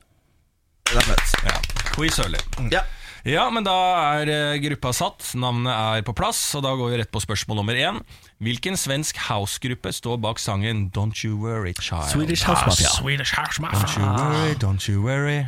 [0.88, 1.60] Det er fett Ja.
[1.92, 2.40] Quiz early.
[2.72, 2.80] Ja.
[3.28, 3.76] Ja, men da
[4.20, 7.60] er eh, gruppa satt, navnet er på plass, og da går vi rett på spørsmål
[7.60, 8.00] nummer én.
[8.40, 12.08] Hvilken svensk house-gruppe står bak sangen Don't You Worry Child?
[12.14, 12.92] Swedish House Mafia.
[12.96, 15.40] Swedish House Don't you worry, don't you worry.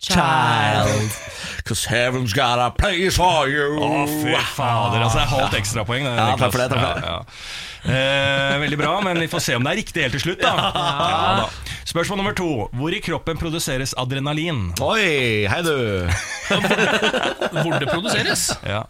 [0.00, 1.10] Child.
[1.64, 3.76] Cause heaven's got a place for you.
[3.76, 5.02] Å, fy fader.
[5.04, 6.06] Altså, det er halvt ekstrapoeng.
[6.08, 7.04] Ja, takk for det, takk for det.
[7.04, 7.69] Ja, ja.
[7.84, 10.42] Eh, veldig bra, men vi får se om det er riktig helt til slutt.
[10.42, 10.52] Da.
[10.74, 11.76] Ja, da.
[11.88, 12.48] Spørsmål nummer to.
[12.76, 14.68] Hvor i kroppen produseres adrenalin?
[14.84, 15.72] Oi, hei du.
[17.62, 18.50] Hvor det produseres.
[18.66, 18.84] Ja,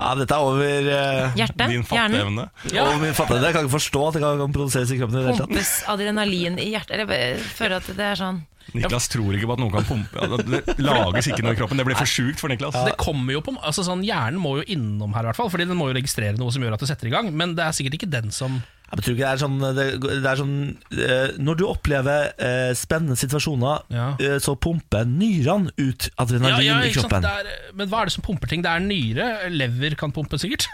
[0.00, 2.46] Ja, dette er over, eh, Hjertet, Din fatteevne.
[2.72, 2.86] Ja.
[2.86, 3.44] over min fatteevne.
[3.50, 5.50] Jeg kan ikke forstå at det kan produseres i kroppen i det hele tatt.
[5.50, 6.94] Pumpes adrenalin i hjertet.
[6.96, 8.38] Eller jeg føler at det er sånn
[8.74, 10.16] Niklas tror ikke på at noen kan pumpe.
[10.20, 11.80] Ja, Det lages ikke noe i kroppen.
[11.80, 12.76] Det blir for sjukt for Niklas.
[12.86, 15.66] Det kommer jo på, altså sånn, Hjernen må jo innom her, i hvert fall, Fordi
[15.70, 17.32] den må jo registrere noe som gjør at det setter i gang.
[17.34, 18.60] Men det er sikkert ikke den som
[18.90, 20.54] Jeg tror ikke det er sånn, det, det er sånn
[20.98, 24.08] eh, Når du opplever eh, spennende situasjoner, Ja.
[24.18, 27.22] eh, så pumper nyrene ut adrenalin i ja, i kroppen.
[27.26, 28.62] Det er, Men hva er det som pumper ting?
[28.66, 29.28] Det er nyre.
[29.54, 30.66] Lever kan pumpe, sikkert.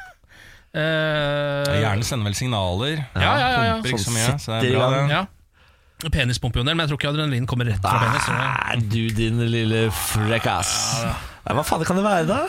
[0.77, 2.99] Eh, Hjernen sender vel signaler.
[3.17, 3.75] Ja, ja, ja, ja.
[3.81, 5.21] Pumper ikke så Sånn mye, så det er bra, det.
[5.97, 6.05] Ja.
[6.05, 6.35] Jo en
[6.77, 8.29] men jeg tror ikke adrenalin kommer rett fra penis.
[8.29, 10.71] Nei, du din lille frekkas.
[11.47, 12.41] Nei, hva faen kan det være, da?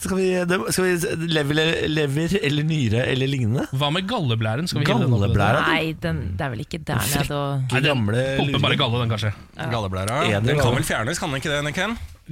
[0.00, 0.26] Skal vi,
[0.72, 1.58] skal vi lever,
[1.92, 3.66] lever eller nyre eller lignende?
[3.76, 4.66] Hva med galleblæren?
[4.70, 5.04] Skal vi den?
[5.12, 5.60] Galleblæra?
[5.68, 8.06] Nei, den, det er vel ikke der nede og Nei, den
[8.40, 9.34] pumper bare galle, den, kanskje.
[9.60, 10.22] Galleblæra.
[10.24, 11.60] Den Den kan vel fjernes, kan den ikke det,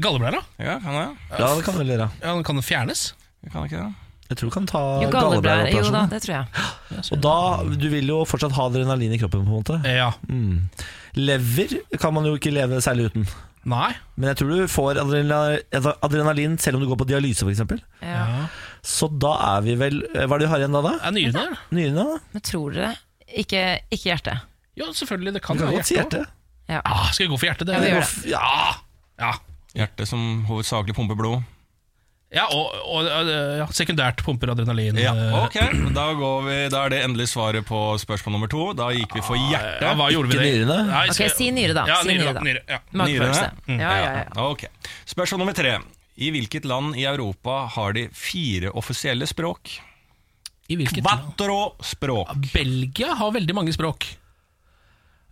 [0.01, 0.41] Galleblæra?
[0.57, 1.07] Ja, kan det?
[1.37, 2.11] Ja, det kan vel gjøre.
[2.25, 3.11] Ja, den kan fjernes.
[3.53, 4.08] Kan den ikke det?
[4.29, 5.09] Jeg tror du kan ta Jo.
[5.09, 6.09] Jo da, galleblæreoperasjon.
[6.13, 7.03] det tror jeg.
[7.15, 7.37] Og da,
[7.81, 9.79] du vil jo fortsatt ha adrenalin i kroppen, på en måte.
[9.89, 10.11] Ja.
[10.29, 10.69] Mm.
[11.17, 13.25] Lever kan man jo ikke leve særlig uten.
[13.69, 13.91] Nei.
[14.17, 15.65] Men jeg tror du får adrenalin,
[16.05, 17.65] adrenalin selv om du går på dialyse, f.eks.
[18.05, 18.47] Ja.
[18.85, 20.83] Så da er vi vel Hva er det du har igjen da?
[20.87, 20.93] da?
[21.09, 21.59] Er nyrene?
[21.75, 22.05] Nyrene?
[22.13, 22.21] da?
[22.37, 22.95] Men tror dere
[23.29, 23.63] ikke,
[23.93, 24.45] ikke hjertet?
[24.79, 25.35] Ja, selvfølgelig.
[25.37, 26.23] Det kan kan være hjerte.
[26.69, 26.81] Ja.
[26.85, 27.67] Ah, skal vi gå for hjertet?
[27.69, 28.23] Det, Ja, vi gjør det.
[28.23, 28.31] det.
[28.31, 28.75] Ja.
[29.21, 29.33] ja.
[29.77, 31.43] Hjertet som hovedsakelig pumper blod.
[32.29, 34.99] Ja, og, og ja, sekundært pumper adrenalin.
[35.01, 35.55] Ja, eh, ok,
[35.97, 38.67] da, går vi, da er det endelig svaret på spørsmål nummer to.
[38.77, 39.87] Da gikk vi for hjertet.
[39.87, 40.51] Ja, hva gjorde vi Ikke det?
[40.59, 40.77] nyrene?
[40.91, 41.87] Nei, Ok, si nyre, da.
[41.89, 42.43] Ja, Si nyre, da.
[42.45, 42.81] Nyre, ja.
[43.01, 43.49] Magefølelse.
[43.65, 43.81] Nyrene?
[43.81, 44.45] Ja, ja, ja.
[44.45, 44.67] Ok.
[45.09, 45.79] Spørsmål nummer tre.
[46.19, 49.79] I hvilket land i Europa har de fire offisielle språk?
[50.69, 51.31] I hvilket land?
[51.33, 52.35] Quattro språk.
[52.53, 54.05] Belgia har veldig mange språk.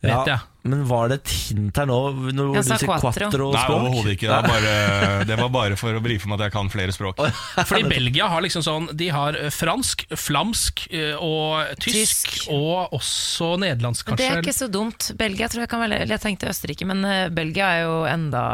[0.04, 0.38] Vet Ja, jeg.
[0.66, 1.96] Men var det et hint her nå?
[2.34, 3.10] Når Jeg du sa sier quattro.
[3.30, 3.76] quattro Nei, språk?
[3.86, 4.26] overhodet ikke.
[4.26, 7.22] Det var, bare, det var bare for å brife meg at jeg kan flere språk.
[7.70, 12.50] Fordi Belgia har liksom sånn De har eh, fransk, flamsk eh, og tysk, Tysk.
[12.52, 15.08] og også nederlandsk, Men Det er ikke så dumt.
[15.16, 18.44] Belgia tror jeg kan være Jeg tenkte Østerrike, men eh, Belgia er jo enda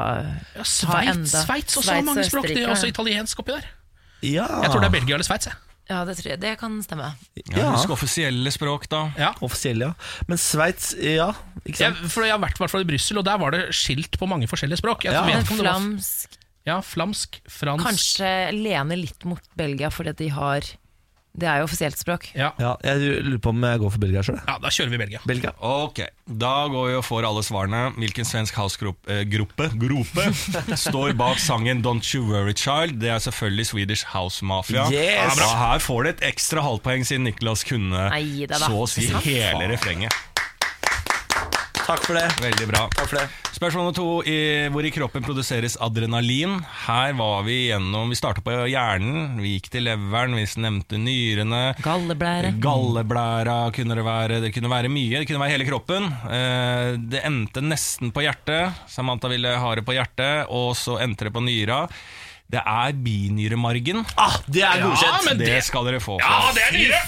[0.54, 2.52] ja, Sveits Sveits også har mange språk.
[2.52, 3.66] Det er også italiensk oppi der.
[4.22, 4.46] Ja.
[4.62, 5.48] Jeg tror det er Belgia eller Sveits.
[5.50, 5.58] jeg.
[5.90, 7.08] Ja, det, tror jeg, det kan stemme.
[7.50, 9.00] Ja, Husk offisielle språk, da.
[9.18, 9.32] Ja.
[9.42, 9.94] Offisielle, ja.
[10.30, 11.32] Men Sveits, ja.
[11.66, 13.64] Ikke Jeg, for jeg har vært i hvert fall i Brussel, og der var det
[13.76, 15.04] skilt på mange forskjellige språk.
[15.04, 15.24] Jeg Ja.
[15.26, 19.90] vet Men ikke om det var flamsk ja, Flamsk, fransk Kanskje lener litt mot Belgia,
[19.90, 20.60] fordi at de har
[21.32, 22.26] Det er jo offisielt språk.
[22.36, 22.50] Ja.
[22.60, 24.40] Ja, jeg lurer på om jeg går for Belgia sjøl.
[24.44, 25.20] ja, da kjører vi Belgia.
[25.28, 25.52] Belgia.
[25.64, 27.80] Ok, Da går vi og får alle svarene.
[27.96, 33.00] Hvilken svensk housegruppe eh, står bak sangen Don't You Worry Child?
[33.00, 34.84] Det er selvfølgelig Swedish House Mafia.
[34.92, 35.40] Yes!
[35.40, 39.72] Ja, her får du et ekstra halvpoeng, siden Niklas kunne Nei, så å si hele
[39.72, 40.12] refrenget.
[41.82, 42.28] Takk for det.
[42.40, 42.84] Veldig bra.
[42.94, 43.24] Takk for det.
[43.52, 44.04] Spørsmål nummer to.
[44.28, 44.36] I,
[44.72, 46.54] hvor i kroppen produseres adrenalin?
[46.86, 51.60] Her var vi gjennom Vi starta på hjernen, vi gikk til leveren, vi nevnte nyrene.
[51.82, 52.54] Galleblære.
[52.62, 54.40] Galleblæra kunne det være.
[54.46, 55.20] Det kunne være mye.
[55.22, 56.08] Det kunne være hele kroppen.
[56.30, 58.72] Eh, Det endte nesten på hjertet.
[58.90, 61.84] Samantha ville ha det på hjertet, og så endte det på nyra.
[62.52, 64.02] Det er binyremargen.
[64.20, 65.38] Ah, det er godkjent.
[65.40, 66.18] det, skal dere få.
[66.20, 67.00] Ja, det er nyre!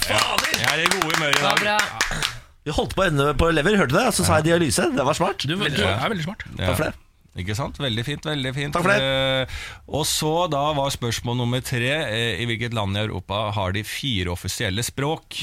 [0.56, 1.78] Jeg er i gode humør i Det var dag.
[1.78, 2.32] bra.
[2.64, 4.10] Vi holdt på å ende på lever, hørte du det?
[4.16, 4.86] Så sa jeg dialyse.
[4.96, 5.44] Det var smart.
[5.44, 6.46] Du, du er veldig smart.
[6.56, 6.70] Ja.
[6.70, 6.94] Takk for det.
[7.34, 7.78] Ikke sant?
[7.82, 8.26] Veldig fint.
[8.28, 9.02] veldig fint Takk for det.
[9.02, 9.54] Eh,
[9.98, 13.82] Og så da var spørsmål nummer tre eh, I hvilket land i Europa har de
[13.82, 15.40] fire offisielle språk?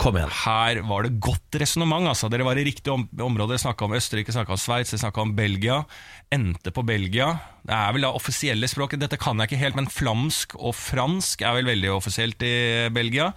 [0.00, 0.32] Kom igjen.
[0.42, 2.10] Her var det godt resonnement.
[2.10, 2.28] Altså.
[2.34, 3.60] Dere var i riktig om område.
[3.62, 5.84] Snakka om Østerrike, snakka om Sveits, snakka om Belgia.
[6.30, 7.32] Endte på Belgia.
[7.66, 8.92] Det er vel da offisielle språk.
[9.02, 12.52] Dette kan jeg ikke helt, men flamsk og fransk er vel veldig offisielt i
[12.94, 13.32] Belgia.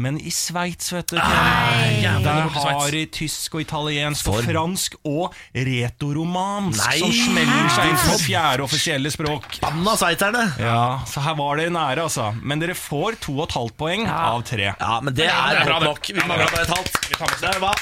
[0.00, 6.80] Men i Sveits, vet du Der har de tysk og italiensk og fransk og retoromansk
[6.80, 6.96] Nei!
[7.02, 9.60] som smeller seg inn som fjerde offisielle språk.
[9.62, 10.46] Banna sveitserne.
[10.64, 10.80] Ja,
[11.12, 12.30] Så her var det nære, altså.
[12.40, 14.72] Men dere får to og et halvt poeng av tre.
[14.72, 15.92] Ja, men det er det er bra, godt det.
[15.92, 16.14] nok.
[16.16, 17.02] Vi mangler bare et halvt.
[17.04, 17.74] Vi tar med oss Det er bra.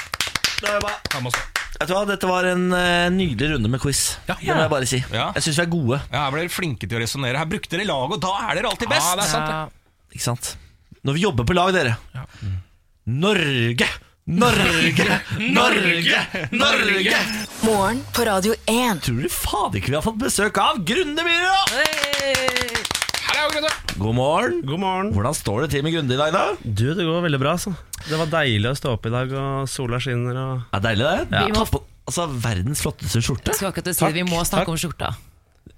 [0.59, 0.93] Det er bra.
[1.09, 1.58] Ta med oss det.
[1.79, 4.17] Vet du hva, Dette var en eh, nydelig runde med quiz.
[4.27, 4.35] Ja.
[4.41, 4.97] Det må jeg bare si.
[5.15, 5.29] Ja.
[5.37, 5.99] Jeg syns vi er gode.
[6.11, 7.39] Ja, Her ble dere flinke til å resonnere.
[7.39, 9.07] Her brukte dere lag, og da er dere alltid best.
[9.07, 9.55] Ja, det er sant, det.
[9.55, 10.11] Ja.
[10.17, 10.51] Ikke sant?
[11.07, 11.95] Når vi jobber på lag, dere.
[13.07, 13.87] Norge!
[14.43, 15.07] Norge!
[15.39, 16.19] Norge!
[16.51, 17.23] Norge!
[17.63, 18.99] Morgen på Radio 1.
[19.07, 21.57] Tror du fader ikke vi har fått besøk av Grunde Myhre?
[21.79, 22.88] Hey!
[23.99, 24.59] God morgen.
[24.67, 25.09] God morgen.
[25.15, 26.41] Hvordan står det til med Grunde i dag, da?
[26.63, 27.71] Du, det går veldig bra, altså.
[28.07, 31.07] Det var deilig å stå opp i dag, og sola skinner og Er det deilig,
[31.31, 31.39] det?
[31.47, 31.81] Vi må- Ta på,
[32.11, 33.51] altså, Verdens flotteste skjorte.
[33.53, 35.13] Jeg skal akkurat si det, Vi må snakke om skjorta.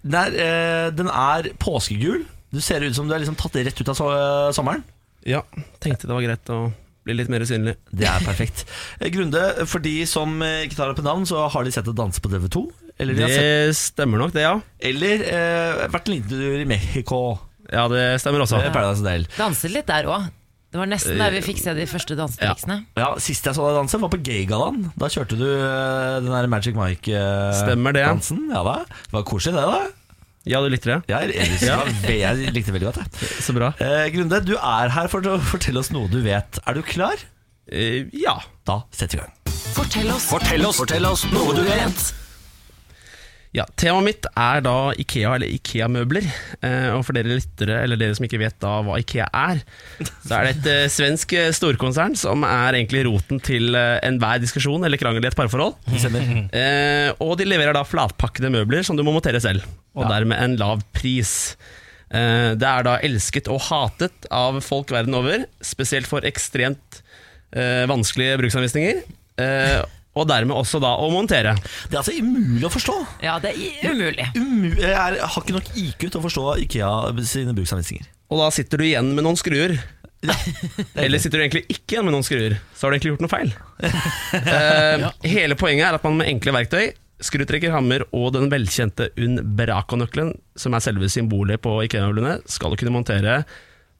[0.01, 2.26] Den er, eh, den er påskegul.
[2.51, 4.09] Du ser ut som du er liksom tatt rett ut av so
[4.53, 4.84] sommeren.
[5.24, 5.43] Ja,
[5.80, 6.74] tenkte det var greit å
[7.05, 7.76] bli litt mer usynlig.
[7.93, 8.66] Det er perfekt.
[8.99, 11.86] Eh, Grunde, for de som eh, ikke tar opp et navn, så har de sett
[11.86, 12.72] deg danse på TV2.
[12.99, 13.39] Eller, de har sett,
[13.70, 14.59] Det stemmer nok, det, ja.
[14.82, 17.39] eller eh, vært en liten tur i Mexico.
[17.72, 18.60] Ja, det stemmer også.
[18.62, 19.28] Eh, Paradise Hotel.
[19.38, 20.30] Danset litt der òg.
[20.72, 22.78] Det var nesten der vi fikk se de første dansetriksene.
[22.96, 24.86] Ja, Sist jeg så deg danse, var på Gaygallaen.
[25.00, 27.76] Da kjørte du eh, den der Magic det.
[27.76, 28.46] Mike-dansen.
[28.54, 28.78] Ja da.
[28.88, 29.82] Det var koselig, det, da.
[30.48, 31.00] Ja, du likte det?
[31.12, 33.02] Jeg, jeg, jeg likte det veldig godt.
[33.04, 33.36] Jeg.
[33.44, 33.74] Så bra.
[33.84, 36.62] Eh, Grunde, du er her for å fortelle oss noe du vet.
[36.66, 37.20] Er du klar?
[37.68, 38.40] Eh, ja.
[38.66, 39.38] Da setter vi i gang.
[39.76, 40.32] Fortell oss.
[40.32, 42.08] Fortell oss, fortell oss noe du vet.
[43.52, 46.24] Ja, Temaet mitt er da Ikea eller Ikea-møbler.
[46.64, 49.60] Eh, og for dere lyttere, eller dere som ikke vet da hva Ikea er,
[50.24, 54.39] så er det et eh, svensk eh, storkonsern som er egentlig roten til eh, enhver
[54.39, 55.76] diskusjon eller krangel i et parforhold.
[56.56, 59.68] Eh, og de leverer da flatpakkede møbler som du må montere selv,
[59.99, 61.36] og dermed en lav pris.
[62.08, 67.02] Eh, det er da elsket og hatet av folk verden over, spesielt for ekstremt
[67.52, 69.04] eh, vanskelige bruksanvisninger.
[70.20, 71.53] Og dermed også da å montere.
[71.88, 72.95] Det er altså umulig å forstå.
[73.24, 74.28] Ja, det er umulig.
[74.36, 76.91] Umu jeg har ikke nok IQ til å forstå Ikea
[77.28, 78.09] sine bruksanvisninger.
[78.32, 79.78] Og da sitter du igjen med noen skruer.
[80.99, 83.32] Eller sitter du egentlig ikke igjen med noen skruer, så har du egentlig gjort noe
[83.32, 83.53] feil.
[84.51, 86.91] uh, Hele poenget er at man med enkle verktøy,
[87.22, 92.93] skrutrekker, hammer og den velkjente Unbraco-nøkkelen, som er selve symbolet på IKEA-møblene, skal du kunne
[92.95, 93.41] montere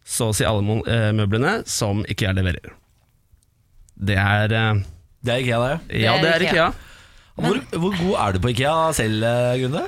[0.06, 2.74] så å si alle eh, møblene som IKEA leverer.
[4.02, 4.82] Det er eh,
[5.22, 6.02] Det er Ikea, det.
[6.02, 6.70] Ja, det er Ikea.
[7.42, 9.26] Hvor, hvor god er du på Ikea selv,
[9.62, 9.88] Grunde?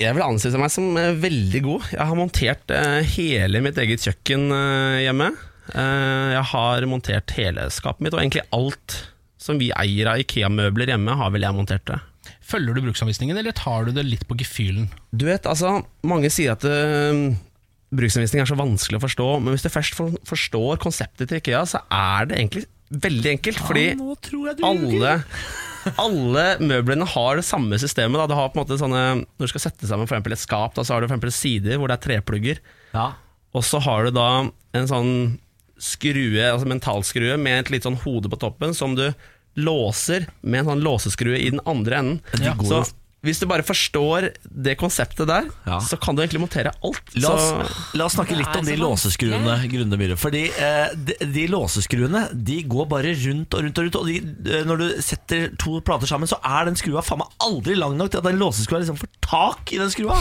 [0.00, 1.88] Jeg vil anse meg som eh, veldig god.
[1.92, 5.28] Jeg har montert eh, hele mitt eget kjøkken eh, hjemme.
[5.74, 8.96] Eh, jeg har montert hele skapet mitt, og egentlig alt
[9.40, 12.00] som vi eier av Ikea-møbler hjemme, har vel jeg montert det.
[12.50, 14.88] Følger du bruksanvisningen, eller tar du det litt på gefühlen?
[15.12, 17.30] Du vet, altså, mange sier at uh,
[17.96, 19.96] bruksanvisning er så vanskelig å forstå, men hvis du først
[20.28, 25.14] forstår konseptet til Ikea, så er det egentlig veldig enkelt, fordi du alle,
[26.00, 28.18] alle møblene har det samme systemet.
[28.18, 28.28] Da.
[28.30, 30.74] Du har på en måte sånne, når du skal sette sammen for eksempel et skap,
[30.76, 32.62] da, så har du for eksempel sider hvor det er treplugger.
[32.94, 33.12] Ja.
[33.56, 34.28] Og så har du da
[34.76, 35.12] en sånn
[35.80, 39.08] skrue, altså mentalskrue med et litt sånn hode på toppen som du
[39.58, 42.42] låser med en sånn låseskrue i den andre enden.
[42.44, 42.54] Ja.
[42.62, 42.84] Så
[43.26, 45.78] hvis du bare forstår det konseptet der, Ja.
[45.84, 47.02] så kan du egentlig montere alt.
[47.20, 50.16] La oss, Så, la oss snakke litt om de låseskruene, Grunde Myhre.
[50.16, 54.16] Fordi eh, de, de låseskruene de går bare rundt og rundt, og rundt Og de,
[54.48, 57.98] eh, når du setter to plater sammen, så er den skrua faen meg aldri lang
[58.00, 60.16] nok til at den låseskrua liksom får tak i den skrua.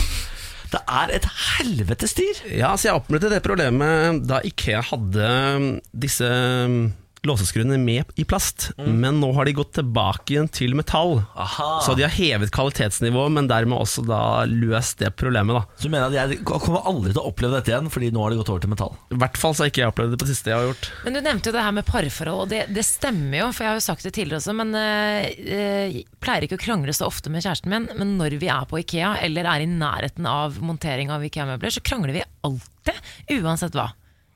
[0.69, 1.25] Det er et
[1.57, 2.43] helvetes styr.
[2.53, 6.91] ja, så jeg oppmøtte det problemet da Ikea hadde um, disse um,
[7.27, 11.19] låseskruene med i plast, men nå har de gått tilbake igjen til metall.
[11.35, 11.67] Aha.
[11.83, 15.57] Så de har hevet kvalitetsnivået, men dermed også da løst det problemet.
[15.57, 18.23] da Så du mener at jeg kommer aldri til å oppleve dette igjen, fordi nå
[18.23, 18.95] har de gått over til metall?
[19.11, 20.89] I hvert fall så har ikke jeg opplevd det på det siste jeg har gjort.
[21.03, 23.73] Men du nevnte jo det her med parforhold, og det, det stemmer jo, for jeg
[23.73, 27.43] har jo sagt det tidligere også, men jeg pleier ikke å krangle så ofte med
[27.43, 31.23] kjæresten min, men når vi er på Ikea, eller er i nærheten av montering av
[31.27, 33.03] Ikea-møbler, så krangler vi alltid,
[33.39, 33.89] uansett hva.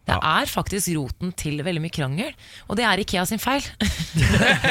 [0.03, 2.33] Det er faktisk roten til veldig mye krangel,
[2.67, 3.63] og det er Ikea sin feil.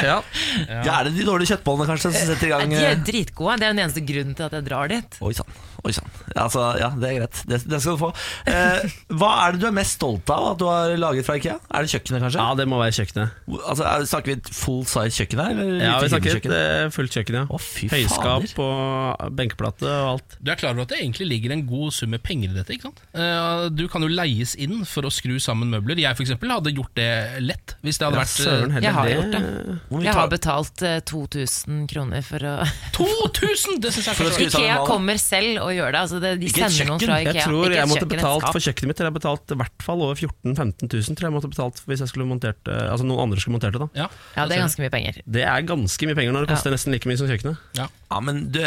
[0.03, 0.19] Ja.
[0.67, 0.81] Ja.
[0.99, 3.67] Er det de dårlige kjøttbollene kanskje som setter i gang De er eh, dritgode, det
[3.67, 5.17] er den eneste grunnen til at jeg drar dit.
[5.23, 5.49] Oi sann.
[5.83, 6.07] Oi sann.
[6.33, 7.39] Ja, altså, ja, det er greit.
[7.49, 8.09] Det, det skal du få.
[8.49, 11.57] Eh, hva er det du er mest stolt av at du har laget fra Ikea?
[11.75, 12.39] Er det kjøkkenet, kanskje?
[12.43, 13.37] ja, det må være kjøkkenet.
[13.63, 15.53] Altså, er- Snakker vi et full size kjøkken her?
[15.63, 17.43] Eller Ja, vi snakker et eh, fullt kjøkken, ja.
[17.49, 18.63] Å, fy Høyskap fader.
[19.23, 20.37] og benkeplate og alt.
[20.43, 22.75] Du er klar over at det egentlig ligger en god sum med penger i dette?
[22.77, 23.03] ikke sant?
[23.15, 25.95] Eh, Du kan jo leies inn for å skru sammen møbler.
[25.99, 27.07] Jeg for eksempel hadde gjort det
[27.41, 27.75] lett.
[27.83, 30.03] Hvis det hadde Ja, vært søren eh, Jeg har det- gjort det.
[30.03, 32.53] Jeg har betalt eh, 2000 kroner for å
[32.97, 33.79] 2000!
[33.83, 35.99] Det syns jeg For er skru for Ikea kommer selv og gjør det.
[36.03, 37.33] Altså det de Ikke sender noen fra Ikea.
[37.33, 39.85] Jeg tror Ikke jeg måtte kjøkken, betalt for kjøkkenet mitt Jeg har betalt i hvert
[39.87, 43.05] fall over 14 000-15 000 tror jeg jeg måtte betalt hvis jeg skulle montert Altså
[43.07, 43.81] noen andre skulle montert det.
[43.81, 44.07] da Ja,
[44.37, 45.21] Ja, det er ganske mye penger.
[45.25, 47.57] Det er ganske mye penger når det koster nesten like mye som kjøkkenet.
[47.79, 47.87] ja.
[48.13, 48.59] Ja, men du,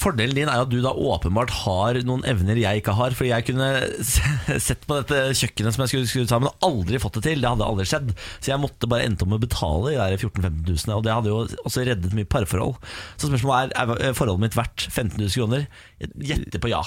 [0.00, 3.12] Fordelen din er jo at du da åpenbart har noen evner jeg ikke har.
[3.12, 3.66] For jeg kunne
[4.64, 7.42] sett på dette kjøkkenet som jeg skulle skrudd sammen, og aldri fått det til.
[7.42, 8.12] Det hadde aldri skjedd.
[8.38, 11.04] Så jeg måtte bare endte opp med å betale de der 14 000-15 000, og
[11.06, 12.76] det hadde jo også reddet mye parforhold.
[13.18, 15.66] Så spørsmålet er er forholdet mitt verdt 15 000 kroner.
[15.98, 16.82] Jeg gjetter på ja.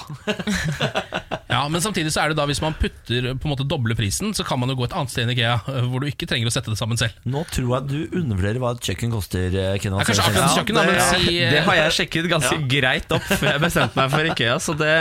[1.52, 4.32] ja, Men samtidig så er det da hvis man putter på en måte doble prisen,
[4.36, 5.56] så kan man jo gå et annet sted enn Ikea,
[5.90, 7.16] hvor du ikke trenger å sette det sammen selv.
[7.28, 9.48] Nå tror jeg du undervurderer hva et kjøkken koster.
[9.52, 10.02] eh, Kenneth.
[10.02, 13.26] Ja, kanskje akkurat ja, det, da, men si det har jeg sjekket ganske greit opp
[13.32, 14.94] før jeg bestemte meg for Ikea, så det,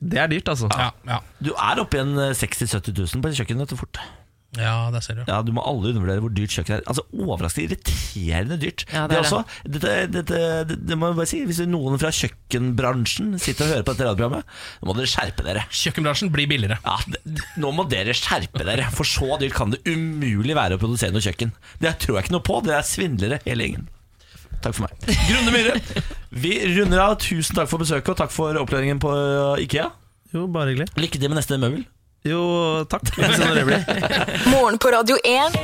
[0.00, 0.68] det er dyrt, altså.
[0.78, 1.18] ja, ja.
[1.42, 3.62] Du er oppe i en eh, 60 000-70 000 på et kjøkken.
[3.64, 3.98] etter fort.
[4.56, 5.24] ja, det ser du.
[5.28, 6.84] Ja, Du må aldri undervurdere hvor dyrt kjøkken er.
[6.88, 8.84] Altså Overraskende irriterende dyrt.
[8.94, 10.38] Ja, det er også, dette, dette,
[10.70, 14.06] det, det må jeg bare si Hvis noen fra kjøkkenbransjen sitter og hører på dette
[14.08, 15.66] radioprogrammet, nå må dere skjerpe dere.
[15.82, 16.78] Kjøkkenbransjen blir billigere.
[16.86, 20.82] Ja, det, Nå må dere skjerpe dere, for så dyrt kan det umulig være å
[20.82, 21.52] produsere noe kjøkken.
[21.82, 22.62] Det tror jeg ikke noe på.
[22.66, 23.88] Dere er svindlere hele gjengen.
[24.64, 25.18] Takk for meg.
[25.28, 26.04] Grunde Myhre,
[26.34, 27.16] vi runder av.
[27.22, 29.88] Tusen takk for besøket, og takk for opplæringen på uh, Ikea.
[30.34, 30.90] Jo, bare hyggelig.
[30.98, 31.86] Lykke til med neste møbel.
[32.26, 32.40] Jo,
[32.90, 33.14] takk.
[34.50, 35.60] Morgen på Radio 1.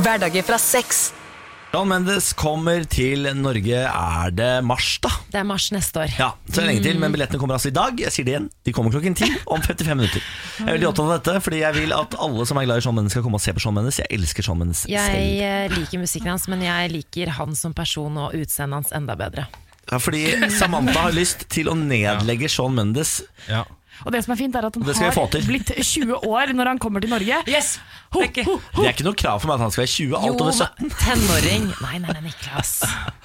[0.00, 1.10] Hverdager fra seks.
[1.72, 3.78] Shawn Mendes kommer til Norge.
[3.88, 5.08] Er det mars, da?
[5.32, 6.10] Det er mars neste år.
[6.20, 7.96] Ja, så er det lenge til, men billettene kommer altså i dag.
[7.96, 10.20] Jeg sier det igjen, de kommer klokken ti om 55 minutter.
[10.58, 12.84] Jeg er veldig opptatt av dette, fordi jeg vil at alle som er glad i
[12.84, 14.02] Sean Mendes skal komme og se på Sean Mendes.
[14.02, 15.32] Jeg elsker Sean Mendes Jeg selv.
[15.40, 19.48] Jeg liker musikken hans, men jeg liker han som person og utseendet hans enda bedre.
[19.88, 23.22] Ja, fordi Samantha har lyst til å nedlegge Sean Mendes.
[23.48, 23.64] Ja.
[24.04, 26.78] Og det som er fint, er at han Det har blitt 20 år når han
[26.82, 27.36] kommer til Norge.
[27.46, 27.78] Yes!
[28.12, 29.82] Ho, Det er ikke- ho, Det er ikke noe krav for meg at han skal
[29.84, 30.90] være 20, alt over 17.
[30.90, 31.68] tenåring.
[31.82, 32.72] Nei, nei, nei, Niklas.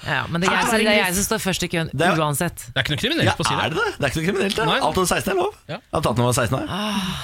[0.06, 2.16] Ja, men det er, jeg, det er jeg som står først i køen, Det er-
[2.16, 2.56] uansett.
[2.56, 3.98] Det er ikke noe kriminelt Ja, på å si er det det?
[3.98, 4.68] Det er ikke noe kriminelt, det.
[4.68, 5.52] Alt over 16 er lov.
[5.68, 5.74] Ja.
[5.76, 6.66] Jeg har tatt noe over 16 år.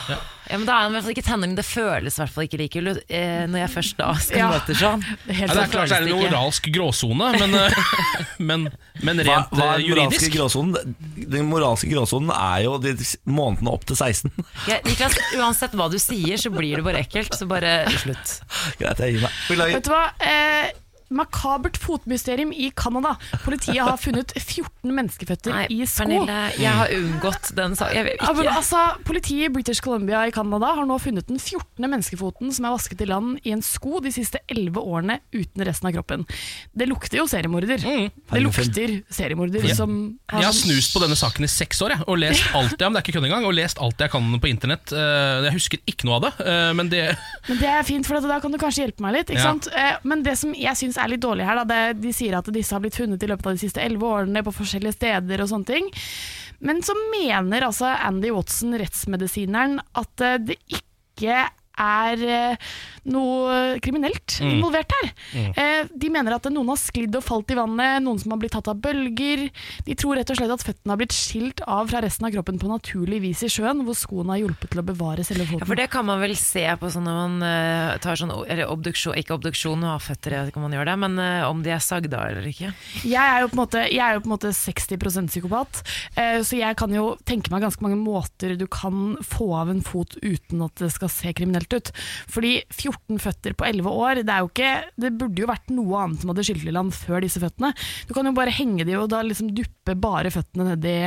[0.08, 0.16] Ja,
[0.50, 1.54] men Da er han i hvert fall ikke tenåring.
[1.56, 4.48] Det føles i hvert fall ikke like ille eh, når jeg først da skal Ja.
[4.52, 5.04] møte sånn.
[5.24, 7.78] Det Ja, det er klart det er en moralsk gråsone, men, eh,
[8.50, 8.68] men,
[9.02, 10.94] men rent hva hva er den moralske juridisk gråsonen?
[11.36, 14.30] Den moralske gråsonen er jo de månedene opp til 16.
[14.70, 17.34] Ja, Niklas, uansett hva du sier, så blir det bare ekkelt.
[17.36, 18.38] Så bare slutt.
[18.80, 19.74] Greit, jeg gir meg.
[19.74, 20.04] Vet du hva?
[20.20, 20.72] Eh,
[21.10, 23.16] makabert fotmysterium i Canada.
[23.44, 26.04] Politiet har funnet 14 menneskeføtter Nei, i sko.
[26.04, 28.08] Pernille, jeg har unngått den saken.
[28.20, 31.84] Ja, altså, Politiet i British Columbia i Canada har nå funnet den 14.
[31.90, 35.88] menneskefoten som er vasket i land i en sko de siste 11 årene uten resten
[35.90, 36.24] av kroppen.
[36.74, 37.78] Det lukter jo seriemorder.
[37.84, 39.74] Det lukter seriemorder Ja.
[39.74, 42.44] som har Jeg har sånn- snust på denne saken i seks år jeg, og lest
[42.54, 44.92] alt jeg, men det er ikke kødd engang, og lest alt jeg kan på internett.
[44.92, 47.16] Eh, Jeg husker ikke noe av det, eh, men det
[47.48, 49.28] Men det er fint, for da kan du kanskje hjelpe meg litt.
[49.30, 49.52] Ikke Ja.
[49.52, 49.68] sant?
[49.74, 52.74] Eh, Men det som jeg syns er litt dårlig her, da, de sier at disse
[52.74, 55.70] har blitt funnet i løpet av de siste elleve årene på forskjellige steder og sånne
[55.70, 55.90] ting.
[56.64, 61.44] Men så mener altså Andy Watson, rettsmedisineren, at eh, det ikke
[61.80, 62.56] er eh,
[63.10, 64.50] noe kriminelt Mm.
[64.58, 65.10] involvert her.
[65.56, 68.52] Eh, De mener at noen har sklidd og falt i vannet, noen som har blitt
[68.56, 69.50] tatt av bølger.
[69.86, 72.58] De tror rett og slett at føttene har blitt skilt av fra resten av kroppen
[72.58, 75.62] på naturlig vis i sjøen, hvor skoene har hjulpet til å bevare selve foten.
[75.62, 78.70] Ja, for det kan man vel se på sånn når man eh, tar sånn eller
[78.72, 81.18] obduksjon, ikke obduksjon og har føtter, jeg vet ikke om man gjør det, men
[81.48, 82.72] om de er sagda eller ikke.
[83.04, 85.82] Jeg er jo på en måte, jeg er jo på en måte 60 psykopat,
[86.16, 89.82] eh, så jeg kan jo tenke meg ganske mange måter du kan få av en
[89.84, 91.92] fot uten at det skal se kriminelt ut.
[92.30, 96.02] Fordi 14 føtter på 11 år, det, er jo ikke, det burde jo vært noe
[96.02, 97.72] annet som hadde skylt i land før disse føttene.
[98.08, 100.98] Du kan jo bare henge de og da liksom duppe bare føttene nedi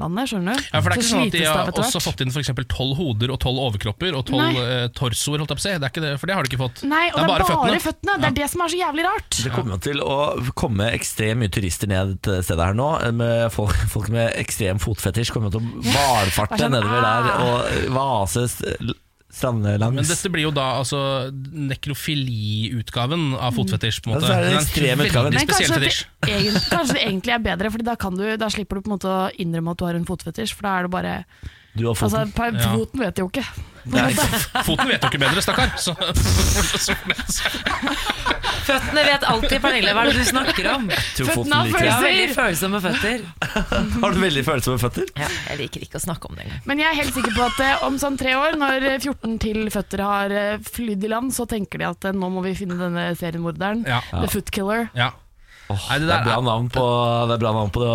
[0.00, 0.64] vannet, skjønner du.
[0.72, 2.66] Ja, for det er ikke Så sånn at de det har også fått inn for
[2.74, 5.74] tolv hoder og tolv overkropper og tolv eh, torsoer, holdt jeg på å si.
[5.78, 6.82] Det er ikke det, for det har de ikke fått.
[6.90, 8.18] Nei, og det er bare, føttene.
[8.22, 9.38] Det er det som er så jævlig rart.
[9.38, 10.18] Det kommer til å
[10.58, 12.90] komme ekstremt mye turister ned til det stedet her nå.
[13.22, 17.48] Med folk, folk med ekstrem fotfetisj kommer til å valfarte sånn, nedover der ah.
[17.48, 18.48] og vase
[19.34, 19.98] strandelangs.
[19.98, 21.00] Men dette blir jo da altså
[21.34, 24.00] nekrofiliutgaven av fotfetisj.
[24.04, 24.30] på en måte.
[24.30, 26.04] er det er en veldig Men spesiell kanskje fetisj.
[26.22, 27.96] det, egentlig, kanskje det egentlig er bedre, Fordi da,
[28.44, 30.54] da slipper du på en måte å innrømme at du har en fotfetisj.
[30.54, 31.16] For da er det bare
[31.74, 32.32] Du og Altså, foten.
[32.32, 32.72] pa- Ja.
[32.76, 33.44] Foten vet jo ikke.
[33.84, 34.12] Nei,
[34.64, 35.74] foten vet jo ikke bedre, stakkar.
[35.76, 35.92] Så,
[36.80, 36.94] så,
[38.64, 39.92] Føttene vet alltid, Pernille.
[39.92, 40.86] Hva er det du snakker om?
[40.88, 41.84] Føttene har følelser.
[41.84, 43.24] Jeg har veldig følsomme føtter.
[44.04, 45.10] Har du veldig følsomme føtter?
[45.20, 46.62] Ja, jeg liker ikke å snakke om det engang.
[46.70, 49.36] Men jeg er helt sikker på at eh, om sånn tre år, når eh, 14
[49.44, 52.54] til føtter har eh, flydd i land, så tenker de at eh, nå må vi
[52.56, 53.84] finne denne seriemorderen.
[53.90, 54.00] Ja.
[54.14, 54.88] The Foot Killer.
[54.96, 55.10] ja.
[55.72, 56.82] Åh, Nei, det det, er bra navn på,
[57.28, 57.92] det er bra navn på det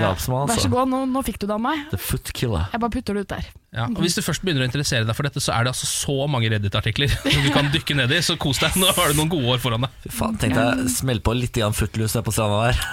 [0.00, 0.46] drapsmann.
[0.48, 0.70] Vær så Altså.
[0.72, 1.82] god, nå, nå fikk du det av meg.
[1.90, 2.70] The Foot Killer.
[2.72, 3.50] Jeg bare putter det ut der.
[3.72, 5.88] Ja, og Hvis du først begynner å interessere deg for dette, så er det altså
[5.88, 8.22] så mange Reddit-artikler som du kan dykke ned i.
[8.24, 9.92] Så kos deg, nå har du noen gode år foran deg.
[10.06, 12.80] Fy faen, Tenk deg smell på litt grann footloose der på stranda der.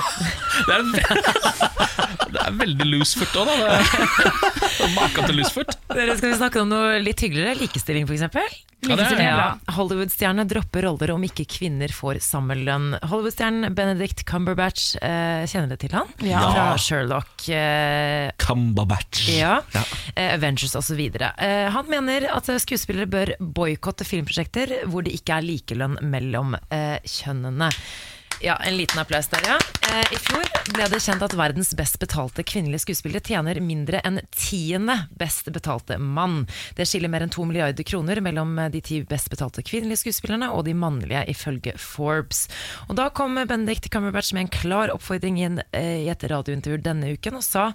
[0.60, 3.78] Det er, veldig, ve- det er veldig loosefoot òg, da.
[4.76, 5.72] Det Maken til loosefoot.
[5.92, 7.56] Dere skal vi snakke om noe litt hyggeligere?
[7.62, 8.60] Likestilling, f.eks.?
[8.88, 12.94] Ja, er- Ja, Hollywood-stjerne dropper roller om ikke kvinner får samme lønn.
[13.02, 16.08] Hollywood-stjernen Benedict Cumberbatch, eh, kjenner dere til han?
[16.24, 16.40] Ja.
[16.40, 17.48] Fra Sherlock.
[17.48, 19.28] Eh, Cumberbatch.
[19.36, 19.60] ja.
[19.74, 19.82] Ja.
[20.16, 20.98] Eh, Avengers osv.
[21.20, 26.98] Eh, han mener at skuespillere bør boikotte filmprosjekter hvor det ikke er likelønn mellom eh,
[27.04, 27.70] kjønnene.
[28.42, 29.58] Ja, En liten applaus der, ja.
[29.90, 34.16] Eh, I fjor ble det kjent at verdens best betalte kvinnelige skuespillere tjener mindre enn
[34.32, 36.46] tiende best betalte mann.
[36.78, 40.48] Det skiller mer enn to milliarder kroner mellom eh, de ti best betalte kvinnelige skuespillerne
[40.56, 42.46] og de mannlige, ifølge Forbes.
[42.88, 46.80] Og Da kom Benedict Cumberbatch med en klar oppfordring i, en, eh, i et radiointervju
[46.80, 47.70] denne uken, og sa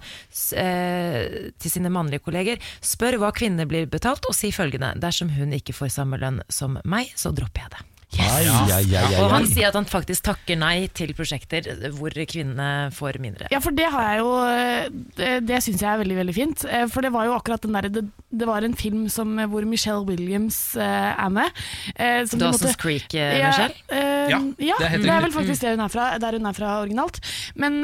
[0.58, 5.54] eh, til sine mannlige kolleger spør hva kvinner blir betalt, og si følgende dersom hun
[5.54, 7.90] ikke får samme lønn som meg, så dropper jeg det.
[8.18, 11.66] Ai, ai, ai, ai, Og han sier at han faktisk takker nei til prosjekter
[11.96, 13.48] hvor kvinnene får mindre.
[13.52, 14.88] Ja, for det har jeg jo eh,
[15.18, 16.64] Det, det syns jeg er veldig veldig fint.
[16.68, 18.04] Eh, For det var jo akkurat den derre det,
[18.36, 21.52] det var en film som, hvor Michelle Williams uh, er med.
[21.96, 23.76] Uh, som Dawson's måtte- Creek, Ja, Michelle?
[23.88, 26.46] eh, Ja, ja, det er det er vel faktisk det hun er fra, der hun
[26.50, 27.20] er fra originalt.
[27.54, 27.78] Men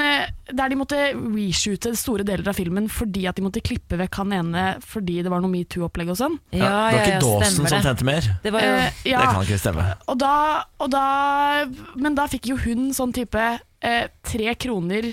[0.52, 4.34] der de måtte reshoote store deler av filmen fordi at de måtte klippe vekk han
[4.36, 6.36] ene fordi det var noe metoo-opplegg og sånn.
[6.52, 8.28] Ja, det var ikke Dawson som tjente mer.
[8.42, 8.74] Det var jo
[9.08, 9.22] ja.
[9.22, 9.86] Det kan ikke stemme.
[10.12, 10.32] Og da,
[10.82, 11.04] og da,
[11.98, 13.42] men da fikk jo hun sånn type
[13.82, 15.10] eh, tre kroner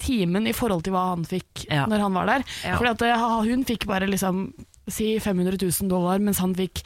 [0.00, 1.86] timen i forhold til hva han fikk Ja.
[1.90, 2.44] når han var der.
[2.64, 2.78] Ja.
[2.80, 4.50] Fordi at eh, hun fikk bare liksom
[4.90, 6.80] si 500 000 dollar, mens han fikk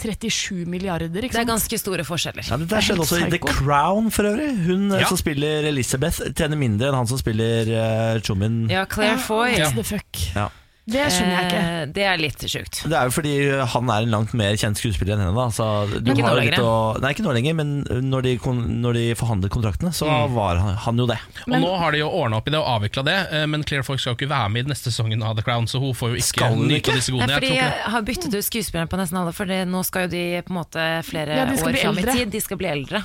[0.00, 1.24] 37 milliarder.
[1.24, 2.46] Ikke Det er ganske store forskjeller.
[2.48, 4.52] Ja, det skjedde også i The Crown for øvrig.
[4.64, 5.08] Hun eh, Ja.
[5.10, 8.62] som spiller Elizabeth, tjener mindre enn han som spiller uh, Chumin.
[8.72, 9.52] Ja, Claire Foy.
[9.58, 9.68] Ja.
[9.76, 10.22] the fuck?
[10.36, 10.48] Ja.
[10.90, 11.60] Det skjønner jeg ikke.
[11.60, 12.80] Eh, Det er litt sjukt.
[12.90, 13.34] Det er jo fordi
[13.74, 15.34] han er en langt mer kjent skuespiller enn henne.
[15.36, 15.46] Da.
[15.54, 15.66] Så
[16.02, 16.58] du Ikke nå lenger.
[16.64, 16.72] å,
[17.02, 17.70] nei, ikke nå lenger, men
[18.10, 21.18] når de, kon, når de forhandlet kontraktene, så var han, han jo det.
[21.46, 23.84] Og Nå har de jo ordna opp i det og avvikla det, eh, men Claire
[23.86, 25.94] Fox skal jo ikke være med i den neste sesongen av The Crown, så hun
[25.94, 26.96] får jo ikke Skal hun nyte ikke?
[26.98, 27.30] disse Nei, godene.
[27.30, 29.84] Jeg fordi tror ikke jeg har byttet ut skuespilleren på nesten alle, for det, nå
[29.86, 32.16] skal jo de på en måte flere Ja, de skal år bli fram i eldre.
[32.20, 32.30] tid.
[32.34, 33.02] De skal bli eldre.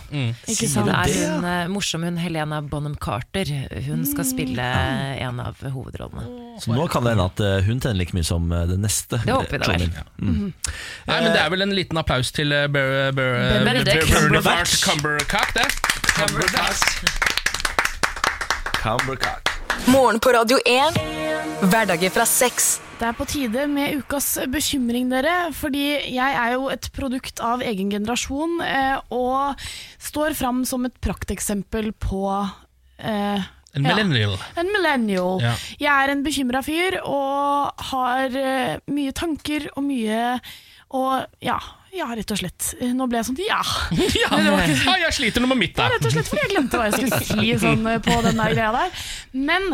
[0.49, 0.90] Ikke sant?
[0.90, 3.52] det er hun eh, morsomme hun Helena Bonham Carter.
[3.88, 6.26] Hun skal spille en av hovedrollene.
[6.62, 9.20] Så nå kan det hende at eh, hun tjener like mye som det den neste.
[9.26, 9.90] Det håper vi da vel.
[10.22, 10.54] Mm.
[11.08, 14.82] Nei, men Det er vel en liten applaus til uh, Ber, Ber, uh, Benedict Bernadette
[14.86, 15.68] Cumbercock, det.
[18.82, 19.52] Cumbercock.
[19.86, 20.98] Morgen på Radio 1.
[21.70, 22.80] Hverdager fra seks.
[22.96, 25.52] Det er på tide med ukas bekymring, dere.
[25.54, 25.84] Fordi
[26.16, 29.60] jeg er jo et produkt av egen generasjon eh, og
[30.00, 32.24] står fram som et prakteksempel på
[32.98, 33.44] eh,
[33.76, 33.96] En Ja.
[33.96, 34.38] millennial.
[34.56, 35.42] En millennial.
[35.44, 35.56] Ja.
[35.80, 40.40] Jeg er en bekymra fyr og har uh, mye tanker og mye
[40.96, 41.58] Og ja,
[41.96, 42.68] ja, rett og slett.
[42.96, 43.58] Nå ble jeg sånn ja.
[44.22, 45.88] Ja, ikke- ja, jeg sliter noe med mitt, da.
[45.92, 48.54] Rett og slett fordi jeg glemte hva jeg skulle si sånn, eh, på den der
[48.54, 49.04] greia der.
[49.34, 49.66] Men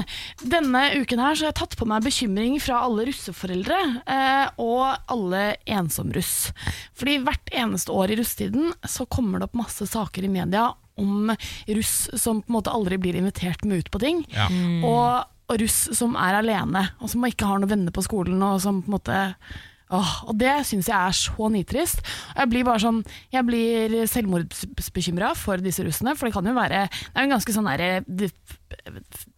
[0.42, 4.86] denne uken her så har jeg tatt på meg bekymring fra alle russeforeldre eh, og
[5.14, 6.52] alle ensomruss.
[6.98, 10.72] Fordi hvert eneste år i russetiden så kommer det opp masse saker i media
[11.02, 11.34] om
[11.78, 14.24] russ som på en måte aldri blir invitert med ut på ting.
[14.34, 14.48] Ja.
[14.88, 18.40] Og, og russ som er alene, og som ikke har noen venner på skolen.
[18.46, 19.20] Og som på en måte
[19.92, 22.00] Åh, og det syns jeg er så nitrist.
[22.32, 23.02] Jeg blir bare sånn
[23.34, 27.34] Jeg blir selvmordsbekymra for disse russene, for det kan jo være Det er jo en
[27.36, 28.32] ganske sånn der,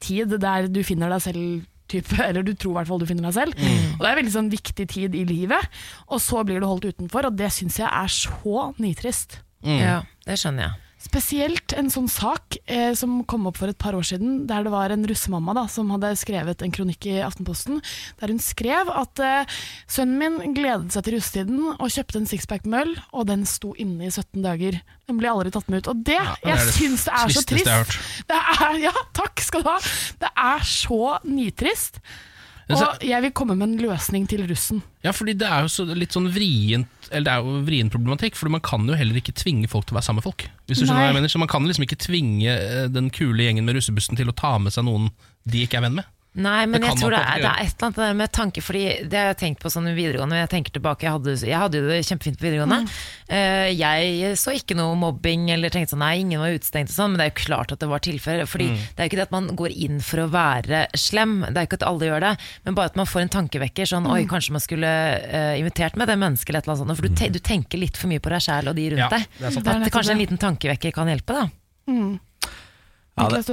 [0.03, 1.63] tid der du finner deg selv
[1.93, 3.57] type, eller du tror i hvert fall du finner deg selv.
[3.57, 6.87] Og Det er en veldig sånn viktig tid i livet, og så blir du holdt
[6.91, 9.39] utenfor, og det syns jeg er så nitrist.
[9.65, 10.82] Ja, det skjønner jeg.
[11.03, 14.71] Spesielt en sånn sak eh, som kom opp for et par år siden, der det
[14.71, 17.81] var en russemamma da, som hadde skrevet en kronikk i Aftenposten,
[18.21, 19.57] der hun skrev at eh,
[19.91, 23.73] sønnen min gledet seg til russetiden og kjøpte en sixpack med øl, og den sto
[23.75, 24.79] inne i 17 dager.
[25.11, 25.91] Den ble aldri tatt med ut.
[25.91, 27.97] Og det, det er jeg syns det er så trist.
[28.29, 29.79] Det er, ja, takk skal du ha.
[30.23, 31.99] Det er så nitrist.
[32.71, 34.79] Og jeg vil komme med en løsning til russen.
[35.03, 38.37] Ja, fordi det er jo så, litt sånn vrient Eller det er jo vrien problematikk,
[38.39, 40.45] for man kan jo heller ikke tvinge folk til å være sammen med folk.
[40.69, 43.43] Hvis du skjønner hva jeg mener Så man kan liksom ikke tvinge eh, den kule
[43.43, 45.11] gjengen med russebussen til å ta med seg noen
[45.43, 46.07] de ikke er venn med.
[46.33, 48.83] Nei, men jeg tror det er, det er et eller annet der med tanke, fordi
[49.05, 50.39] det har jeg tenkt på sånn i videregående.
[50.39, 52.79] Jeg tenker tilbake, jeg hadde, jeg hadde jo det kjempefint på videregående.
[53.29, 57.13] Eh, jeg så ikke noe mobbing eller tenkte sånn nei, ingen var utestengt og sånn,
[57.13, 58.49] men det er jo klart at det var tilfeller.
[58.49, 61.53] Fordi det er jo ikke det at man går inn for å være slem, det
[61.53, 62.33] er jo ikke at alle gjør det,
[62.65, 66.09] men bare at man får en tankevekker sånn oi, kanskje man skulle uh, invitert med
[66.09, 67.03] det mennesket eller et eller annet sånt.
[67.03, 69.13] For du, te, du tenker litt for mye på deg sjæl og de rundt Ja,
[69.13, 69.29] deg.
[69.37, 71.49] Det At kanskje en liten tankevekker kan hjelpe, da.
[73.13, 73.45] Ja, det-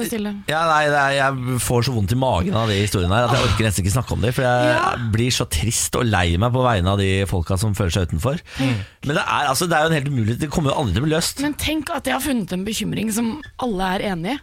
[0.49, 3.35] Ja, nei, det er, jeg får så vondt i magen av de historiene her at
[3.37, 4.33] jeg orker nesten ikke snakke om dem.
[4.33, 4.97] For jeg Ja.
[5.13, 8.41] blir så trist og lei meg på vegne av de folka som føler seg utenfor.
[8.59, 11.03] Men det er, altså, det er jo en helt umulighet, Det kommer jo aldri til
[11.03, 11.41] å bli løst.
[11.43, 14.41] Men tenk at jeg har funnet en bekymring som alle er enig i.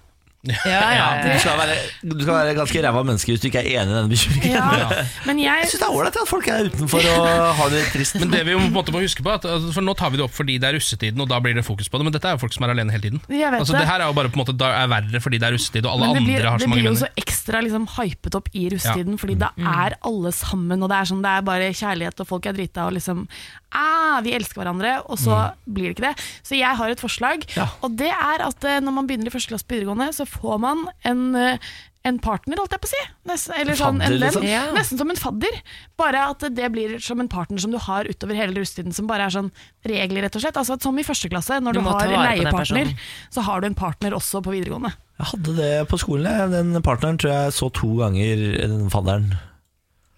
[0.67, 3.81] Ja, ja, Du skal være, du skal være ganske ræva menneske hvis du ikke er
[3.81, 4.55] enig i denne bekymringen.
[4.57, 5.03] Ja.
[5.27, 7.27] Men jeg Jeg syns det er ålreit at folk er utenfor og
[7.59, 8.19] har det trist.
[8.21, 10.13] Men det vi jo på en måte må huske på at, altså, For nå tar
[10.13, 12.07] vi det opp fordi det er russetiden, og da blir det fokus på det.
[12.07, 13.21] Men dette er jo folk som er alene hele tiden.
[13.27, 13.83] Altså, det.
[13.83, 15.85] det her er jo bare på en måte Da er verre fordi det er russetid,
[15.85, 18.49] og alle blir, det andre har så mange blir jo så ekstra liksom, hypet opp
[18.53, 22.23] i russetiden, fordi da er alle sammen, og det er, sånn, det er bare kjærlighet,
[22.23, 23.25] og folk er drita, og liksom
[23.71, 26.27] ah, Vi elsker hverandre, og så blir det ikke det.
[26.45, 27.45] Så jeg har et forslag,
[27.81, 30.57] og det er at eh, når man begynner i første klasse på videregående, så får
[30.63, 31.69] man en eh,
[32.07, 33.01] en partner, holdt jeg på å si.
[33.27, 34.45] Nesten, eller sånn, Fadder, liksom?
[34.47, 34.61] Ja.
[34.75, 35.57] Nesten som en fadder.
[35.99, 39.27] Bare at det blir som en partner som du har utover hele russetiden, som bare
[39.27, 39.49] er sånn
[39.87, 40.59] regler, rett og slett.
[40.59, 42.93] Altså at Som i første klasse, når Du du, har leiepartner,
[43.33, 44.93] så har du en partner også på videregående.
[45.17, 46.53] Jeg hadde det på skolen.
[46.53, 49.31] Den partneren tror jeg så to ganger den fadderen.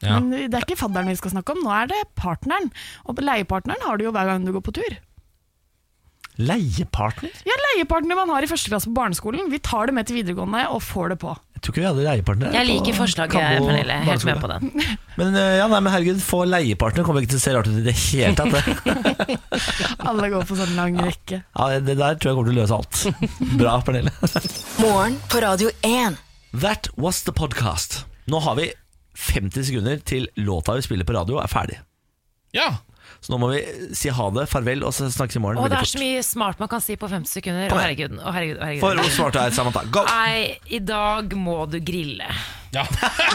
[0.06, 0.18] Ja.
[0.20, 2.72] Men det er ikke fadderen vi skal snakke om, nå er det partneren.
[3.06, 5.00] Og leiepartneren har du jo hver gang du går på tur.
[6.40, 7.32] Leiepartner?
[7.44, 9.50] Ja, leiepartner man har i første klasse på barneskolen.
[9.52, 11.34] Vi tar det med til videregående og får det på.
[11.58, 12.54] Jeg tror ikke vi hadde leiepartner.
[12.56, 13.98] Jeg liker forslaget, Pernille.
[14.08, 14.70] Helt med på den.
[15.20, 17.82] Men, eh, ja, nei, men herregud, få leiepartner kommer ikke til å se rart ut
[17.82, 18.56] i det hele tatt.
[18.56, 19.36] Det.
[20.08, 21.42] Alle går på sånn lang rekke.
[21.44, 23.50] Ja, det der tror jeg kommer til å løse alt.
[23.60, 24.14] Bra, Pernille.
[24.86, 26.16] Morgen på Radio 1.
[26.64, 28.06] That was the podcast.
[28.32, 28.72] Nå har vi
[29.20, 31.82] 50 sekunder til låta vi spiller på radio er ferdig.
[32.56, 32.70] ja.
[33.20, 33.58] Så nå må vi
[33.98, 35.58] si ha det, farvel, og så snakkes i morgen.
[35.60, 37.74] Og det er så mye smart man kan si på 50 sekunder.
[37.74, 38.14] Å, herregud.
[38.16, 38.84] Å, herregud, å, herregud.
[38.84, 39.82] For hvor smart er Samantha?
[39.91, 40.04] Go!
[40.08, 42.30] Nei, i dag må du grille.
[42.72, 42.86] ja.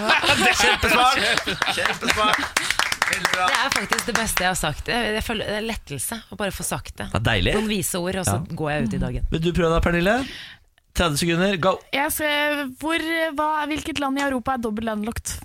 [0.62, 1.52] Kjempesmart!
[1.76, 2.72] Kjempesmart!
[3.04, 4.88] Det er faktisk det beste jeg har sagt.
[4.88, 7.10] Jeg, føler Det er lettelse å bare få sagt det.
[7.12, 7.56] Det er deilig.
[7.58, 9.26] Noen vise ord, og så går jeg ut i dagen.
[9.34, 10.14] Vil du prøve deg, Pernille?
[10.96, 11.74] 30 sekunder, go!
[11.92, 13.04] Jeg skal, hvor,
[13.36, 15.36] hva, hvilket land i Europa er dobbelt landlocked?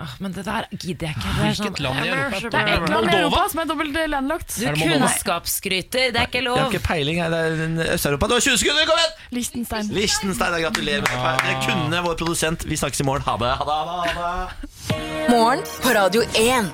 [0.00, 1.32] Åh, men det der gidder jeg ikke.
[1.36, 3.18] Det er sånn- Hvilket land i Europa er Det er ett land i Moldova?
[3.22, 4.48] Europa som er dobbelt landlagt.
[4.58, 5.06] Du Er det Moldova?
[5.06, 6.72] kunnskapsskryter, det er ikke Jeg har lov.
[6.72, 7.16] ikke peiling.
[7.22, 7.30] her.
[7.30, 7.40] Det
[7.88, 8.26] er Øst-Europa.
[8.26, 9.12] Du har 20 sekunder, kom igjen!
[9.36, 9.88] Liechtenstein.
[9.92, 11.42] Liechtenstein, jeg gratulerer med det.
[11.44, 12.64] Det kunne vår produsent.
[12.64, 13.22] Vi snakkes i morgen.
[13.22, 13.52] Ha det.
[13.58, 15.30] Ha det, ha det, ha det.
[15.30, 16.72] Morgen på Radio 1.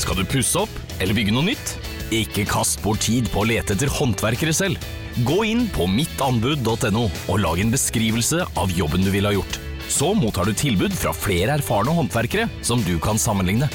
[0.00, 1.76] Skal du pusse opp eller bygge noe nytt?
[2.10, 4.78] Ikke kast bort tid på å lete etter håndverkere selv.
[5.26, 9.58] Gå inn på mittanbud.no og lag en beskrivelse av jobben du ville ha gjort.
[9.90, 13.68] Så mottar du tilbud fra flere erfarne håndverkere som du kan sammenligne.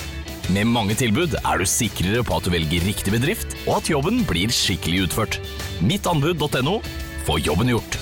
[0.55, 4.23] Med mange tilbud er du sikrere på at du velger riktig bedrift, og at jobben
[4.29, 5.39] blir skikkelig utført.
[5.83, 6.79] Mittanbud.no
[7.25, 7.97] få jobben gjort.